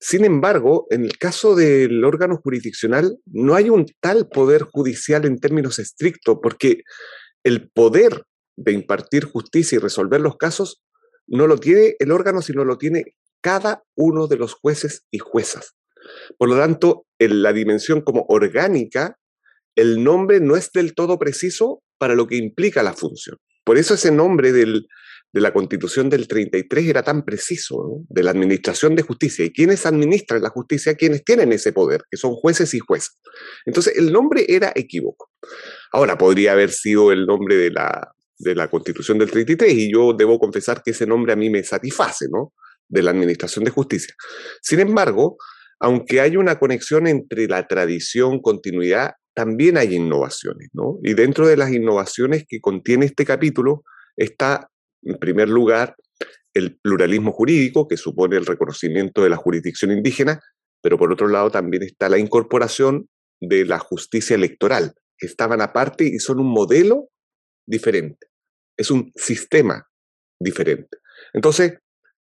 Sin 0.00 0.24
embargo, 0.24 0.86
en 0.90 1.04
el 1.04 1.16
caso 1.18 1.54
del 1.54 2.04
órgano 2.04 2.36
jurisdiccional, 2.36 3.18
no 3.26 3.54
hay 3.54 3.70
un 3.70 3.86
tal 4.00 4.28
poder 4.28 4.62
judicial 4.62 5.24
en 5.24 5.38
términos 5.38 5.78
estrictos, 5.78 6.38
porque 6.42 6.82
el 7.42 7.70
poder 7.70 8.22
de 8.56 8.72
impartir 8.72 9.24
justicia 9.24 9.76
y 9.76 9.78
resolver 9.78 10.20
los 10.20 10.36
casos 10.36 10.82
no 11.26 11.46
lo 11.46 11.58
tiene 11.58 11.96
el 11.98 12.12
órgano, 12.12 12.42
sino 12.42 12.64
lo 12.64 12.78
tiene 12.78 13.14
cada 13.40 13.82
uno 13.96 14.26
de 14.26 14.36
los 14.36 14.54
jueces 14.54 15.04
y 15.10 15.18
juezas. 15.18 15.74
Por 16.38 16.48
lo 16.48 16.56
tanto, 16.56 17.06
en 17.18 17.42
la 17.42 17.52
dimensión 17.52 18.02
como 18.02 18.26
orgánica, 18.28 19.16
el 19.74 20.02
nombre 20.02 20.40
no 20.40 20.56
es 20.56 20.70
del 20.72 20.94
todo 20.94 21.18
preciso 21.18 21.82
para 21.98 22.14
lo 22.14 22.26
que 22.26 22.36
implica 22.36 22.82
la 22.82 22.94
función. 22.94 23.36
Por 23.64 23.78
eso 23.78 23.94
ese 23.94 24.10
nombre 24.10 24.52
de 24.52 24.84
la 25.32 25.52
constitución 25.52 26.08
del 26.08 26.28
33 26.28 26.86
era 26.86 27.02
tan 27.02 27.24
preciso, 27.24 28.04
de 28.08 28.22
la 28.22 28.30
administración 28.30 28.94
de 28.94 29.02
justicia. 29.02 29.44
¿Y 29.44 29.52
quiénes 29.52 29.84
administran 29.84 30.42
la 30.42 30.50
justicia? 30.50 30.94
Quienes 30.94 31.24
tienen 31.24 31.52
ese 31.52 31.72
poder, 31.72 32.02
que 32.10 32.16
son 32.16 32.34
jueces 32.34 32.72
y 32.74 32.78
juezas. 32.78 33.20
Entonces, 33.64 33.96
el 33.96 34.12
nombre 34.12 34.46
era 34.48 34.72
equívoco. 34.74 35.30
Ahora, 35.92 36.16
podría 36.16 36.52
haber 36.52 36.70
sido 36.70 37.12
el 37.12 37.26
nombre 37.26 37.56
de 37.56 37.70
la, 37.70 38.12
de 38.38 38.54
la 38.54 38.68
constitución 38.70 39.18
del 39.18 39.30
33 39.30 39.72
y 39.74 39.92
yo 39.92 40.12
debo 40.12 40.38
confesar 40.38 40.82
que 40.82 40.92
ese 40.92 41.06
nombre 41.06 41.32
a 41.32 41.36
mí 41.36 41.50
me 41.50 41.62
satisface, 41.62 42.26
¿no? 42.30 42.52
De 42.88 43.02
la 43.02 43.10
Administración 43.10 43.64
de 43.64 43.70
Justicia. 43.70 44.14
Sin 44.62 44.80
embargo, 44.80 45.36
aunque 45.78 46.20
hay 46.20 46.36
una 46.36 46.58
conexión 46.58 47.06
entre 47.06 47.48
la 47.48 47.66
tradición, 47.66 48.40
continuidad, 48.40 49.12
también 49.34 49.76
hay 49.76 49.94
innovaciones, 49.94 50.70
¿no? 50.72 50.98
Y 51.02 51.14
dentro 51.14 51.46
de 51.46 51.56
las 51.56 51.70
innovaciones 51.70 52.44
que 52.48 52.60
contiene 52.60 53.04
este 53.04 53.26
capítulo 53.26 53.82
está, 54.16 54.70
en 55.02 55.18
primer 55.18 55.48
lugar, 55.48 55.94
el 56.54 56.78
pluralismo 56.78 57.32
jurídico, 57.32 57.86
que 57.86 57.98
supone 57.98 58.36
el 58.36 58.46
reconocimiento 58.46 59.22
de 59.22 59.28
la 59.28 59.36
jurisdicción 59.36 59.90
indígena, 59.92 60.40
pero 60.82 60.96
por 60.96 61.12
otro 61.12 61.28
lado 61.28 61.50
también 61.50 61.82
está 61.82 62.08
la 62.08 62.18
incorporación 62.18 63.08
de 63.40 63.66
la 63.66 63.78
justicia 63.78 64.34
electoral, 64.34 64.94
que 65.18 65.26
estaban 65.26 65.60
aparte 65.60 66.04
y 66.04 66.18
son 66.18 66.40
un 66.40 66.48
modelo 66.48 67.10
diferente, 67.66 68.28
es 68.78 68.90
un 68.90 69.12
sistema 69.14 69.86
diferente. 70.40 70.96
Entonces, 71.34 71.74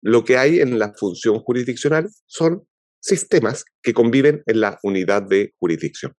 lo 0.01 0.23
que 0.23 0.37
hay 0.37 0.59
en 0.59 0.79
la 0.79 0.93
función 0.93 1.39
jurisdiccional 1.39 2.09
son 2.25 2.63
sistemas 2.99 3.65
que 3.81 3.93
conviven 3.93 4.43
en 4.45 4.61
la 4.61 4.79
unidad 4.83 5.23
de 5.23 5.53
jurisdicción. 5.59 6.13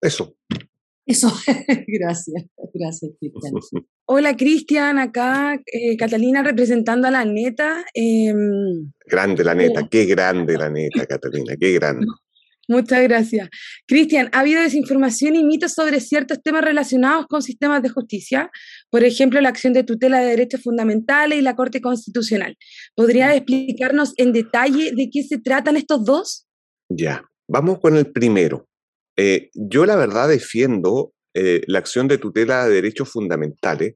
Eso. 0.00 0.36
Eso, 1.08 1.32
gracias, 1.86 2.44
gracias, 2.74 3.12
Cristian. 3.18 3.54
Hola, 4.04 4.36
Cristian, 4.36 4.98
acá 4.98 5.58
eh, 5.66 5.96
Catalina 5.96 6.42
representando 6.42 7.08
a 7.08 7.10
la 7.10 7.24
neta. 7.24 7.84
Em, 7.94 8.92
grande 9.06 9.42
la 9.42 9.54
neta, 9.54 9.88
qué 9.88 10.04
grande 10.04 10.56
la 10.58 10.68
neta, 10.68 11.06
Catalina, 11.06 11.56
qué 11.58 11.72
grande. 11.72 12.06
Muchas 12.68 13.02
gracias. 13.02 13.48
Cristian, 13.86 14.28
¿ha 14.32 14.40
habido 14.40 14.60
desinformación 14.60 15.36
y 15.36 15.42
mitos 15.42 15.72
sobre 15.72 16.00
ciertos 16.00 16.42
temas 16.42 16.62
relacionados 16.62 17.26
con 17.26 17.40
sistemas 17.40 17.82
de 17.82 17.88
justicia? 17.88 18.50
Por 18.90 19.04
ejemplo, 19.04 19.40
la 19.40 19.48
acción 19.48 19.72
de 19.72 19.84
tutela 19.84 20.20
de 20.20 20.26
derechos 20.26 20.62
fundamentales 20.62 21.38
y 21.38 21.42
la 21.42 21.56
Corte 21.56 21.80
Constitucional. 21.80 22.58
¿Podría 22.94 23.34
explicarnos 23.34 24.12
en 24.18 24.34
detalle 24.34 24.92
de 24.94 25.08
qué 25.10 25.22
se 25.22 25.38
tratan 25.38 25.78
estos 25.78 26.04
dos? 26.04 26.46
Ya, 26.90 27.24
vamos 27.48 27.78
con 27.80 27.96
el 27.96 28.12
primero. 28.12 28.68
Eh, 29.16 29.48
yo 29.54 29.86
la 29.86 29.96
verdad 29.96 30.28
defiendo 30.28 31.14
eh, 31.34 31.62
la 31.66 31.78
acción 31.78 32.06
de 32.06 32.18
tutela 32.18 32.68
de 32.68 32.74
derechos 32.74 33.10
fundamentales 33.10 33.94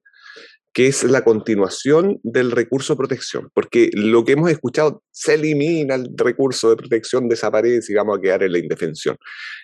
que 0.73 0.87
es 0.87 1.05
la 1.05 1.23
continuación 1.23 2.19
del 2.23 2.51
recurso 2.51 2.95
de 2.95 2.99
protección, 2.99 3.51
porque 3.53 3.91
lo 3.93 4.25
que 4.25 4.33
hemos 4.33 4.51
escuchado, 4.51 5.03
se 5.11 5.35
elimina 5.35 5.97
el 5.97 6.09
recurso 6.17 6.71
de 6.71 6.77
protección, 6.77 7.29
desaparece 7.29 7.93
y 7.93 7.97
vamos 7.97 8.19
a 8.19 8.21
quedar 8.21 8.43
en 8.43 8.53
la 8.53 8.59
indefensión. 8.59 9.17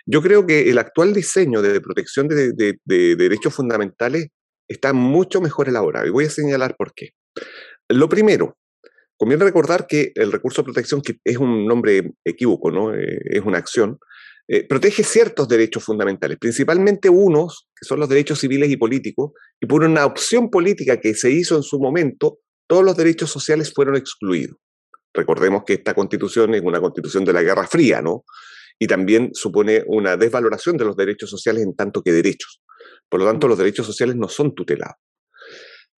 Yo 0.04 0.20
creo 0.20 0.46
que 0.46 0.68
el 0.70 0.78
actual 0.78 1.14
diseño 1.14 1.62
de 1.62 1.80
protección 1.80 2.28
de, 2.28 2.78
derechos 2.84 3.54
fundamentales 3.54 4.28
está 4.68 4.92
mucho 4.92 5.40
mejor 5.40 5.68
elaborado 5.68 6.06
y 6.06 6.10
voy 6.10 6.26
a 6.26 6.30
señalar 6.30 6.76
por 6.76 6.92
qué. 6.92 7.12
Lo 7.88 8.08
primero, 8.10 8.58
conviene 9.16 9.44
recordar 9.44 9.86
que 9.86 10.12
el 10.14 10.30
recurso 10.30 10.60
de 10.60 10.66
protección, 10.66 11.00
que 11.00 11.18
es 11.24 11.38
un 11.38 11.66
nombre 11.66 12.12
equívoco, 12.22 12.70
¿no? 12.70 12.94
Eh, 12.94 13.18
es 13.24 13.40
una 13.40 13.56
acción, 13.56 13.98
eh, 14.50 14.66
protege 14.66 15.04
ciertos 15.04 15.46
derechos 15.46 15.84
fundamentales, 15.84 16.38
principalmente 16.38 17.10
unos, 17.10 17.68
que 17.78 17.84
son 17.84 18.00
los 18.00 18.08
derechos 18.08 18.40
civiles 18.40 18.70
y 18.70 18.78
políticos, 18.78 19.32
y 19.60 19.66
por 19.66 19.84
una 19.84 20.06
opción 20.06 20.48
política 20.48 20.98
que 20.98 21.14
se 21.14 21.30
hizo 21.30 21.56
en 21.56 21.62
su 21.62 21.78
momento, 21.78 22.38
todos 22.66 22.82
los 22.82 22.96
derechos 22.96 23.30
sociales 23.30 23.72
fueron 23.74 23.96
excluidos. 23.96 24.56
Recordemos 25.12 25.64
que 25.66 25.74
esta 25.74 25.92
constitución 25.92 26.54
es 26.54 26.62
una 26.62 26.80
constitución 26.80 27.26
de 27.26 27.34
la 27.34 27.42
Guerra 27.42 27.66
Fría, 27.66 28.00
¿no? 28.00 28.24
Y 28.78 28.86
también 28.86 29.30
supone 29.34 29.84
una 29.86 30.16
desvaloración 30.16 30.78
de 30.78 30.84
los 30.86 30.96
derechos 30.96 31.28
sociales 31.28 31.62
en 31.64 31.74
tanto 31.74 32.02
que 32.02 32.12
derechos. 32.12 32.62
Por 33.08 33.20
lo 33.20 33.26
tanto, 33.26 33.48
los 33.48 33.58
derechos 33.58 33.84
sociales 33.84 34.16
no 34.16 34.28
son 34.28 34.54
tutelados. 34.54 34.96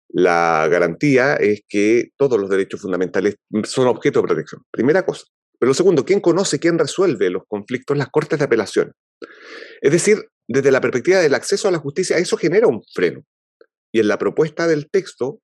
La 0.07 0.67
garantía 0.71 1.35
es 1.35 1.61
que 1.67 2.09
todos 2.17 2.39
los 2.39 2.49
derechos 2.49 2.81
fundamentales 2.81 3.35
son 3.63 3.87
objeto 3.87 4.21
de 4.21 4.27
protección. 4.27 4.63
Primera 4.71 5.05
cosa. 5.05 5.25
Pero 5.59 5.69
lo 5.69 5.73
segundo, 5.73 6.05
¿quién 6.05 6.21
conoce, 6.21 6.59
quién 6.59 6.79
resuelve 6.79 7.29
los 7.29 7.43
conflictos? 7.47 7.97
Las 7.97 8.09
cortes 8.09 8.39
de 8.39 8.45
apelación. 8.45 8.93
Es 9.81 9.91
decir, 9.91 10.29
desde 10.47 10.71
la 10.71 10.81
perspectiva 10.81 11.19
del 11.19 11.33
acceso 11.33 11.67
a 11.67 11.71
la 11.71 11.79
justicia, 11.79 12.17
eso 12.17 12.37
genera 12.37 12.67
un 12.67 12.81
freno. 12.93 13.23
Y 13.91 13.99
en 13.99 14.07
la 14.07 14.17
propuesta 14.17 14.67
del 14.67 14.89
texto, 14.89 15.41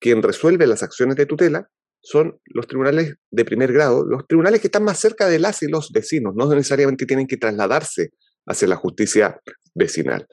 quien 0.00 0.22
resuelve 0.22 0.66
las 0.66 0.82
acciones 0.82 1.16
de 1.16 1.26
tutela 1.26 1.68
son 2.02 2.40
los 2.46 2.66
tribunales 2.66 3.14
de 3.30 3.44
primer 3.44 3.72
grado, 3.72 4.04
los 4.04 4.26
tribunales 4.26 4.60
que 4.60 4.66
están 4.66 4.82
más 4.82 4.98
cerca 4.98 5.28
de 5.28 5.38
las 5.38 5.62
y 5.62 5.68
los 5.68 5.92
vecinos, 5.92 6.34
no 6.34 6.52
necesariamente 6.52 7.06
tienen 7.06 7.28
que 7.28 7.36
trasladarse 7.36 8.10
hacia 8.46 8.66
la 8.66 8.76
justicia 8.76 9.40
vecinal. 9.74 10.26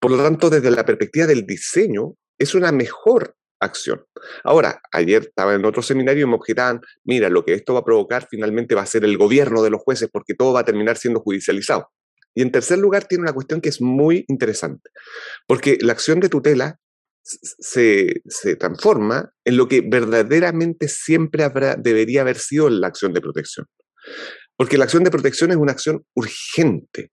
Por 0.00 0.10
lo 0.10 0.22
tanto, 0.22 0.48
desde 0.48 0.70
la 0.70 0.86
perspectiva 0.86 1.26
del 1.26 1.44
diseño, 1.44 2.14
es 2.38 2.54
una 2.54 2.72
mejor 2.72 3.36
acción. 3.64 4.04
Ahora, 4.44 4.80
ayer 4.92 5.22
estaba 5.22 5.54
en 5.54 5.64
otro 5.64 5.82
seminario 5.82 6.24
y 6.24 6.28
me 6.28 6.34
objetaban, 6.34 6.80
mira, 7.04 7.28
lo 7.28 7.44
que 7.44 7.54
esto 7.54 7.74
va 7.74 7.80
a 7.80 7.84
provocar 7.84 8.26
finalmente 8.30 8.74
va 8.74 8.82
a 8.82 8.86
ser 8.86 9.04
el 9.04 9.16
gobierno 9.16 9.62
de 9.62 9.70
los 9.70 9.80
jueces 9.82 10.08
porque 10.12 10.34
todo 10.34 10.52
va 10.52 10.60
a 10.60 10.64
terminar 10.64 10.96
siendo 10.96 11.20
judicializado. 11.20 11.88
Y 12.34 12.42
en 12.42 12.50
tercer 12.50 12.78
lugar, 12.78 13.04
tiene 13.04 13.22
una 13.22 13.32
cuestión 13.32 13.60
que 13.60 13.68
es 13.68 13.80
muy 13.80 14.24
interesante, 14.28 14.90
porque 15.46 15.78
la 15.80 15.92
acción 15.92 16.18
de 16.20 16.28
tutela 16.28 16.78
se, 17.22 18.22
transforma 18.58 19.32
en 19.44 19.56
lo 19.56 19.68
que 19.68 19.82
verdaderamente 19.82 20.88
siempre 20.88 21.44
habrá, 21.44 21.76
debería 21.76 22.22
haber 22.22 22.38
sido 22.38 22.68
la 22.70 22.88
acción 22.88 23.12
de 23.12 23.20
protección. 23.20 23.66
Porque 24.56 24.78
la 24.78 24.84
acción 24.84 25.04
de 25.04 25.10
protección 25.10 25.50
es 25.50 25.56
una 25.56 25.72
acción 25.72 26.04
urgente, 26.14 27.12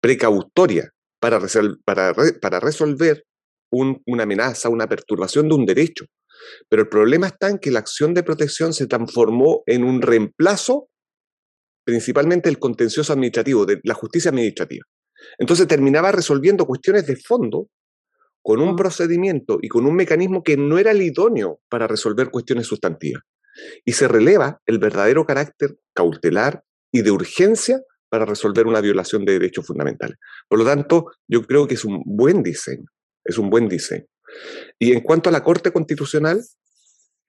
precautoria, 0.00 0.92
para, 1.20 1.40
para, 1.84 2.14
para 2.40 2.60
resolver 2.60 3.24
una 3.70 4.22
amenaza, 4.22 4.68
una 4.68 4.88
perturbación 4.88 5.48
de 5.48 5.54
un 5.54 5.66
derecho. 5.66 6.06
Pero 6.68 6.82
el 6.82 6.88
problema 6.88 7.26
está 7.28 7.48
en 7.48 7.58
que 7.58 7.70
la 7.70 7.80
acción 7.80 8.14
de 8.14 8.22
protección 8.22 8.72
se 8.72 8.86
transformó 8.86 9.62
en 9.66 9.84
un 9.84 10.02
reemplazo 10.02 10.88
principalmente 11.84 12.50
del 12.50 12.58
contencioso 12.58 13.14
administrativo, 13.14 13.64
de 13.64 13.80
la 13.82 13.94
justicia 13.94 14.30
administrativa. 14.30 14.84
Entonces 15.38 15.66
terminaba 15.66 16.12
resolviendo 16.12 16.66
cuestiones 16.66 17.06
de 17.06 17.16
fondo 17.16 17.68
con 18.42 18.60
un 18.60 18.76
procedimiento 18.76 19.58
y 19.62 19.68
con 19.68 19.86
un 19.86 19.96
mecanismo 19.96 20.42
que 20.42 20.56
no 20.56 20.78
era 20.78 20.90
el 20.90 21.02
idóneo 21.02 21.60
para 21.68 21.86
resolver 21.86 22.30
cuestiones 22.30 22.66
sustantivas. 22.66 23.22
Y 23.84 23.92
se 23.92 24.06
releva 24.06 24.60
el 24.66 24.78
verdadero 24.78 25.24
carácter 25.24 25.76
cautelar 25.94 26.62
y 26.92 27.02
de 27.02 27.10
urgencia 27.10 27.80
para 28.10 28.24
resolver 28.24 28.66
una 28.66 28.80
violación 28.80 29.24
de 29.24 29.32
derechos 29.32 29.66
fundamentales. 29.66 30.18
Por 30.46 30.58
lo 30.58 30.64
tanto, 30.64 31.06
yo 31.26 31.42
creo 31.42 31.66
que 31.66 31.74
es 31.74 31.84
un 31.84 32.02
buen 32.04 32.42
diseño 32.42 32.86
es 33.28 33.38
un 33.38 33.50
buen 33.50 33.68
diseño. 33.68 34.06
Y 34.78 34.92
en 34.92 35.00
cuanto 35.00 35.28
a 35.28 35.32
la 35.32 35.44
Corte 35.44 35.70
Constitucional, 35.70 36.42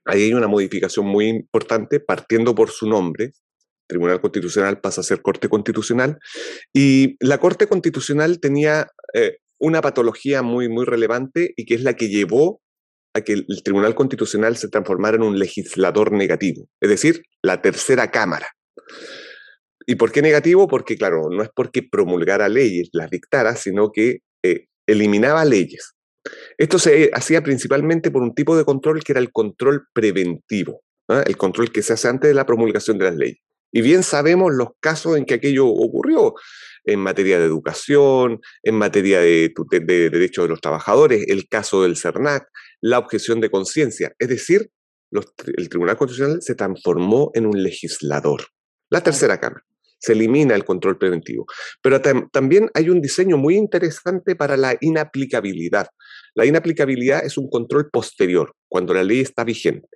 ahí 0.06 0.24
hay 0.24 0.34
una 0.34 0.48
modificación 0.48 1.06
muy 1.06 1.28
importante, 1.28 2.00
partiendo 2.00 2.56
por 2.56 2.72
su 2.72 2.88
nombre. 2.88 3.34
Tribunal 3.88 4.22
Constitucional 4.22 4.80
pasa 4.80 5.02
a 5.02 5.04
ser 5.04 5.22
Corte 5.22 5.50
Constitucional. 5.50 6.18
Y 6.74 7.18
la 7.20 7.40
Corte 7.40 7.68
Constitucional 7.68 8.40
tenía 8.40 8.88
eh, 9.14 9.38
una 9.60 9.82
patología 9.82 10.42
muy, 10.42 10.70
muy 10.70 10.86
relevante 10.86 11.54
y 11.56 11.66
que 11.66 11.76
es 11.76 11.84
la 11.84 11.96
que 11.96 12.08
llevó 12.08 12.62
a 13.14 13.22
que 13.22 13.34
el 13.34 13.64
Tribunal 13.64 13.96
Constitucional 13.96 14.56
se 14.56 14.70
transformara 14.70 15.18
en 15.18 15.24
un 15.24 15.40
legislador 15.40 16.12
negativo, 16.12 16.68
es 16.80 16.90
decir, 16.90 17.24
la 17.42 17.62
tercera 17.62 18.12
Cámara. 18.12 18.48
¿Y 19.88 19.96
por 19.96 20.12
qué 20.12 20.22
negativo? 20.22 20.68
Porque, 20.68 20.96
claro, 20.96 21.30
no 21.32 21.42
es 21.42 21.50
porque 21.56 21.82
promulgara 21.82 22.48
leyes, 22.48 22.90
las 22.94 23.10
dictara, 23.10 23.56
sino 23.56 23.92
que 23.92 24.20
eh, 24.44 24.68
eliminaba 24.92 25.46
leyes. 25.46 25.96
Esto 26.58 26.80
se 26.80 27.10
hacía 27.14 27.42
principalmente 27.42 28.12
por 28.12 28.22
un 28.22 28.36
tipo 28.36 28.58
de 28.58 28.66
control 28.66 29.04
que 29.04 29.14
era 29.14 29.22
el 29.22 29.32
control 29.32 29.88
preventivo, 29.94 30.82
¿ah? 31.08 31.24
el 31.26 31.38
control 31.38 31.72
que 31.72 31.82
se 31.82 31.94
hace 31.94 32.08
antes 32.08 32.30
de 32.30 32.34
la 32.34 32.46
promulgación 32.46 32.98
de 32.98 33.06
las 33.06 33.16
leyes. 33.16 33.40
Y 33.72 33.82
bien 33.82 34.04
sabemos 34.04 34.54
los 34.54 34.70
casos 34.80 35.18
en 35.18 35.26
que 35.26 35.36
aquello 35.36 35.68
ocurrió 35.68 36.34
en 36.86 37.00
materia 37.00 37.38
de 37.38 37.46
educación, 37.46 38.42
en 38.64 38.76
materia 38.76 39.20
de, 39.20 39.54
derechos 40.10 40.46
de 40.46 40.50
los 40.50 40.62
trabajadores, 40.62 41.26
el 41.28 41.48
caso 41.48 41.84
del 41.84 41.96
CERNAC, 41.96 42.48
la 42.82 42.98
objeción 42.98 43.42
de 43.42 43.52
conciencia. 43.52 44.14
Es 44.18 44.28
decir, 44.28 44.72
el 45.12 45.70
Tribunal 45.70 45.98
Constitucional 45.98 46.42
se 46.42 46.56
transformó 46.56 47.32
en 47.36 47.46
un 47.46 47.62
legislador, 47.62 48.48
la 48.90 49.02
tercera 49.02 49.40
Cámara 49.40 49.64
se 50.00 50.14
elimina 50.14 50.56
el 50.56 50.66
control 50.66 50.98
preventivo. 50.98 51.46
Pero 51.82 52.02
también 52.02 52.70
hay 52.74 52.90
un 52.90 53.02
diseño 53.02 53.38
muy 53.38 53.56
interesante 53.56 54.36
para 54.36 54.58
la 54.58 54.78
inaplicabilidad. 54.82 55.88
La 56.36 56.46
inaplicabilidad 56.46 57.26
es 57.26 57.38
un 57.38 57.50
control 57.50 57.90
posterior, 57.92 58.54
cuando 58.68 58.94
la 58.94 59.04
ley 59.04 59.20
está 59.20 59.44
vigente. 59.44 59.88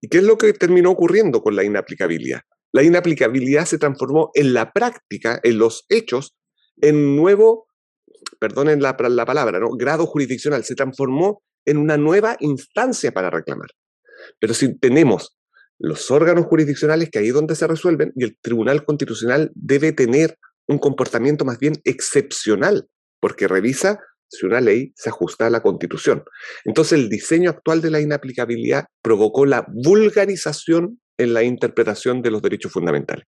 ¿Y 0.00 0.08
qué 0.08 0.18
es 0.18 0.24
lo 0.24 0.38
que 0.38 0.52
terminó 0.52 0.90
ocurriendo 0.90 1.42
con 1.42 1.56
la 1.56 1.64
inaplicabilidad? 1.64 2.40
La 2.72 2.82
inaplicabilidad 2.82 3.66
se 3.66 3.78
transformó 3.78 4.30
en 4.34 4.54
la 4.54 4.72
práctica, 4.72 5.40
en 5.42 5.58
los 5.58 5.84
hechos, 5.88 6.34
en 6.80 7.16
nuevo, 7.16 7.66
perdonen 8.38 8.80
la, 8.80 8.96
la 8.98 9.26
palabra, 9.26 9.58
¿no? 9.58 9.70
grado 9.72 10.06
jurisdiccional, 10.06 10.64
se 10.64 10.74
transformó 10.74 11.42
en 11.66 11.76
una 11.76 11.96
nueva 11.96 12.36
instancia 12.40 13.12
para 13.12 13.30
reclamar. 13.30 13.68
Pero 14.38 14.54
si 14.54 14.78
tenemos 14.78 15.36
los 15.82 16.12
órganos 16.12 16.46
jurisdiccionales, 16.46 17.10
que 17.10 17.18
ahí 17.18 17.28
es 17.28 17.34
donde 17.34 17.56
se 17.56 17.66
resuelven, 17.66 18.12
y 18.14 18.22
el 18.22 18.38
Tribunal 18.40 18.84
Constitucional 18.84 19.50
debe 19.54 19.92
tener 19.92 20.38
un 20.68 20.78
comportamiento 20.78 21.44
más 21.44 21.58
bien 21.58 21.74
excepcional, 21.82 22.86
porque 23.20 23.48
revisa 23.48 23.98
si 24.28 24.46
una 24.46 24.60
ley 24.60 24.92
se 24.94 25.08
ajusta 25.08 25.46
a 25.46 25.50
la 25.50 25.60
Constitución. 25.60 26.22
Entonces, 26.64 26.98
el 27.00 27.08
diseño 27.08 27.50
actual 27.50 27.82
de 27.82 27.90
la 27.90 28.00
inaplicabilidad 28.00 28.86
provocó 29.02 29.44
la 29.44 29.66
vulgarización 29.68 31.00
en 31.18 31.34
la 31.34 31.42
interpretación 31.42 32.22
de 32.22 32.30
los 32.30 32.42
derechos 32.42 32.72
fundamentales. 32.72 33.26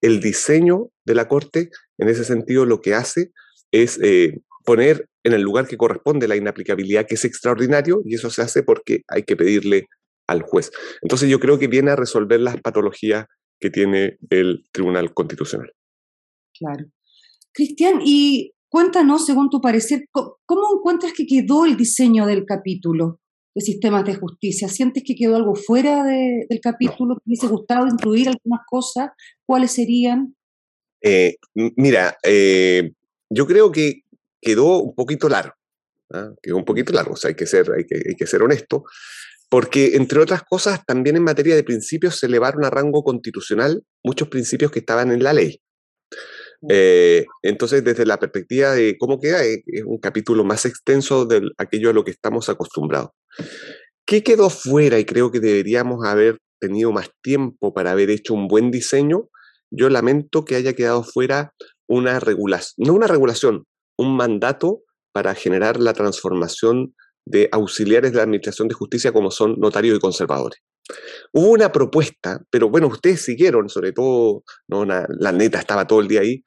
El 0.00 0.20
diseño 0.20 0.90
de 1.04 1.14
la 1.14 1.28
Corte, 1.28 1.70
en 1.98 2.08
ese 2.08 2.24
sentido, 2.24 2.66
lo 2.66 2.80
que 2.80 2.94
hace 2.94 3.30
es 3.70 3.98
eh, 4.02 4.40
poner 4.64 5.06
en 5.22 5.34
el 5.34 5.42
lugar 5.42 5.68
que 5.68 5.76
corresponde 5.76 6.26
la 6.26 6.36
inaplicabilidad, 6.36 7.06
que 7.06 7.14
es 7.14 7.24
extraordinario, 7.24 8.02
y 8.04 8.16
eso 8.16 8.28
se 8.28 8.42
hace 8.42 8.64
porque 8.64 9.02
hay 9.06 9.22
que 9.22 9.36
pedirle 9.36 9.86
al 10.26 10.42
juez. 10.42 10.70
Entonces 11.02 11.28
yo 11.28 11.40
creo 11.40 11.58
que 11.58 11.68
viene 11.68 11.90
a 11.90 11.96
resolver 11.96 12.40
las 12.40 12.60
patologías 12.60 13.26
que 13.60 13.70
tiene 13.70 14.18
el 14.30 14.64
Tribunal 14.72 15.14
Constitucional. 15.14 15.72
Claro. 16.58 16.86
Cristian, 17.52 18.00
y 18.04 18.52
cuéntanos, 18.68 19.26
según 19.26 19.50
tu 19.50 19.60
parecer, 19.60 20.06
¿cómo 20.10 20.76
encuentras 20.76 21.12
que 21.12 21.26
quedó 21.26 21.64
el 21.64 21.76
diseño 21.76 22.26
del 22.26 22.44
capítulo 22.44 23.20
de 23.54 23.60
sistemas 23.60 24.04
de 24.04 24.14
justicia? 24.14 24.68
¿Sientes 24.68 25.02
que 25.06 25.14
quedó 25.14 25.36
algo 25.36 25.54
fuera 25.54 26.04
del 26.04 26.60
capítulo? 26.60 27.16
¿Te 27.16 27.22
hubiese 27.26 27.46
gustado 27.46 27.86
incluir 27.86 28.28
algunas 28.28 28.60
cosas? 28.68 29.10
¿Cuáles 29.46 29.72
serían? 29.72 30.34
Eh, 31.02 31.36
mira, 31.76 32.16
eh, 32.22 32.92
yo 33.28 33.46
creo 33.46 33.70
que 33.70 34.02
quedó 34.40 34.78
un 34.78 34.94
poquito 34.94 35.28
largo. 35.28 35.54
¿ah? 36.12 36.30
Quedó 36.42 36.56
un 36.56 36.64
poquito 36.64 36.92
largo, 36.92 37.12
o 37.12 37.16
sea, 37.16 37.28
hay 37.28 37.34
que 37.34 37.46
ser, 37.46 37.70
hay 37.70 37.84
que, 37.84 37.96
hay 38.08 38.14
que 38.14 38.26
ser 38.26 38.42
honesto 38.42 38.84
porque, 39.52 39.96
entre 39.96 40.18
otras 40.18 40.44
cosas, 40.44 40.80
también 40.86 41.16
en 41.16 41.24
materia 41.24 41.54
de 41.54 41.62
principios 41.62 42.16
se 42.16 42.24
elevaron 42.24 42.64
a 42.64 42.70
rango 42.70 43.04
constitucional 43.04 43.82
muchos 44.02 44.28
principios 44.28 44.70
que 44.70 44.78
estaban 44.78 45.12
en 45.12 45.22
la 45.22 45.34
ley. 45.34 45.60
Eh, 46.70 47.26
entonces, 47.42 47.84
desde 47.84 48.06
la 48.06 48.18
perspectiva 48.18 48.72
de 48.72 48.96
cómo 48.96 49.20
queda, 49.20 49.44
es, 49.44 49.60
un 49.84 49.98
capítulo 49.98 50.42
más 50.42 50.64
extenso 50.64 51.26
de 51.26 51.42
aquello 51.58 51.90
a 51.90 51.92
lo 51.92 52.02
que 52.02 52.12
estamos 52.12 52.48
acostumbrados. 52.48 53.10
¿Qué 54.06 54.22
quedó 54.22 54.48
fuera 54.48 54.98
y 54.98 55.04
creo 55.04 55.30
que 55.30 55.40
deberíamos 55.40 56.02
haber 56.06 56.38
tenido 56.58 56.90
más 56.90 57.10
tiempo 57.20 57.74
para 57.74 57.90
haber 57.90 58.08
hecho 58.08 58.32
un 58.32 58.48
buen 58.48 58.70
diseño? 58.70 59.28
Yo 59.70 59.90
lamento 59.90 60.46
que 60.46 60.54
haya 60.54 60.72
quedado 60.72 61.04
fuera 61.04 61.52
una 61.86 62.20
regulación, 62.20 62.86
no 62.86 62.94
una 62.94 63.06
regulación, 63.06 63.66
un 63.98 64.16
mandato 64.16 64.80
para 65.12 65.34
generar 65.34 65.78
la 65.78 65.92
transformación 65.92 66.94
de 67.24 67.48
auxiliares 67.52 68.12
de 68.12 68.16
la 68.16 68.24
Administración 68.24 68.68
de 68.68 68.74
Justicia 68.74 69.12
como 69.12 69.30
son 69.30 69.56
notarios 69.58 69.96
y 69.96 70.00
conservadores. 70.00 70.60
Hubo 71.32 71.50
una 71.50 71.70
propuesta, 71.70 72.42
pero 72.50 72.68
bueno, 72.68 72.88
ustedes 72.88 73.22
siguieron, 73.22 73.68
sobre 73.68 73.92
todo, 73.92 74.44
¿no? 74.68 74.84
la 74.84 75.32
neta 75.32 75.58
estaba 75.58 75.86
todo 75.86 76.00
el 76.00 76.08
día 76.08 76.20
ahí, 76.20 76.44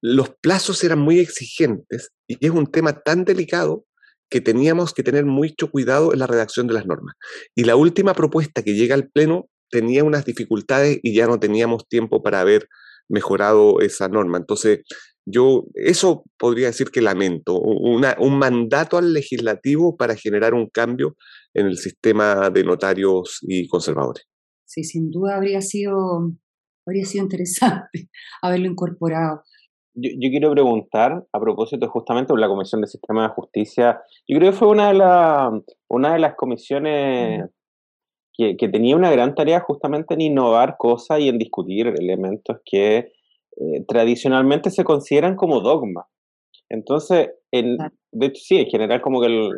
los 0.00 0.30
plazos 0.40 0.82
eran 0.84 0.98
muy 0.98 1.18
exigentes 1.18 2.12
y 2.26 2.44
es 2.44 2.50
un 2.50 2.66
tema 2.66 3.00
tan 3.00 3.24
delicado 3.24 3.84
que 4.30 4.40
teníamos 4.40 4.92
que 4.92 5.02
tener 5.02 5.24
mucho 5.24 5.70
cuidado 5.70 6.12
en 6.12 6.18
la 6.18 6.26
redacción 6.26 6.66
de 6.66 6.74
las 6.74 6.86
normas. 6.86 7.14
Y 7.54 7.64
la 7.64 7.76
última 7.76 8.14
propuesta 8.14 8.62
que 8.62 8.74
llega 8.74 8.94
al 8.94 9.08
Pleno 9.08 9.48
tenía 9.70 10.04
unas 10.04 10.24
dificultades 10.24 10.98
y 11.02 11.14
ya 11.14 11.26
no 11.26 11.40
teníamos 11.40 11.88
tiempo 11.88 12.22
para 12.22 12.40
haber 12.40 12.68
mejorado 13.08 13.80
esa 13.80 14.08
norma. 14.08 14.38
Entonces, 14.38 14.80
yo 15.30 15.64
eso 15.74 16.24
podría 16.38 16.68
decir 16.68 16.88
que 16.90 17.00
lamento, 17.00 17.58
un 17.58 18.38
mandato 18.38 18.96
al 18.96 19.12
legislativo 19.12 19.96
para 19.96 20.16
generar 20.16 20.54
un 20.54 20.68
cambio 20.68 21.16
en 21.54 21.66
el 21.66 21.76
sistema 21.76 22.50
de 22.50 22.64
notarios 22.64 23.38
y 23.42 23.68
conservadores. 23.68 24.24
Sí, 24.64 24.84
sin 24.84 25.10
duda 25.10 25.36
habría 25.36 25.60
sido, 25.60 26.30
habría 26.86 27.04
sido 27.04 27.24
interesante 27.24 28.08
haberlo 28.42 28.66
incorporado. 28.66 29.42
Yo, 29.94 30.30
quiero 30.30 30.52
preguntar, 30.52 31.24
a 31.32 31.40
propósito 31.40 31.88
justamente 31.88 32.32
de 32.32 32.38
la 32.38 32.46
Comisión 32.46 32.80
de 32.80 32.86
Sistema 32.86 33.24
de 33.24 33.34
Justicia, 33.34 34.00
yo 34.28 34.38
creo 34.38 34.52
que 34.52 34.56
fue 34.56 34.68
una 34.68 34.88
de, 34.88 34.94
la, 34.94 35.60
una 35.88 36.12
de 36.12 36.20
las 36.20 36.36
comisiones 36.36 37.50
que, 38.32 38.56
que, 38.56 38.68
tenía 38.68 38.94
una 38.94 39.10
gran 39.10 39.34
tarea 39.34 39.58
justamente 39.58 40.14
en 40.14 40.20
innovar 40.20 40.76
cosas 40.78 41.18
y 41.18 41.28
en 41.28 41.38
discutir 41.38 41.88
elementos 41.88 42.58
que 42.64 43.10
eh, 43.60 43.84
tradicionalmente 43.88 44.70
se 44.70 44.84
consideran 44.84 45.36
como 45.36 45.60
dogma. 45.60 46.06
Entonces, 46.68 47.30
en, 47.50 47.78
de 48.12 48.26
hecho, 48.26 48.42
sí, 48.44 48.58
en 48.58 48.66
general 48.66 49.00
como 49.00 49.20
que, 49.20 49.26
el, 49.26 49.50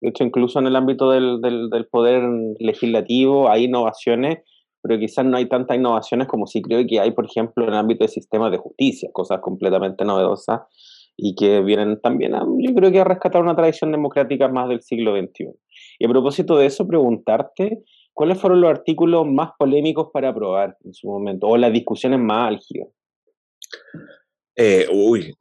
de 0.00 0.08
hecho, 0.08 0.24
incluso 0.24 0.58
en 0.58 0.66
el 0.66 0.76
ámbito 0.76 1.10
del, 1.10 1.40
del, 1.40 1.86
poder 1.90 2.22
legislativo 2.58 3.50
hay 3.50 3.64
innovaciones, 3.64 4.38
pero 4.82 4.98
quizás 4.98 5.24
no 5.24 5.36
hay 5.36 5.46
tantas 5.46 5.76
innovaciones 5.76 6.28
como 6.28 6.46
sí 6.46 6.62
creo 6.62 6.86
que 6.86 7.00
hay, 7.00 7.10
por 7.10 7.26
ejemplo, 7.26 7.64
en 7.64 7.70
el 7.70 7.76
ámbito 7.76 8.04
del 8.04 8.10
sistema 8.10 8.50
de 8.50 8.58
justicia, 8.58 9.10
cosas 9.12 9.40
completamente 9.40 10.04
novedosas 10.04 10.60
y 11.16 11.34
que 11.34 11.60
vienen 11.60 12.00
también, 12.00 12.34
a, 12.34 12.46
yo 12.58 12.74
creo 12.74 12.92
que 12.92 13.00
a 13.00 13.04
rescatar 13.04 13.42
una 13.42 13.56
tradición 13.56 13.90
democrática 13.90 14.46
más 14.48 14.68
del 14.68 14.80
siglo 14.82 15.16
XXI. 15.16 15.50
Y 15.98 16.06
a 16.06 16.08
propósito 16.08 16.56
de 16.56 16.66
eso, 16.66 16.86
preguntarte, 16.86 17.82
¿cuáles 18.14 18.40
fueron 18.40 18.60
los 18.60 18.70
artículos 18.70 19.26
más 19.26 19.50
polémicos 19.58 20.10
para 20.12 20.28
aprobar 20.28 20.76
en 20.84 20.94
su 20.94 21.08
momento, 21.08 21.48
o 21.48 21.56
las 21.56 21.72
discusiones 21.72 22.20
más 22.20 22.52
álgidas? 22.52 22.88
Eh, 24.60 24.88
uy, 24.90 25.36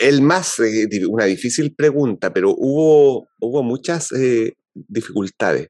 el 0.00 0.22
más, 0.22 0.58
eh, 0.58 0.88
una 1.06 1.26
difícil 1.26 1.74
pregunta, 1.74 2.32
pero 2.32 2.54
hubo, 2.56 3.28
hubo 3.38 3.62
muchas 3.62 4.10
eh, 4.12 4.54
dificultades. 4.72 5.68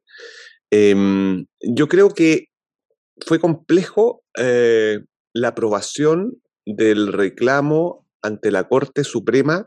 Em, 0.71 1.45
yo 1.61 1.89
creo 1.89 2.11
que 2.11 2.47
fue 3.27 3.41
complejo 3.41 4.23
la 4.35 5.49
aprobación 5.49 6.41
del 6.65 7.13
reclamo 7.13 8.07
ante 8.23 8.51
la 8.51 8.69
Corte 8.69 9.05
Suprema 9.05 9.67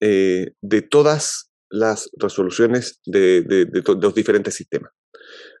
de 0.00 0.82
todas 0.88 1.50
las 1.70 2.08
resoluciones 2.18 3.00
de, 3.04 3.42
de 3.42 3.82
los 4.00 4.14
diferentes 4.14 4.54
sistemas. 4.54 4.92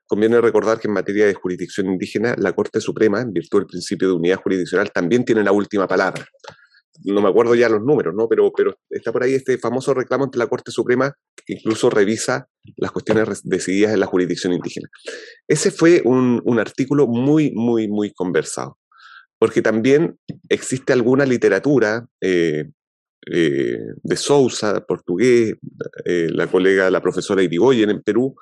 Conviene 0.08 0.40
recordar 0.40 0.80
que 0.80 0.88
en 0.88 0.94
materia 0.94 1.26
de 1.26 1.34
jurisdicción 1.34 1.86
indígena, 1.86 2.34
la 2.38 2.54
Corte 2.54 2.80
Suprema, 2.80 3.20
en 3.20 3.30
virtud 3.30 3.58
del 3.58 3.66
principio 3.66 4.08
de 4.08 4.14
unidad 4.14 4.40
jurisdiccional, 4.40 4.90
también 4.90 5.22
tiene 5.22 5.44
la 5.44 5.52
última 5.52 5.86
palabra. 5.86 6.24
No 7.04 7.20
me 7.20 7.28
acuerdo 7.28 7.54
ya 7.54 7.68
los 7.68 7.82
números, 7.82 8.14
¿no? 8.16 8.26
Pero, 8.26 8.50
pero 8.56 8.74
está 8.88 9.12
por 9.12 9.22
ahí 9.22 9.34
este 9.34 9.58
famoso 9.58 9.92
reclamo 9.92 10.24
ante 10.24 10.38
la 10.38 10.46
Corte 10.46 10.70
Suprema 10.70 11.14
que 11.44 11.52
incluso 11.52 11.90
revisa 11.90 12.48
las 12.78 12.90
cuestiones 12.90 13.42
decididas 13.44 13.92
en 13.92 14.00
la 14.00 14.06
jurisdicción 14.06 14.54
indígena. 14.54 14.88
Ese 15.46 15.70
fue 15.70 16.00
un, 16.02 16.58
artículo 16.58 17.06
muy, 17.06 17.52
muy, 17.52 17.86
muy 17.86 18.10
conversado, 18.14 18.78
porque 19.38 19.60
también 19.60 20.18
existe 20.48 20.94
alguna 20.94 21.26
literatura 21.26 22.06
eh, 22.22 22.64
eh, 23.30 23.78
de 24.02 24.16
Sousa, 24.16 24.80
portugués, 24.86 25.54
eh, 26.06 26.28
la 26.30 26.46
colega, 26.46 26.90
la 26.90 27.02
profesora 27.02 27.42
Irigoyen 27.42 27.90
en 27.90 28.02
Perú, 28.02 28.34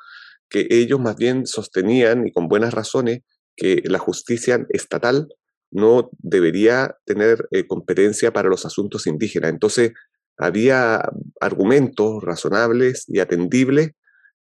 que 0.48 0.66
ellos 0.70 1.00
más 1.00 1.16
bien 1.16 1.46
sostenían, 1.46 2.26
y 2.26 2.32
con 2.32 2.48
buenas 2.48 2.74
razones, 2.74 3.20
que 3.56 3.82
la 3.84 3.98
justicia 3.98 4.66
estatal 4.68 5.28
no 5.70 6.10
debería 6.18 6.96
tener 7.04 7.48
eh, 7.50 7.66
competencia 7.66 8.32
para 8.32 8.48
los 8.48 8.64
asuntos 8.66 9.06
indígenas. 9.06 9.50
Entonces, 9.50 9.92
había 10.36 11.02
argumentos 11.40 12.22
razonables 12.22 13.04
y 13.08 13.20
atendibles 13.20 13.92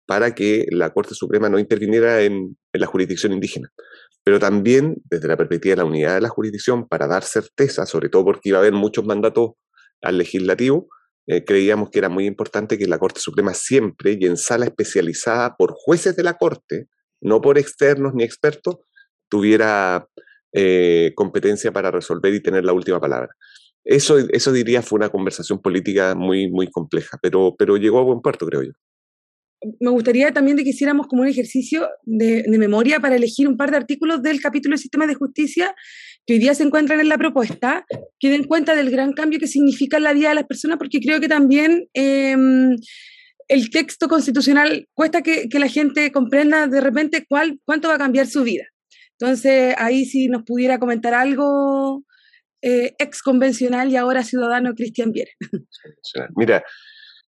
para 0.06 0.34
que 0.34 0.66
la 0.70 0.92
Corte 0.92 1.14
Suprema 1.14 1.48
no 1.48 1.58
interviniera 1.58 2.22
en, 2.22 2.56
en, 2.72 2.80
la 2.80 2.86
jurisdicción 2.86 3.32
indígena. 3.32 3.72
Pero 4.22 4.38
también, 4.38 4.96
desde 5.04 5.28
la 5.28 5.36
perspectiva 5.36 5.72
de 5.72 5.82
la 5.82 5.84
unidad 5.84 6.14
de 6.14 6.20
la 6.20 6.28
jurisdicción, 6.28 6.88
para 6.88 7.06
dar 7.06 7.22
certeza, 7.22 7.86
sobre 7.86 8.08
todo 8.08 8.24
porque 8.24 8.48
iba 8.48 8.58
a 8.58 8.60
haber 8.60 8.72
muchos 8.72 9.04
mandatos 9.04 9.52
al 10.02 10.18
legislativo, 10.18 10.88
eh, 11.26 11.44
creíamos 11.44 11.90
que 11.90 11.98
era 11.98 12.08
muy 12.08 12.26
importante 12.26 12.78
que 12.78 12.86
la 12.86 12.98
Corte 12.98 13.20
Suprema 13.20 13.54
siempre 13.54 14.16
y 14.18 14.26
en 14.26 14.36
sala 14.36 14.66
especializada 14.66 15.56
por 15.56 15.72
jueces 15.72 16.16
de 16.16 16.22
la 16.22 16.34
Corte, 16.34 16.88
no 17.20 17.40
por 17.40 17.58
externos 17.58 18.14
ni 18.14 18.22
expertos, 18.22 18.76
tuviera 19.28 20.08
eh, 20.52 21.12
competencia 21.16 21.72
para 21.72 21.90
resolver 21.90 22.32
y 22.32 22.42
tener 22.42 22.64
la 22.64 22.72
última 22.72 23.00
palabra. 23.00 23.30
Eso, 23.84 24.18
eso 24.18 24.52
diría 24.52 24.82
fue 24.82 24.98
una 24.98 25.08
conversación 25.08 25.60
política 25.60 26.14
muy, 26.14 26.50
muy 26.50 26.70
compleja, 26.70 27.18
pero, 27.22 27.54
pero 27.58 27.76
llegó 27.76 27.98
a 27.98 28.04
buen 28.04 28.20
puerto, 28.20 28.46
creo 28.46 28.62
yo 28.62 28.72
me 29.80 29.90
gustaría 29.90 30.32
también 30.32 30.56
de 30.56 30.64
que 30.64 30.70
hiciéramos 30.70 31.06
como 31.06 31.22
un 31.22 31.28
ejercicio 31.28 31.88
de, 32.04 32.44
memoria 32.58 33.00
para 33.00 33.16
elegir 33.16 33.48
un 33.48 33.56
par 33.56 33.70
de 33.70 33.78
artículos 33.78 34.22
del 34.22 34.40
capítulo 34.40 34.74
de 34.74 34.82
Sistema 34.82 35.06
de 35.06 35.14
Justicia 35.14 35.74
que 36.26 36.34
hoy 36.34 36.40
día 36.40 36.54
se 36.54 36.64
encuentran 36.64 37.00
en 37.00 37.08
la 37.08 37.18
propuesta, 37.18 37.86
que 38.18 38.30
den 38.30 38.44
cuenta 38.44 38.74
del 38.74 38.90
gran 38.90 39.12
cambio 39.12 39.38
que 39.38 39.46
significa 39.46 40.00
la 40.00 40.12
vida 40.12 40.30
de 40.30 40.34
las 40.34 40.46
personas, 40.46 40.76
porque 40.76 41.00
creo 41.00 41.20
que 41.20 41.28
también 41.28 41.88
em, 41.94 42.76
el 43.48 43.70
texto 43.70 44.08
constitucional 44.08 44.88
cuesta 44.92 45.22
que, 45.22 45.48
la 45.52 45.68
gente 45.68 46.10
comprenda 46.10 46.66
de 46.66 46.80
repente 46.80 47.26
cuánto 47.28 47.88
va 47.88 47.94
a 47.94 47.98
cambiar 47.98 48.26
su 48.26 48.42
vida. 48.42 48.64
Entonces, 49.18 49.74
ahí 49.78 50.04
si 50.04 50.26
nos 50.26 50.42
pudiera 50.42 50.78
comentar 50.78 51.14
algo 51.14 52.04
eh, 52.60 52.94
ex 52.98 53.22
convencional 53.22 53.88
y 53.90 53.96
ahora 53.96 54.24
ciudadano 54.24 54.74
Cristian 54.74 55.12
Viera. 55.12 55.30
Mira, 56.36 56.64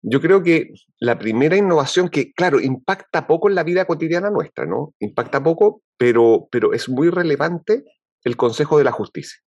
yo 0.00 0.20
creo 0.20 0.42
que 0.42 0.70
la 0.98 1.18
primera 1.18 1.56
innovación 1.56 2.08
que, 2.08 2.32
claro, 2.32 2.60
impacta 2.60 3.26
poco 3.26 3.48
en 3.48 3.54
la 3.54 3.62
vida 3.62 3.84
cotidiana 3.84 4.30
nuestra, 4.30 4.64
¿no? 4.64 4.94
Impacta 5.00 5.42
poco, 5.42 5.82
pero, 5.98 6.48
pero 6.50 6.72
es 6.72 6.88
muy 6.88 7.10
relevante 7.10 7.84
el 8.26 8.36
Consejo 8.36 8.76
de 8.76 8.84
la 8.84 8.90
Justicia, 8.90 9.40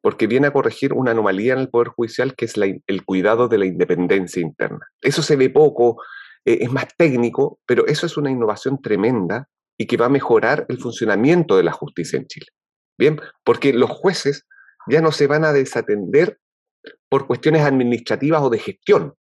porque 0.00 0.26
viene 0.26 0.48
a 0.48 0.52
corregir 0.52 0.92
una 0.92 1.12
anomalía 1.12 1.52
en 1.52 1.60
el 1.60 1.68
Poder 1.68 1.88
Judicial 1.88 2.34
que 2.34 2.46
es 2.46 2.54
el 2.56 3.04
cuidado 3.04 3.46
de 3.46 3.58
la 3.58 3.66
independencia 3.66 4.42
interna. 4.42 4.80
Eso 5.00 5.22
se 5.22 5.36
ve 5.36 5.48
poco, 5.48 6.02
eh, 6.44 6.58
es 6.60 6.72
más 6.72 6.88
técnico, 6.96 7.60
pero 7.66 7.86
eso 7.86 8.06
es 8.06 8.16
una 8.16 8.28
innovación 8.28 8.82
tremenda 8.82 9.48
y 9.78 9.86
que 9.86 9.96
va 9.96 10.06
a 10.06 10.10
mejorar 10.10 10.66
el 10.68 10.78
funcionamiento 10.78 11.56
de 11.56 11.62
la 11.62 11.70
justicia 11.70 12.18
en 12.18 12.26
Chile. 12.26 12.46
Bien, 12.98 13.20
porque 13.44 13.72
los 13.72 13.90
jueces 13.90 14.44
ya 14.88 15.00
no 15.00 15.12
se 15.12 15.28
van 15.28 15.44
a 15.44 15.52
desatender 15.52 16.40
por 17.08 17.28
cuestiones 17.28 17.62
administrativas 17.62 18.42
o 18.42 18.50
de 18.50 18.58
gestión, 18.58 19.14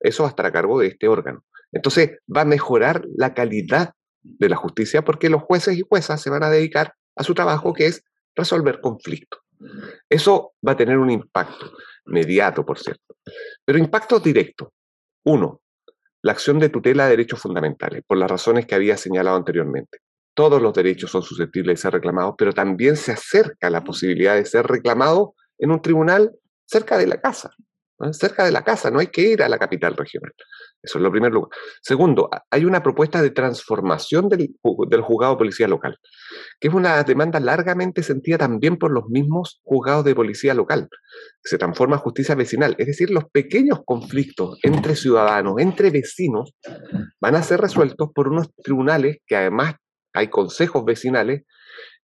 eso 0.00 0.24
va 0.24 0.30
a 0.30 0.30
estar 0.30 0.46
a 0.46 0.52
cargo 0.52 0.80
de 0.80 0.88
este 0.88 1.06
órgano. 1.06 1.44
Entonces 1.70 2.18
va 2.34 2.40
a 2.40 2.44
mejorar 2.44 3.04
la 3.16 3.34
calidad 3.34 3.92
de 4.22 4.48
la 4.48 4.56
justicia 4.56 5.04
porque 5.04 5.30
los 5.30 5.42
jueces 5.42 5.78
y 5.78 5.82
juezas 5.88 6.20
se 6.20 6.28
van 6.28 6.42
a 6.42 6.50
dedicar 6.50 6.94
a 7.14 7.22
su 7.22 7.34
trabajo 7.34 7.72
que 7.72 7.86
es 7.86 8.02
resolver 8.34 8.80
conflictos. 8.80 9.40
Eso 10.08 10.54
va 10.66 10.72
a 10.72 10.76
tener 10.76 10.98
un 10.98 11.10
impacto 11.10 11.72
inmediato, 12.06 12.64
por 12.64 12.78
cierto. 12.78 13.16
Pero 13.64 13.78
impacto 13.78 14.18
directo. 14.18 14.72
Uno, 15.24 15.60
la 16.22 16.32
acción 16.32 16.58
de 16.58 16.68
tutela 16.68 17.04
de 17.04 17.10
derechos 17.10 17.40
fundamentales, 17.40 18.02
por 18.06 18.18
las 18.18 18.30
razones 18.30 18.66
que 18.66 18.74
había 18.74 18.96
señalado 18.96 19.36
anteriormente. 19.36 19.98
Todos 20.34 20.60
los 20.60 20.72
derechos 20.72 21.10
son 21.10 21.22
susceptibles 21.22 21.78
de 21.78 21.82
ser 21.82 21.92
reclamados, 21.92 22.34
pero 22.36 22.52
también 22.52 22.96
se 22.96 23.12
acerca 23.12 23.70
la 23.70 23.84
posibilidad 23.84 24.34
de 24.34 24.46
ser 24.46 24.66
reclamado 24.66 25.34
en 25.58 25.70
un 25.70 25.82
tribunal 25.82 26.32
cerca 26.66 26.96
de 26.98 27.06
la 27.06 27.20
casa 27.20 27.50
cerca 28.12 28.44
de 28.44 28.50
la 28.50 28.64
casa, 28.64 28.90
no 28.90 28.98
hay 28.98 29.06
que 29.06 29.22
ir 29.22 29.42
a 29.42 29.48
la 29.48 29.58
capital 29.58 29.96
regional. 29.96 30.32
Eso 30.82 30.98
es 30.98 31.02
lo 31.02 31.12
primero. 31.12 31.48
Segundo, 31.80 32.28
hay 32.50 32.64
una 32.64 32.82
propuesta 32.82 33.22
de 33.22 33.30
transformación 33.30 34.28
del, 34.28 34.56
del, 34.88 35.00
juzgado 35.00 35.34
de 35.34 35.38
policía 35.38 35.68
local, 35.68 35.96
que 36.58 36.68
es 36.68 36.74
una 36.74 37.02
demanda 37.04 37.38
largamente 37.38 38.02
sentida 38.02 38.36
también 38.36 38.76
por 38.76 38.90
los 38.90 39.06
mismos 39.08 39.60
juzgados 39.62 40.04
de 40.04 40.14
policía 40.14 40.54
local. 40.54 40.88
Se 41.44 41.56
transforma 41.56 41.96
a 41.96 42.00
justicia 42.00 42.34
vecinal, 42.34 42.74
es 42.78 42.88
decir, 42.88 43.10
los 43.10 43.24
pequeños 43.30 43.80
conflictos 43.84 44.58
entre 44.64 44.96
ciudadanos, 44.96 45.54
entre 45.58 45.90
vecinos, 45.90 46.54
van 47.20 47.36
a 47.36 47.42
ser 47.44 47.60
resueltos 47.60 48.10
por 48.12 48.28
unos 48.28 48.52
tribunales 48.56 49.18
que 49.26 49.36
además 49.36 49.76
hay 50.12 50.28
consejos 50.28 50.84
vecinales 50.84 51.44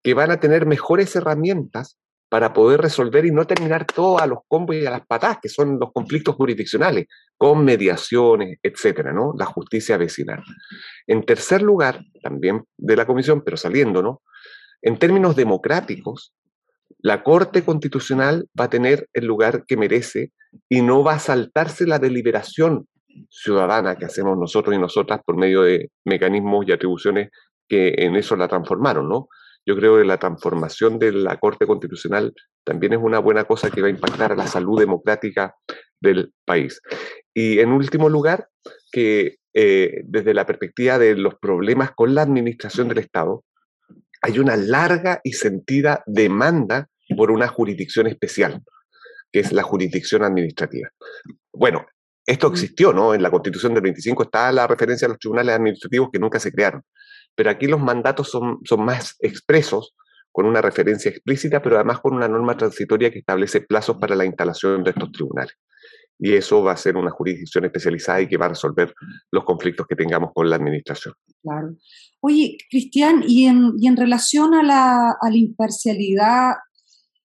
que 0.03 0.15
van 0.15 0.31
a 0.31 0.39
tener 0.39 0.67
mejores 0.67 1.15
herramientas 1.17 1.99
para 2.29 2.53
poder 2.53 2.81
resolver 2.81 3.25
y 3.25 3.31
no 3.31 3.47
terminar 3.47 3.87
todo 3.87 4.19
a 4.19 4.27
los 4.27 4.41
combos 4.49 4.77
y 4.77 4.85
a 4.85 4.91
las 4.91 5.07
patas, 5.07 5.39
que 5.41 5.49
son 5.49 5.79
los 5.79 5.93
conflictos 5.93 6.35
jurisdiccionales, 6.35 7.07
con 7.37 7.65
mediaciones, 7.65 8.59
etcétera, 8.63 9.13
¿no? 9.13 9.33
La 9.39 9.47
justicia 9.47 9.97
vecinal. 9.97 10.43
En 11.07 11.25
tercer 11.25 11.63
lugar, 11.63 12.01
también 12.23 12.65
de 12.77 12.97
la 12.97 13.07
comisión, 13.07 13.43
pero 13.43 13.57
saliendo, 13.57 14.03
¿no? 14.03 14.23
En 14.83 14.99
términos 14.99 15.37
democráticos, 15.37 16.35
la 16.99 17.23
Corte 17.23 17.65
Constitucional 17.65 18.49
va 18.59 18.65
a 18.65 18.71
tener 18.71 19.09
el 19.13 19.27
lugar 19.27 19.65
que 19.67 19.77
merece 19.77 20.33
y 20.69 20.83
no 20.83 21.03
va 21.03 21.15
a 21.15 21.19
saltarse 21.19 21.87
la 21.87 21.99
deliberación 21.99 22.89
ciudadana 23.31 23.97
que 23.97 24.05
hacemos 24.05 24.37
nosotros 24.39 24.75
y 24.75 24.79
nosotras 24.79 25.21
por 25.25 25.37
medio 25.37 25.63
de 25.63 25.91
mecanismos 26.05 26.67
y 26.67 26.73
atribuciones 26.73 27.31
que 27.69 27.95
en 27.99 28.17
eso 28.17 28.37
la 28.37 28.49
transformaron, 28.49 29.09
¿no? 29.09 29.29
Yo 29.69 29.77
creo 29.77 29.99
que 29.99 30.05
la 30.07 30.17
transformación 30.17 30.99
de 30.99 31.13
la 31.13 31.37
Corte 31.37 31.67
Constitucional 31.67 32.33
también 32.65 32.95
es 32.95 33.01
una 33.03 33.19
buena 33.19 33.45
cosa 33.45 33.71
que 33.71 33.83
va 33.83 33.89
a 33.89 33.91
impactar 33.91 34.33
a 34.33 34.35
la 34.35 34.47
salud 34.47 34.81
democrática 34.81 35.57
del 36.01 36.33
país. 36.47 36.81
Y 37.35 37.59
en 37.59 37.73
último 37.73 38.09
lugar, 38.09 38.49
que 38.91 39.37
eh, 39.53 40.01
desde 40.07 40.33
la 40.33 40.47
perspectiva 40.47 40.99
de 40.99 41.17
los 41.17 41.35
problemas 41.35 41.91
con 41.95 42.15
la 42.15 42.23
administración 42.23 42.89
del 42.89 42.97
Estado, 42.97 43.45
hay 44.23 44.39
una 44.39 44.57
larga 44.57 45.21
y 45.23 45.35
sentida 45.35 46.03
demanda 46.07 46.89
por 47.15 47.31
una 47.31 47.47
jurisdicción 47.47 48.07
especial, 48.07 48.63
que 49.31 49.41
es 49.41 49.53
la 49.53 49.65
jurisdicción 49.65 50.25
administrativa. 50.25 50.89
Bueno, 51.53 51.85
esto 52.25 52.49
mm. 52.49 52.53
existió, 52.55 52.95
¿no? 52.95 53.13
En 53.13 53.23
la 53.23 53.31
Constitución 53.31 53.75
del 53.75 53.83
25 53.83 54.23
está 54.23 54.51
la 54.51 54.67
referencia 54.67 55.05
a 55.05 55.11
los 55.11 55.19
tribunales 55.19 55.55
administrativos 55.55 56.09
que 56.11 56.19
nunca 56.19 56.41
se 56.41 56.53
crearon 56.53 56.83
pero 57.39 57.51
aquí 57.51 57.69
los 57.69 57.81
mandatos 57.81 58.33
son, 58.33 58.59
son 58.65 58.85
más 58.85 59.15
expresos, 59.21 59.95
con 60.33 60.45
una 60.45 60.61
referencia 60.61 61.09
explícita, 61.09 61.63
pero 61.63 61.77
además 61.77 62.01
con 62.01 62.15
una 62.15 62.27
norma 62.27 62.57
transitoria 62.57 63.13
que 63.13 63.21
establece 63.21 63.61
plazos 63.61 63.97
para 63.99 64.17
la 64.17 64.25
instalación 64.25 64.83
de 64.83 64.91
estos 64.91 65.13
tribunales. 65.13 65.55
Y 66.19 66.33
eso 66.33 66.65
va 66.65 66.73
a 66.73 66.77
ser 66.77 66.97
una 66.97 67.13
jurisdicción 67.13 67.65
especializada 67.65 68.23
y 68.23 68.27
que 68.27 68.37
va 68.37 68.47
a 68.47 68.49
resolver 68.49 68.93
los 69.31 69.45
conflictos 69.45 69.87
que 69.87 69.95
tengamos 69.95 70.33
con 70.35 70.51
la 70.51 70.57
administración. 70.57 71.15
Claro. 71.41 71.77
Oye, 72.19 72.59
Cristian, 72.69 73.23
y 73.25 73.47
en, 73.47 73.75
y 73.79 73.87
en 73.87 73.97
relación 73.97 74.55
a 74.55 74.65
la, 74.65 75.11
a 75.11 75.31
la 75.31 75.37
imparcialidad, 75.37 76.55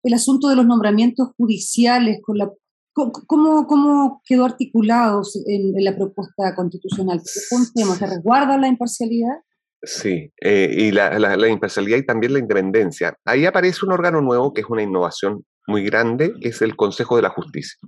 el 0.02 0.14
asunto 0.16 0.50
de 0.50 0.56
los 0.56 0.66
nombramientos 0.66 1.34
judiciales, 1.38 2.20
con 2.24 2.40
la 2.40 2.50
¿Cómo, 2.94 3.68
¿Cómo, 3.68 4.22
quedó 4.26 4.46
articulado 4.46 5.22
en, 5.46 5.78
en, 5.78 5.86
la 5.86 5.96
propuesta 5.96 6.56
constitucional? 6.56 7.22
¿Cómo 7.50 7.96
¿Se 7.96 8.08
resguarda 8.08 8.58
la 8.58 8.68
imparcialidad? 8.68 9.38
Sí, 9.82 10.34
eh, 10.42 10.70
y 10.76 10.92
la, 10.92 11.18
la, 11.18 11.48
imparcialidad 11.48 11.98
y 11.98 12.06
también 12.06 12.34
la 12.34 12.40
independencia. 12.40 13.16
Ahí 13.24 13.46
aparece 13.46 13.86
un 13.86 13.94
órgano 13.94 14.20
nuevo 14.22 14.54
que 14.54 14.62
es 14.62 14.68
una 14.68 14.84
innovación 14.84 15.46
muy 15.68 15.86
grande, 15.86 16.34
que 16.42 16.50
es 16.50 16.62
el 16.62 16.76
Consejo 16.76 17.16
de 17.16 17.22
la 17.22 17.30
Justicia. 17.30 17.80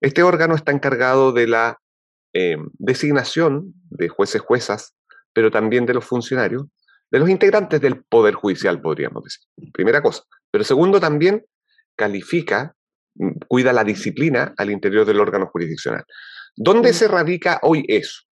Este 0.00 0.22
órgano 0.22 0.54
está 0.54 0.72
encargado 0.72 1.32
de 1.32 1.46
la 1.46 1.78
eh, 2.34 2.58
designación 2.74 3.72
de 3.90 4.08
jueces, 4.08 4.42
juezas, 4.42 4.94
pero 5.32 5.50
también 5.50 5.86
de 5.86 5.94
los 5.94 6.04
funcionarios, 6.04 6.64
de 7.10 7.18
los 7.18 7.30
integrantes 7.30 7.80
del 7.80 8.02
Poder 8.04 8.34
Judicial, 8.34 8.80
podríamos 8.80 9.24
decir. 9.24 9.72
Primera 9.72 10.02
cosa. 10.02 10.24
Pero 10.50 10.64
segundo, 10.64 11.00
también 11.00 11.44
califica, 11.96 12.74
mm, 13.14 13.38
cuida 13.48 13.72
la 13.72 13.84
disciplina 13.84 14.52
al 14.58 14.70
interior 14.70 15.06
del 15.06 15.20
órgano 15.20 15.46
jurisdiccional. 15.46 16.04
¿Dónde 16.56 16.92
se 16.92 17.08
radica 17.08 17.58
hoy 17.62 17.84
eso? 17.88 18.22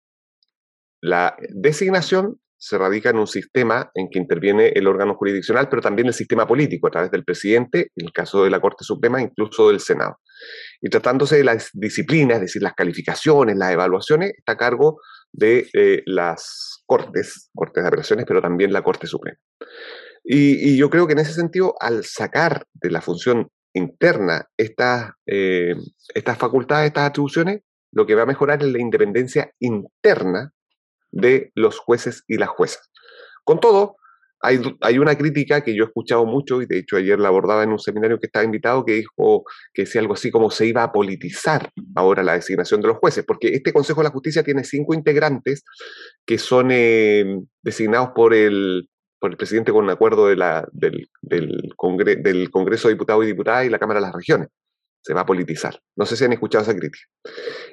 La 1.01 1.35
designación 1.49 2.39
se 2.61 2.77
radica 2.77 3.09
en 3.09 3.17
un 3.17 3.27
sistema 3.27 3.91
en 3.95 4.11
que 4.11 4.19
interviene 4.19 4.69
el 4.75 4.87
órgano 4.87 5.15
jurisdiccional, 5.15 5.71
pero 5.71 5.81
también 5.81 6.09
el 6.09 6.15
sistema 6.15 6.47
político, 6.47 6.89
a 6.89 6.91
través 6.91 7.11
del 7.11 7.25
presidente, 7.25 7.91
en 7.97 8.07
el 8.07 8.13
caso 8.13 8.45
de 8.45 8.51
la 8.51 8.61
Corte 8.61 8.85
Suprema, 8.85 9.23
incluso 9.23 9.69
del 9.69 9.81
Senado. 9.81 10.19
Y 10.83 10.91
tratándose 10.91 11.39
de 11.39 11.45
las 11.45 11.71
disciplinas, 11.73 12.37
es 12.37 12.43
decir, 12.43 12.63
las 12.63 12.75
calificaciones, 12.75 13.57
las 13.57 13.73
evaluaciones, 13.73 14.33
está 14.37 14.53
a 14.53 14.57
cargo 14.59 15.01
de 15.33 15.71
eh, 15.73 16.03
las 16.05 16.83
Cortes, 16.85 17.49
Cortes 17.55 17.83
de 17.83 17.89
Apelaciones, 17.89 18.27
pero 18.29 18.43
también 18.43 18.75
la 18.75 18.83
Corte 18.83 19.07
Suprema. 19.07 19.39
Y, 20.23 20.77
yo 20.77 20.91
creo 20.91 21.07
que 21.07 21.15
en 21.15 21.21
ese 21.21 21.33
sentido, 21.33 21.75
al 21.81 22.05
sacar 22.05 22.67
de 22.75 22.91
la 22.91 23.01
función 23.01 23.49
interna 23.73 24.45
estas, 24.59 25.13
eh, 25.27 25.75
estas 26.15 26.37
facultades, 26.37 26.89
estas 26.89 27.09
atribuciones, 27.09 27.63
lo 27.91 28.05
que 28.05 28.15
va 28.15 28.25
a 28.25 28.27
mejorar 28.27 28.63
es 28.63 28.71
la 28.71 28.81
independencia 28.81 29.51
interna 29.61 30.53
de 31.11 31.51
los 31.55 31.79
jueces 31.79 32.25
y 32.29 32.37
las 32.37 32.49
juezas. 32.49 32.91
Con 33.45 33.61
todo, 33.61 33.97
hay, 34.43 34.61
hay, 34.81 34.99
una 34.99 35.17
crítica 35.17 35.63
que 35.63 35.75
yo 35.75 35.85
he 35.85 35.87
escuchado 35.87 36.25
mucho, 36.25 36.63
y 36.63 36.67
de 36.67 36.79
hecho 36.79 36.97
ayer 36.97 37.19
la 37.19 37.29
abordaba 37.29 37.63
en 37.63 37.73
un 37.73 37.79
seminario 37.79 38.19
que 38.19 38.27
estaba 38.27 38.45
invitado, 38.45 38.85
que 38.85 38.95
dijo 38.95 39.45
que 39.75 39.83
decía 39.83 40.01
algo 40.01 40.15
así 40.15 40.31
como 40.31 40.51
se 40.51 40.67
iba 40.67 40.83
a 40.83 40.93
politizar 40.93 41.71
ahora 41.95 42.23
la 42.23 42.35
designación 42.35 42.81
de 42.81 42.89
los 42.89 42.99
jueces, 42.99 43.25
porque 43.27 43.49
este 43.49 43.73
Consejo 43.73 44.01
de 44.01 44.05
la 44.05 44.13
Justicia 44.13 44.43
tiene 44.43 44.65
cinco 44.65 44.95
integrantes 44.95 45.63
que 46.25 46.39
son 46.39 46.69
eh, 46.71 47.39
designados 47.63 48.11
por 48.15 48.33
el, 48.33 48.89
por 49.19 49.31
el 49.31 49.37
presidente 49.37 49.73
con 49.73 49.85
un 49.85 49.91
acuerdo 49.91 50.29
de 50.29 50.37
la, 50.37 50.67
del, 50.73 51.11
del, 51.21 51.75
del 52.23 52.51
Congreso 52.51 52.89
de 52.89 52.95
Diputados 52.95 53.25
y 53.25 53.29
Diputadas 53.29 53.67
y 53.67 53.71
la 53.71 53.79
Cámara 53.79 54.01
de 54.01 54.07
las 54.07 54.15
Regiones 54.15 54.49
se 55.03 55.15
va 55.15 55.23
a 55.23 55.27
politizar. 55.27 55.81
No 55.97 56.07
sé 56.07 56.17
si 56.17 56.25
han 56.25 56.33
escuchado 56.33 56.63
esa 56.63 56.75
crítica. 56.75 57.05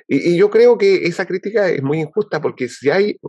Y, 0.08 0.38
yo 0.38 0.50
creo 0.50 0.78
que 0.78 1.08
esa 1.08 1.26
crítica 1.26 1.70
es 1.70 1.84
muy 1.84 2.00
injusta 2.00 2.42
porque 2.42 2.70
si 2.70 2.90
hay 2.90 3.20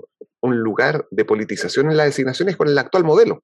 un 0.41 0.61
lugar 0.61 1.07
de 1.11 1.25
politización 1.25 1.91
en 1.91 1.97
las 1.97 2.07
designaciones 2.07 2.57
con 2.57 2.69
el 2.69 2.79
actual 2.79 3.03
modelo. 3.03 3.43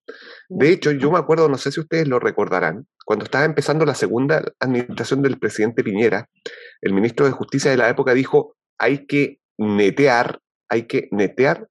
De 0.48 0.70
hecho, 0.70 0.92
yo 0.92 1.10
me 1.10 1.18
acuerdo, 1.18 1.48
no 1.48 1.58
sé 1.58 1.72
si 1.72 1.80
ustedes 1.80 2.06
lo 2.06 2.20
recordarán, 2.20 2.86
cuando 3.04 3.24
estaba 3.24 3.44
empezando 3.44 3.84
la 3.84 3.96
segunda 3.96 4.44
administración 4.60 5.20
del 5.20 5.38
presidente 5.38 5.82
Piñera, 5.82 6.28
el 6.80 6.92
ministro 6.92 7.26
de 7.26 7.32
Justicia 7.32 7.70
de 7.72 7.76
la 7.76 7.88
época 7.88 8.14
dijo, 8.14 8.56
hay 8.78 9.06
que 9.06 9.40
netear, 9.58 10.38
hay 10.68 10.84
que 10.84 11.08
netear 11.10 11.66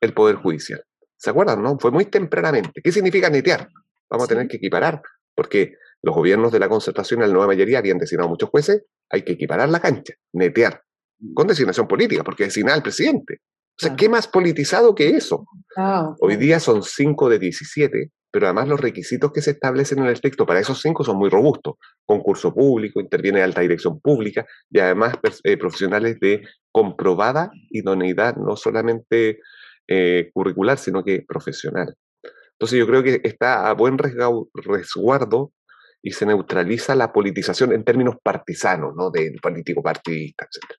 el 0.00 0.12
Poder 0.12 0.36
Judicial. 0.36 0.82
¿Se 1.16 1.30
acuerdan? 1.30 1.62
No? 1.62 1.78
Fue 1.78 1.92
muy 1.92 2.06
tempranamente. 2.06 2.80
¿Qué 2.82 2.90
significa 2.90 3.30
netear? 3.30 3.68
Vamos 4.10 4.26
a 4.26 4.28
tener 4.28 4.48
que 4.48 4.56
equiparar, 4.56 5.00
porque 5.34 5.76
los 6.04 6.14
gobiernos 6.14 6.52
de 6.52 6.58
la 6.58 6.68
concertación 6.68 7.22
en 7.22 7.28
la 7.28 7.32
nueva 7.32 7.48
mayoría 7.48 7.78
habían 7.78 7.98
designado 7.98 8.28
muchos 8.28 8.50
jueces, 8.50 8.84
hay 9.10 9.22
que 9.22 9.32
equiparar 9.32 9.68
la 9.70 9.80
cancha, 9.80 10.14
netear, 10.32 10.82
con 11.34 11.46
designación 11.46 11.88
política, 11.88 12.22
porque 12.22 12.44
designa 12.44 12.74
al 12.74 12.82
presidente. 12.82 13.38
O 13.80 13.84
sea, 13.84 13.96
¿qué 13.96 14.08
más 14.08 14.28
politizado 14.28 14.94
que 14.94 15.10
eso? 15.10 15.46
Ah, 15.76 16.14
Hoy 16.20 16.36
día 16.36 16.60
son 16.60 16.82
5 16.82 17.28
de 17.28 17.38
17, 17.38 18.10
pero 18.30 18.46
además 18.46 18.68
los 18.68 18.80
requisitos 18.80 19.32
que 19.32 19.40
se 19.40 19.52
establecen 19.52 20.00
en 20.00 20.06
el 20.06 20.20
texto 20.20 20.44
para 20.44 20.60
esos 20.60 20.80
cinco 20.80 21.04
son 21.04 21.16
muy 21.16 21.30
robustos. 21.30 21.76
Concurso 22.04 22.52
público, 22.52 23.00
interviene 23.00 23.42
alta 23.42 23.62
dirección 23.62 24.00
pública 24.00 24.44
y 24.70 24.80
además 24.80 25.14
eh, 25.44 25.56
profesionales 25.56 26.18
de 26.20 26.42
comprobada 26.70 27.50
idoneidad, 27.70 28.36
no 28.36 28.56
solamente 28.56 29.38
eh, 29.88 30.30
curricular, 30.34 30.78
sino 30.78 31.02
que 31.02 31.22
profesional. 31.26 31.94
Entonces 32.52 32.78
yo 32.78 32.86
creo 32.86 33.02
que 33.02 33.20
está 33.22 33.68
a 33.68 33.74
buen 33.74 33.98
resguardo 33.98 35.52
y 36.04 36.10
se 36.10 36.26
neutraliza 36.26 36.94
la 36.94 37.12
politización 37.12 37.72
en 37.72 37.82
términos 37.82 38.16
partisanos, 38.22 38.92
¿no? 38.94 39.10
Del 39.10 39.36
político 39.42 39.82
partidista, 39.82 40.44
etc. 40.44 40.78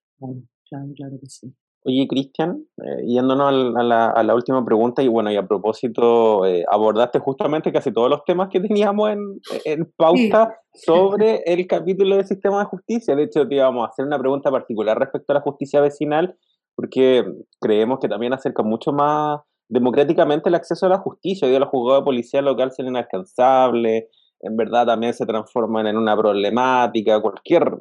Claro, 0.70 0.86
claro 0.96 1.18
que 1.20 1.28
sí. 1.28 1.52
Oye, 1.84 2.08
Cristian, 2.08 2.64
eh, 2.78 3.06
yéndonos 3.08 3.76
a 3.76 3.84
la, 3.84 4.10
a 4.10 4.24
la, 4.24 4.36
última 4.36 4.64
pregunta, 4.64 5.02
y 5.02 5.08
bueno, 5.08 5.32
y 5.32 5.36
a 5.36 5.48
propósito, 5.48 6.46
eh, 6.46 6.64
abordaste 6.70 7.20
justamente 7.20 7.72
casi 7.72 7.92
todos 7.92 8.10
los 8.10 8.24
temas 8.24 8.50
que 8.52 8.60
teníamos 8.60 9.10
en, 9.10 9.20
en 9.66 9.92
pauta 9.98 10.56
sobre 10.74 11.42
el 11.46 11.66
capítulo 11.66 12.18
del 12.18 12.26
sistema 12.28 12.60
de 12.60 12.66
justicia. 12.66 13.16
De 13.16 13.24
hecho, 13.24 13.48
te 13.48 13.56
íbamos 13.56 13.84
a 13.84 13.90
hacer 13.90 14.06
una 14.06 14.20
pregunta 14.20 14.52
particular 14.52 14.98
respecto 14.98 15.34
a 15.34 15.36
la 15.36 15.42
justicia 15.42 15.82
vecinal, 15.82 16.38
porque 16.76 17.26
creemos 17.60 17.98
que 18.00 18.10
también 18.10 18.34
acerca 18.34 18.62
mucho 18.62 18.92
más 18.92 19.42
democráticamente 19.70 20.50
el 20.50 20.56
acceso 20.56 20.86
a 20.86 20.90
la 20.90 21.00
justicia. 21.00 21.46
Hoy 21.48 21.52
día 21.52 21.60
los 21.60 21.70
juzgados 21.70 22.02
de 22.02 22.06
policía 22.06 22.42
local 22.44 22.72
son 22.72 22.88
inalcanzables, 22.88 24.06
en 24.46 24.56
verdad 24.56 24.86
también 24.86 25.14
se 25.14 25.26
transforman 25.26 25.88
en 25.88 25.98
una 25.98 26.16
problemática, 26.16 27.20
cualquier 27.20 27.80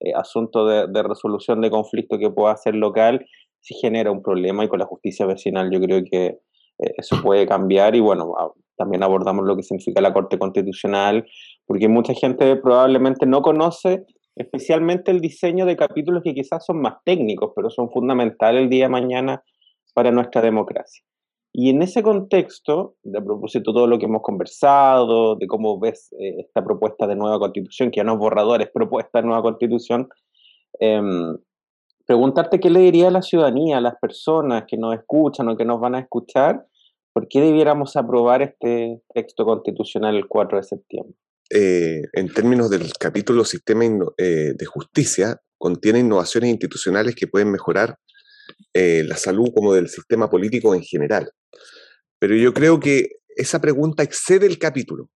eh, 0.00 0.12
asunto 0.14 0.66
de, 0.66 1.02
resolución 1.02 1.60
de 1.60 1.70
conflicto 1.70 2.18
que 2.18 2.30
pueda 2.30 2.56
ser 2.56 2.74
local, 2.74 3.24
si 3.60 3.74
genera 3.74 4.10
un 4.10 4.22
problema 4.22 4.64
y 4.64 4.68
con 4.68 4.80
la 4.80 4.86
justicia 4.86 5.26
vecinal 5.26 5.70
yo 5.70 5.80
creo 5.80 6.02
que 6.04 6.26
eh, 6.26 6.94
eso 6.96 7.22
puede 7.22 7.46
cambiar 7.46 7.94
y 7.94 8.00
bueno, 8.00 8.34
también 8.76 9.02
abordamos 9.02 9.46
lo 9.46 9.56
que 9.56 9.62
significa 9.62 10.00
la 10.00 10.12
Corte 10.12 10.38
Constitucional, 10.38 11.26
porque 11.66 11.88
mucha 11.88 12.14
gente 12.14 12.56
probablemente 12.56 13.26
no 13.26 13.40
conoce 13.42 14.04
especialmente 14.34 15.10
el 15.10 15.20
diseño 15.20 15.66
de 15.66 15.76
capítulos 15.76 16.22
que 16.24 16.34
quizás 16.34 16.64
son 16.64 16.80
más 16.80 16.94
técnicos, 17.04 17.52
pero 17.54 17.70
son 17.70 17.90
fundamentales 17.90 18.62
el 18.64 18.70
día 18.70 18.86
de 18.86 18.90
mañana 18.90 19.44
para 19.94 20.10
nuestra 20.10 20.40
democracia. 20.40 21.04
Y 21.52 21.70
en 21.70 21.82
ese 21.82 22.02
contexto, 22.02 22.96
de 23.02 23.18
a 23.18 23.24
propósito 23.24 23.72
de 23.72 23.74
todo 23.74 23.86
lo 23.88 23.98
que 23.98 24.04
hemos 24.04 24.22
conversado, 24.22 25.34
de 25.36 25.46
cómo 25.48 25.80
ves 25.80 26.12
eh, 26.12 26.36
esta 26.46 26.64
propuesta 26.64 27.06
de 27.06 27.16
nueva 27.16 27.40
constitución, 27.40 27.90
que 27.90 27.98
ya 27.98 28.04
no 28.04 28.12
es 28.12 28.18
borrador, 28.18 28.62
es 28.62 28.70
propuesta 28.70 29.20
de 29.20 29.26
nueva 29.26 29.42
constitución, 29.42 30.08
em, 30.78 31.36
preguntarte 32.06 32.60
qué 32.60 32.70
le 32.70 32.80
diría 32.80 33.08
a 33.08 33.10
la 33.10 33.22
ciudadanía, 33.22 33.78
a 33.78 33.80
las 33.80 33.94
personas 34.00 34.64
que 34.68 34.76
nos 34.76 34.94
escuchan 34.94 35.48
o 35.48 35.56
que 35.56 35.64
nos 35.64 35.80
van 35.80 35.96
a 35.96 36.00
escuchar, 36.00 36.66
por 37.12 37.26
qué 37.26 37.40
debiéramos 37.40 37.96
aprobar 37.96 38.42
este 38.42 39.02
texto 39.12 39.44
constitucional 39.44 40.14
el 40.14 40.28
4 40.28 40.58
de 40.58 40.64
septiembre. 40.64 41.14
Eh, 41.52 42.02
en 42.12 42.32
términos 42.32 42.70
del 42.70 42.92
capítulo 42.98 43.44
Sistema 43.44 43.84
eh, 44.18 44.52
de 44.56 44.66
Justicia, 44.66 45.40
contiene 45.58 45.98
innovaciones 45.98 46.50
institucionales 46.50 47.16
que 47.16 47.26
pueden 47.26 47.50
mejorar 47.50 47.96
eh, 48.74 49.04
la 49.06 49.16
salud 49.16 49.50
como 49.54 49.74
del 49.74 49.88
sistema 49.88 50.28
político 50.28 50.74
en 50.74 50.82
general. 50.82 51.30
Pero 52.18 52.36
yo 52.36 52.52
creo 52.52 52.78
que 52.78 53.20
esa 53.36 53.60
pregunta 53.60 54.02
excede 54.02 54.46
el 54.46 54.58
capítulo, 54.58 55.10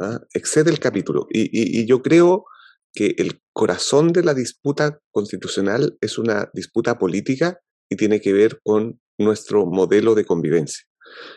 ¿ah? 0.00 0.20
excede 0.34 0.70
el 0.70 0.78
capítulo. 0.78 1.26
Y, 1.30 1.86
yo 1.86 2.02
creo 2.02 2.44
que 2.92 3.14
el 3.18 3.40
corazón 3.52 4.12
de 4.12 4.22
la 4.22 4.34
disputa 4.34 4.98
constitucional 5.10 5.96
es 6.00 6.18
una 6.18 6.50
disputa 6.52 6.98
política 6.98 7.60
y 7.88 7.96
tiene 7.96 8.20
que 8.20 8.32
ver 8.32 8.60
con 8.62 9.00
nuestro 9.18 9.66
modelo 9.66 10.14
de 10.14 10.24
convivencia. 10.24 10.84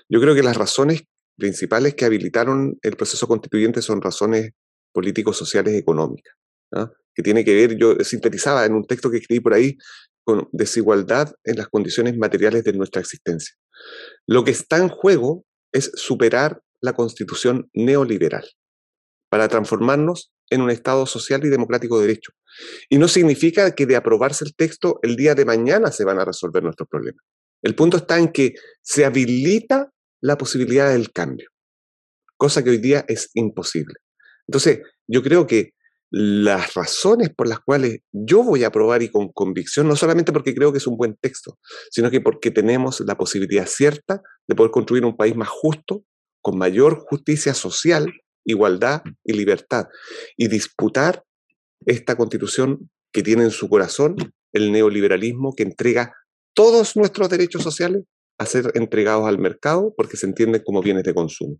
Yo 0.10 0.20
creo 0.20 0.36
que 0.36 0.44
las 0.44 0.58
razones 0.58 1.04
principales 1.38 1.96
que 1.96 2.06
habilitaron 2.06 2.78
el 2.82 2.96
proceso 2.96 3.28
constituyente 3.28 3.82
son 3.82 4.02
razones 4.02 4.52
políticos, 4.92 5.38
sociales, 5.38 5.74
económicas, 5.76 6.34
¿ah? 6.74 6.92
que 7.16 7.24
tiene 7.24 7.44
que 7.44 7.54
ver, 7.54 7.78
yo 7.78 7.96
sintetizaba 8.04 8.66
en 8.66 8.74
un 8.74 8.86
texto 8.86 9.10
que 9.10 9.18
escribí 9.18 9.40
por 9.40 9.54
ahí, 9.54 9.78
con 10.24 10.50
desigualdad 10.52 11.34
en 11.44 11.58
las 11.58 11.68
condiciones 11.68 12.18
materiales 12.18 12.64
de 12.64 12.74
nuestra 12.74 13.02
existencia. 13.02 13.56
Lo 14.28 14.44
que 14.44 14.52
está 14.52 14.78
en 14.78 14.90
juego 14.90 15.46
es 15.72 15.92
superar 15.96 16.62
la 16.82 16.94
constitución 16.94 17.70
neoliberal 17.74 18.46
para 19.30 19.48
transformarnos 19.48 20.32
en 20.50 20.62
un 20.62 20.70
Estado 20.70 21.06
social 21.06 21.44
y 21.44 21.50
democrático 21.50 22.00
de 22.00 22.08
derecho. 22.08 22.34
Y 22.90 22.98
no 22.98 23.08
significa 23.08 23.74
que 23.74 23.86
de 23.86 23.96
aprobarse 23.96 24.46
el 24.46 24.54
texto 24.54 25.00
el 25.02 25.16
día 25.16 25.34
de 25.34 25.46
mañana 25.46 25.92
se 25.92 26.06
van 26.06 26.20
a 26.20 26.26
resolver 26.26 26.64
nuestros 26.64 26.88
problemas. 26.88 27.24
El 27.62 27.76
punto 27.76 27.98
está 27.98 28.20
en 28.20 28.32
que 28.32 28.54
se 28.82 29.06
habilita 29.06 29.92
la 30.22 30.38
posibilidad 30.38 30.92
del 30.92 31.12
cambio, 31.12 31.50
cosa 32.38 32.64
que 32.64 32.70
hoy 32.70 32.78
día 32.78 33.06
es 33.08 33.32
imposible. 33.34 33.96
Entonces, 34.48 34.82
yo 35.08 35.24
creo 35.24 35.48
que 35.48 35.74
las 36.16 36.76
razones 36.76 37.32
por 37.36 37.48
las 37.48 37.60
cuales 37.60 38.02
yo 38.12 38.44
voy 38.44 38.64
a 38.64 38.68
aprobar 38.68 39.02
y 39.02 39.10
con 39.10 39.30
convicción, 39.30 39.88
no 39.88 39.96
solamente 39.96 40.32
porque 40.32 40.54
creo 40.54 40.72
que 40.72 40.78
es 40.78 40.86
un 40.86 40.96
buen 40.96 41.18
texto, 41.20 41.58
sino 41.90 42.12
que 42.12 42.22
porque 42.22 42.52
tenemos 42.52 43.00
la 43.00 43.18
posibilidad 43.18 43.66
cierta 43.66 44.22
de 44.48 44.54
poder 44.54 44.70
construir 44.70 45.06
un 45.06 45.18
país 45.18 45.36
más 45.36 45.50
justo, 45.50 46.06
con 46.40 46.56
mayor 46.60 47.00
justicia 47.00 47.56
social, 47.56 48.14
igualdad 48.46 49.02
y 49.24 49.34
libertad, 49.34 49.88
y 50.38 50.50
disputar 50.50 51.24
esta 51.88 52.16
constitución 52.16 52.92
que 53.12 53.24
tiene 53.24 53.46
en 53.46 53.52
su 53.52 53.68
corazón 53.68 54.16
el 54.52 54.72
neoliberalismo 54.72 55.56
que 55.56 55.64
entrega 55.64 56.14
todos 56.54 56.96
nuestros 56.96 57.28
derechos 57.28 57.64
sociales 57.64 58.04
a 58.38 58.46
ser 58.46 58.72
entregados 58.76 59.28
al 59.28 59.40
mercado 59.40 59.96
porque 59.98 60.16
se 60.16 60.28
entienden 60.28 60.62
como 60.64 60.84
bienes 60.84 61.06
de 61.06 61.16
consumo. 61.16 61.58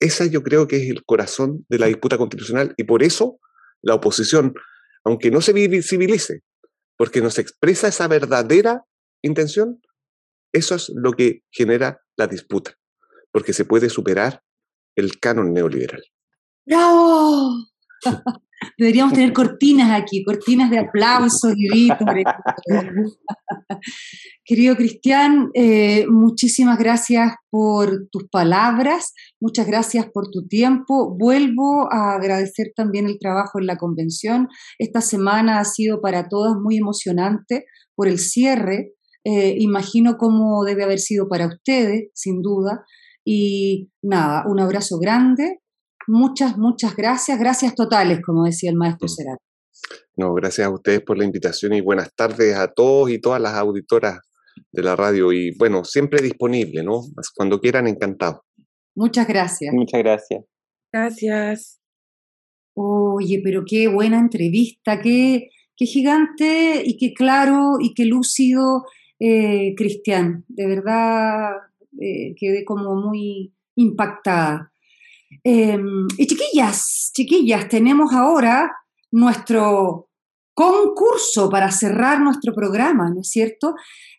Esa 0.00 0.24
yo 0.24 0.42
creo 0.42 0.66
que 0.66 0.76
es 0.76 0.88
el 0.88 1.04
corazón 1.04 1.66
de 1.68 1.78
la 1.78 1.86
disputa 1.86 2.16
constitucional 2.16 2.72
y 2.78 2.84
por 2.84 3.02
eso 3.02 3.38
la 3.82 3.94
oposición, 3.94 4.54
aunque 5.04 5.30
no 5.30 5.40
se 5.40 5.52
visibilice, 5.52 6.42
porque 6.96 7.20
no 7.20 7.30
se 7.30 7.40
expresa 7.40 7.88
esa 7.88 8.08
verdadera 8.08 8.84
intención, 9.22 9.80
eso 10.52 10.74
es 10.74 10.90
lo 10.94 11.12
que 11.12 11.42
genera 11.50 12.00
la 12.16 12.26
disputa, 12.26 12.74
porque 13.32 13.52
se 13.52 13.64
puede 13.64 13.90
superar 13.90 14.42
el 14.96 15.18
canon 15.20 15.52
neoliberal. 15.52 16.02
¡Bravo! 16.66 17.68
Deberíamos 18.76 19.12
tener 19.12 19.32
cortinas 19.32 19.90
aquí, 20.00 20.24
cortinas 20.24 20.70
de 20.70 20.78
aplausos 20.78 21.54
y 21.56 21.88
Querido 24.44 24.76
Cristian, 24.76 25.50
eh, 25.54 26.06
muchísimas 26.08 26.78
gracias 26.78 27.34
por 27.50 28.08
tus 28.10 28.28
palabras, 28.28 29.12
muchas 29.40 29.66
gracias 29.66 30.06
por 30.12 30.30
tu 30.30 30.48
tiempo. 30.48 31.14
Vuelvo 31.16 31.92
a 31.92 32.14
agradecer 32.14 32.72
también 32.74 33.06
el 33.06 33.18
trabajo 33.18 33.60
en 33.60 33.66
la 33.66 33.76
convención. 33.76 34.48
Esta 34.78 35.02
semana 35.02 35.60
ha 35.60 35.64
sido 35.64 36.00
para 36.00 36.28
todas 36.28 36.56
muy 36.56 36.78
emocionante 36.78 37.66
por 37.94 38.08
el 38.08 38.18
cierre. 38.18 38.94
Eh, 39.24 39.56
imagino 39.58 40.16
cómo 40.16 40.64
debe 40.64 40.84
haber 40.84 40.98
sido 40.98 41.28
para 41.28 41.46
ustedes, 41.46 42.10
sin 42.14 42.42
duda. 42.42 42.84
Y 43.24 43.90
nada, 44.02 44.44
un 44.48 44.58
abrazo 44.58 44.98
grande 44.98 45.60
Muchas, 46.08 46.56
muchas 46.56 46.96
gracias. 46.96 47.38
Gracias 47.38 47.74
totales, 47.74 48.20
como 48.24 48.44
decía 48.44 48.70
el 48.70 48.76
maestro 48.76 49.06
mm. 49.06 49.08
Será. 49.08 49.36
No, 50.16 50.34
gracias 50.34 50.66
a 50.66 50.70
ustedes 50.70 51.02
por 51.02 51.16
la 51.16 51.24
invitación 51.24 51.74
y 51.74 51.80
buenas 51.80 52.12
tardes 52.14 52.56
a 52.56 52.72
todos 52.72 53.10
y 53.10 53.20
todas 53.20 53.40
las 53.40 53.54
auditoras 53.54 54.18
de 54.72 54.82
la 54.82 54.96
radio. 54.96 55.32
Y 55.32 55.54
bueno, 55.56 55.84
siempre 55.84 56.20
disponible, 56.20 56.82
¿no? 56.82 57.02
Cuando 57.36 57.60
quieran, 57.60 57.86
encantado. 57.86 58.42
Muchas 58.96 59.28
gracias. 59.28 59.72
Muchas 59.72 60.00
gracias. 60.02 60.44
Gracias. 60.92 61.80
Oye, 62.74 63.40
pero 63.44 63.64
qué 63.66 63.88
buena 63.88 64.18
entrevista, 64.18 65.00
qué, 65.00 65.48
qué 65.76 65.84
gigante 65.84 66.82
y 66.84 66.96
qué 66.96 67.12
claro 67.12 67.76
y 67.80 67.92
qué 67.94 68.06
lúcido, 68.06 68.84
eh, 69.20 69.74
Cristian. 69.76 70.44
De 70.48 70.66
verdad 70.66 71.50
eh, 72.00 72.34
quedé 72.36 72.64
como 72.64 72.94
muy 72.94 73.52
impactada. 73.76 74.72
Em, 75.44 76.06
y 76.16 76.26
chiquillas, 76.26 77.10
chiquillas, 77.14 77.68
tenemos 77.68 78.12
ahora 78.12 78.70
nuestro 79.10 80.08
concurso 80.58 81.48
para 81.48 81.70
cerrar 81.70 82.20
nuestro 82.20 82.52
programa, 82.52 83.10
¿no 83.10 83.20
es 83.20 83.30
cierto? 83.30 83.74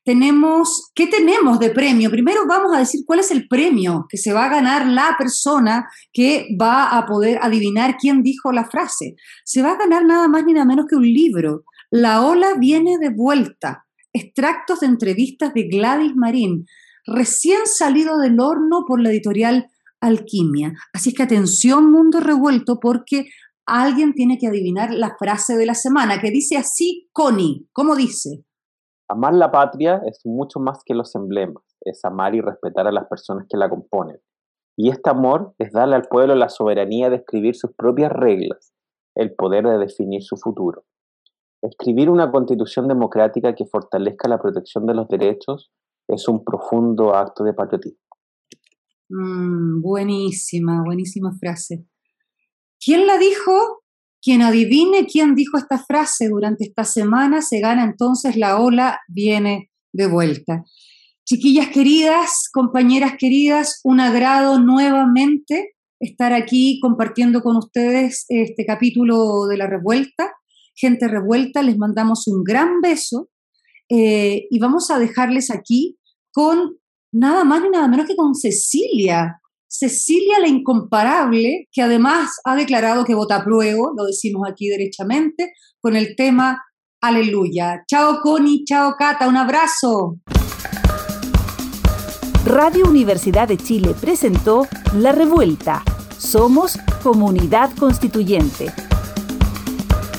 Tenemos, 0.06 0.90
¿qué 0.96 1.08
tenemos 1.08 1.60
de 1.60 1.70
premio? 1.70 2.10
Primero 2.10 2.48
vamos 2.48 2.74
a 2.74 2.80
decir 2.80 3.02
cuál 3.06 3.20
es 3.20 3.30
el 3.32 3.48
premio 3.50 4.06
que 4.08 4.18
se 4.18 4.32
va 4.32 4.46
a 4.46 4.50
ganar 4.50 4.88
la 4.88 5.16
persona 5.18 5.90
que 6.14 6.48
va 6.60 6.98
a 6.98 7.06
poder 7.06 7.40
adivinar 7.42 7.98
quién 8.00 8.24
dijo 8.24 8.54
la 8.54 8.70
frase. 8.70 9.16
Se 9.44 9.62
va 9.62 9.74
a 9.74 9.78
ganar 9.78 10.06
nada 10.06 10.30
más 10.30 10.46
ni 10.46 10.54
nada 10.54 10.66
menos 10.66 10.86
que 10.90 10.96
un 10.96 11.04
libro. 11.04 11.66
La 11.92 12.26
ola 12.26 12.54
viene 12.58 12.98
de 13.00 13.10
vuelta. 13.10 13.86
Extractos 14.14 14.80
de 14.80 14.88
entrevistas 14.88 15.54
de 15.54 15.64
Gladys 15.64 16.16
Marín, 16.16 16.66
recién 17.06 17.66
salido 17.66 18.18
del 18.18 18.40
horno 18.40 18.86
por 18.88 19.02
la 19.02 19.10
editorial 19.10 19.70
alquimia. 20.02 20.74
Así 20.94 21.14
que 21.14 21.24
atención 21.24 21.92
mundo 21.92 22.20
revuelto 22.20 22.80
porque 22.80 23.26
alguien 23.66 24.14
tiene 24.14 24.38
que 24.38 24.48
adivinar 24.48 24.94
la 24.94 25.16
frase 25.18 25.56
de 25.56 25.66
la 25.66 25.76
semana 25.76 26.20
que 26.20 26.32
dice 26.32 26.58
así, 26.58 27.10
Connie, 27.14 27.68
¿cómo 27.72 27.96
dice? 27.96 28.44
Amar 29.08 29.34
la 29.34 29.52
patria 29.52 30.02
es 30.06 30.22
mucho 30.26 30.60
más 30.60 30.84
que 30.86 30.94
los 30.94 31.16
emblemas, 31.16 31.64
es 31.82 32.04
amar 32.06 32.36
y 32.36 32.42
respetar 32.42 32.88
a 32.88 32.92
las 32.92 33.08
personas 33.08 33.48
que 33.50 33.58
la 33.58 33.70
componen. 33.70 34.18
Y 34.78 34.90
este 34.90 35.10
amor 35.10 35.54
es 35.58 35.72
darle 35.72 35.96
al 35.96 36.08
pueblo 36.08 36.36
la 36.36 36.50
soberanía 36.50 37.10
de 37.10 37.18
escribir 37.18 37.56
sus 37.56 37.72
propias 37.76 38.12
reglas, 38.12 38.72
el 39.16 39.34
poder 39.36 39.66
de 39.66 39.78
definir 39.78 40.24
su 40.24 40.38
futuro. 40.38 40.84
Escribir 41.62 42.10
una 42.10 42.32
constitución 42.32 42.88
democrática 42.88 43.54
que 43.54 43.66
fortalezca 43.66 44.30
la 44.30 44.40
protección 44.40 44.86
de 44.86 44.94
los 44.94 45.08
derechos 45.10 45.72
es 46.08 46.28
un 46.30 46.46
profundo 46.46 47.14
acto 47.14 47.44
de 47.44 47.54
patriotismo. 47.54 48.09
Mm, 49.10 49.82
buenísima, 49.82 50.84
buenísima 50.84 51.36
frase. 51.40 51.84
¿Quién 52.80 53.08
la 53.08 53.18
dijo? 53.18 53.84
Quien 54.22 54.42
adivine 54.42 55.08
quién 55.08 55.34
dijo 55.34 55.58
esta 55.58 55.80
frase 55.80 56.28
durante 56.28 56.66
esta 56.66 56.84
semana 56.84 57.42
se 57.42 57.60
gana 57.60 57.84
entonces 57.84 58.36
la 58.36 58.60
ola 58.60 59.00
viene 59.08 59.72
de 59.94 60.08
vuelta. 60.08 60.64
Chiquillas 61.26 61.70
queridas, 61.70 62.50
compañeras 62.52 63.14
queridas, 63.18 63.80
un 63.84 64.00
agrado 64.00 64.60
nuevamente 64.60 65.76
estar 66.00 66.34
aquí 66.34 66.80
compartiendo 66.82 67.42
con 67.42 67.58
ustedes 67.58 68.26
este 68.30 68.66
capítulo 68.66 69.48
de 69.48 69.58
la 69.58 69.68
revuelta. 69.68 70.34
Gente 70.76 71.08
revuelta, 71.08 71.62
les 71.62 71.78
mandamos 71.78 72.28
un 72.28 72.44
gran 72.44 72.82
beso 72.82 73.30
eh, 73.90 74.48
y 74.50 74.60
vamos 74.60 74.92
a 74.92 75.00
dejarles 75.00 75.52
aquí 75.52 75.98
con 76.32 76.78
nada 77.12 77.44
más 77.44 77.62
ni 77.62 77.70
nada 77.70 77.88
menos 77.88 78.06
que 78.06 78.16
con 78.16 78.36
Cecilia. 78.36 79.40
Cecilia 79.68 80.40
la 80.40 80.48
incomparable, 80.48 81.68
que 81.72 81.82
además 81.82 82.32
ha 82.44 82.56
declarado 82.56 83.06
que 83.06 83.14
vota 83.14 83.44
pruebo, 83.44 83.94
lo 83.96 84.06
decimos 84.06 84.48
aquí 84.50 84.68
derechamente, 84.68 85.54
con 85.80 85.96
el 85.96 86.16
tema 86.16 86.64
Aleluya. 87.02 87.84
Chao 87.88 88.20
Connie, 88.22 88.64
chao 88.66 88.96
Cata, 88.98 89.28
un 89.28 89.38
abrazo. 89.38 90.18
Radio 92.46 92.90
Universidad 92.90 93.48
de 93.48 93.58
Chile 93.58 93.94
presentó 94.00 94.68
La 94.96 95.12
Revuelta. 95.12 95.84
Somos 96.18 96.80
Comunidad 97.04 97.70
Constituyente. 97.78 98.89